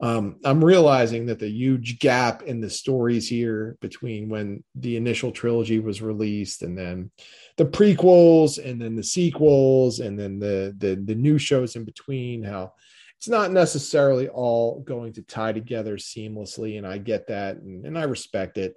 Um, 0.00 0.40
I'm 0.44 0.64
realizing 0.64 1.26
that 1.26 1.38
the 1.38 1.48
huge 1.48 2.00
gap 2.00 2.42
in 2.42 2.60
the 2.60 2.68
stories 2.68 3.28
here 3.28 3.76
between 3.80 4.28
when 4.28 4.64
the 4.74 4.96
initial 4.96 5.30
trilogy 5.30 5.78
was 5.78 6.02
released 6.02 6.62
and 6.62 6.76
then 6.76 7.12
the 7.56 7.66
prequels 7.66 8.58
and 8.62 8.82
then 8.82 8.96
the 8.96 9.04
sequels 9.04 10.00
and 10.00 10.18
then 10.18 10.40
the 10.40 10.74
the, 10.76 10.96
the 10.96 11.14
new 11.14 11.38
shows 11.38 11.76
in 11.76 11.84
between, 11.84 12.42
how 12.42 12.72
it's 13.22 13.28
not 13.28 13.52
necessarily 13.52 14.28
all 14.28 14.80
going 14.80 15.12
to 15.12 15.22
tie 15.22 15.52
together 15.52 15.96
seamlessly 15.96 16.76
and 16.76 16.84
i 16.84 16.98
get 16.98 17.28
that 17.28 17.54
and, 17.54 17.86
and, 17.86 17.96
i 17.96 18.02
respect 18.02 18.58
it 18.58 18.76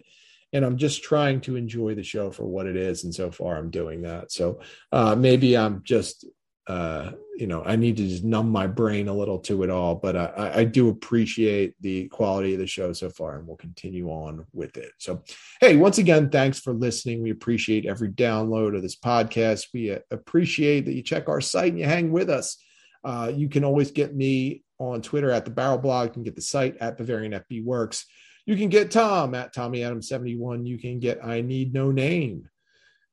and 0.53 0.63
i'm 0.63 0.77
just 0.77 1.01
trying 1.01 1.41
to 1.41 1.55
enjoy 1.55 1.95
the 1.95 2.03
show 2.03 2.29
for 2.29 2.45
what 2.45 2.67
it 2.67 2.75
is 2.75 3.05
and 3.05 3.15
so 3.15 3.31
far 3.31 3.57
i'm 3.57 3.71
doing 3.71 4.03
that. 4.03 4.31
So 4.31 4.59
uh, 4.91 5.15
maybe 5.15 5.57
i'm 5.57 5.81
just 5.83 6.25
uh, 6.67 7.13
you 7.35 7.47
know 7.47 7.63
i 7.63 7.75
need 7.75 7.97
to 7.97 8.07
just 8.07 8.23
numb 8.23 8.51
my 8.51 8.67
brain 8.67 9.07
a 9.07 9.13
little 9.13 9.39
to 9.39 9.63
it 9.63 9.71
all 9.71 9.95
but 9.95 10.15
I, 10.15 10.51
I 10.57 10.63
do 10.63 10.89
appreciate 10.89 11.73
the 11.81 12.07
quality 12.09 12.53
of 12.53 12.59
the 12.59 12.67
show 12.67 12.93
so 12.93 13.09
far 13.09 13.39
and 13.39 13.47
we'll 13.47 13.57
continue 13.57 14.09
on 14.09 14.45
with 14.53 14.77
it. 14.77 14.91
So 14.99 15.23
hey 15.59 15.75
once 15.75 15.97
again 15.97 16.29
thanks 16.29 16.59
for 16.59 16.71
listening. 16.71 17.23
We 17.23 17.31
appreciate 17.31 17.87
every 17.87 18.09
download 18.09 18.75
of 18.75 18.83
this 18.83 18.95
podcast. 18.95 19.69
We 19.73 19.91
uh, 19.91 19.99
appreciate 20.11 20.85
that 20.85 20.93
you 20.93 21.01
check 21.01 21.29
our 21.29 21.41
site 21.41 21.71
and 21.71 21.79
you 21.79 21.85
hang 21.85 22.11
with 22.11 22.29
us 22.29 22.57
uh, 23.06 23.32
you 23.34 23.47
can 23.47 23.64
always 23.64 23.91
get 23.91 24.16
me 24.16 24.64
on 24.80 25.01
Twitter 25.01 25.32
at 25.32 25.45
the 25.45 25.51
Barrel 25.51 25.78
Blog. 25.78 26.08
You 26.08 26.14
can 26.14 26.24
get 26.24 26.36
the 26.36 26.41
site 26.41 26.76
at 26.78 26.97
Bavarian 26.97 27.34
FB 27.34 27.64
Works. 27.64 28.06
You 28.45 28.56
can 28.56 28.70
get 28.70 28.91
Tom 28.91 29.36
at 29.36 29.53
Tommy 29.53 29.84
Adam 29.84 30.01
71. 30.01 30.66
You 30.66 30.78
can 30.78 30.99
get 30.99 31.24
I 31.24 31.41
Need 31.41 31.74
No 31.74 31.91
Name 31.91 32.49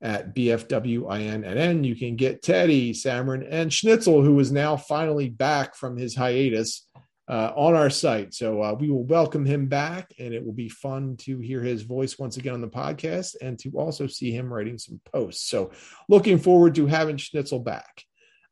at 0.00 0.34
BFWINNN. 0.34 1.84
You 1.84 1.94
can 1.94 2.16
get 2.16 2.42
Teddy, 2.42 2.92
Samrin, 2.92 3.46
and 3.48 3.72
Schnitzel, 3.72 4.22
who 4.22 4.38
is 4.40 4.50
now 4.50 4.76
finally 4.76 5.28
back 5.28 5.76
from 5.76 5.96
his 5.96 6.14
hiatus 6.14 6.88
uh, 7.28 7.52
on 7.54 7.74
our 7.74 7.88
site. 7.88 8.34
So 8.34 8.60
uh, 8.62 8.74
we 8.78 8.90
will 8.90 9.04
welcome 9.04 9.44
him 9.46 9.66
back, 9.66 10.12
and 10.18 10.34
it 10.34 10.44
will 10.44 10.52
be 10.52 10.68
fun 10.68 11.16
to 11.18 11.38
hear 11.38 11.62
his 11.62 11.82
voice 11.82 12.18
once 12.18 12.36
again 12.36 12.54
on 12.54 12.60
the 12.60 12.68
podcast 12.68 13.36
and 13.40 13.58
to 13.60 13.70
also 13.70 14.06
see 14.06 14.32
him 14.32 14.52
writing 14.52 14.76
some 14.76 15.00
posts. 15.12 15.48
So 15.48 15.70
looking 16.08 16.38
forward 16.38 16.74
to 16.74 16.86
having 16.86 17.16
Schnitzel 17.16 17.60
back. 17.60 18.04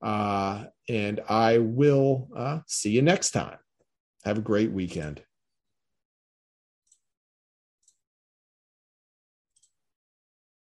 Uh, 0.03 0.64
and 0.88 1.20
I 1.28 1.59
will 1.59 2.28
uh, 2.34 2.61
see 2.66 2.90
you 2.90 3.03
next 3.03 3.30
time. 3.32 3.59
Have 4.24 4.38
a 4.38 4.42
great 4.42 4.72
weekend. 4.72 5.22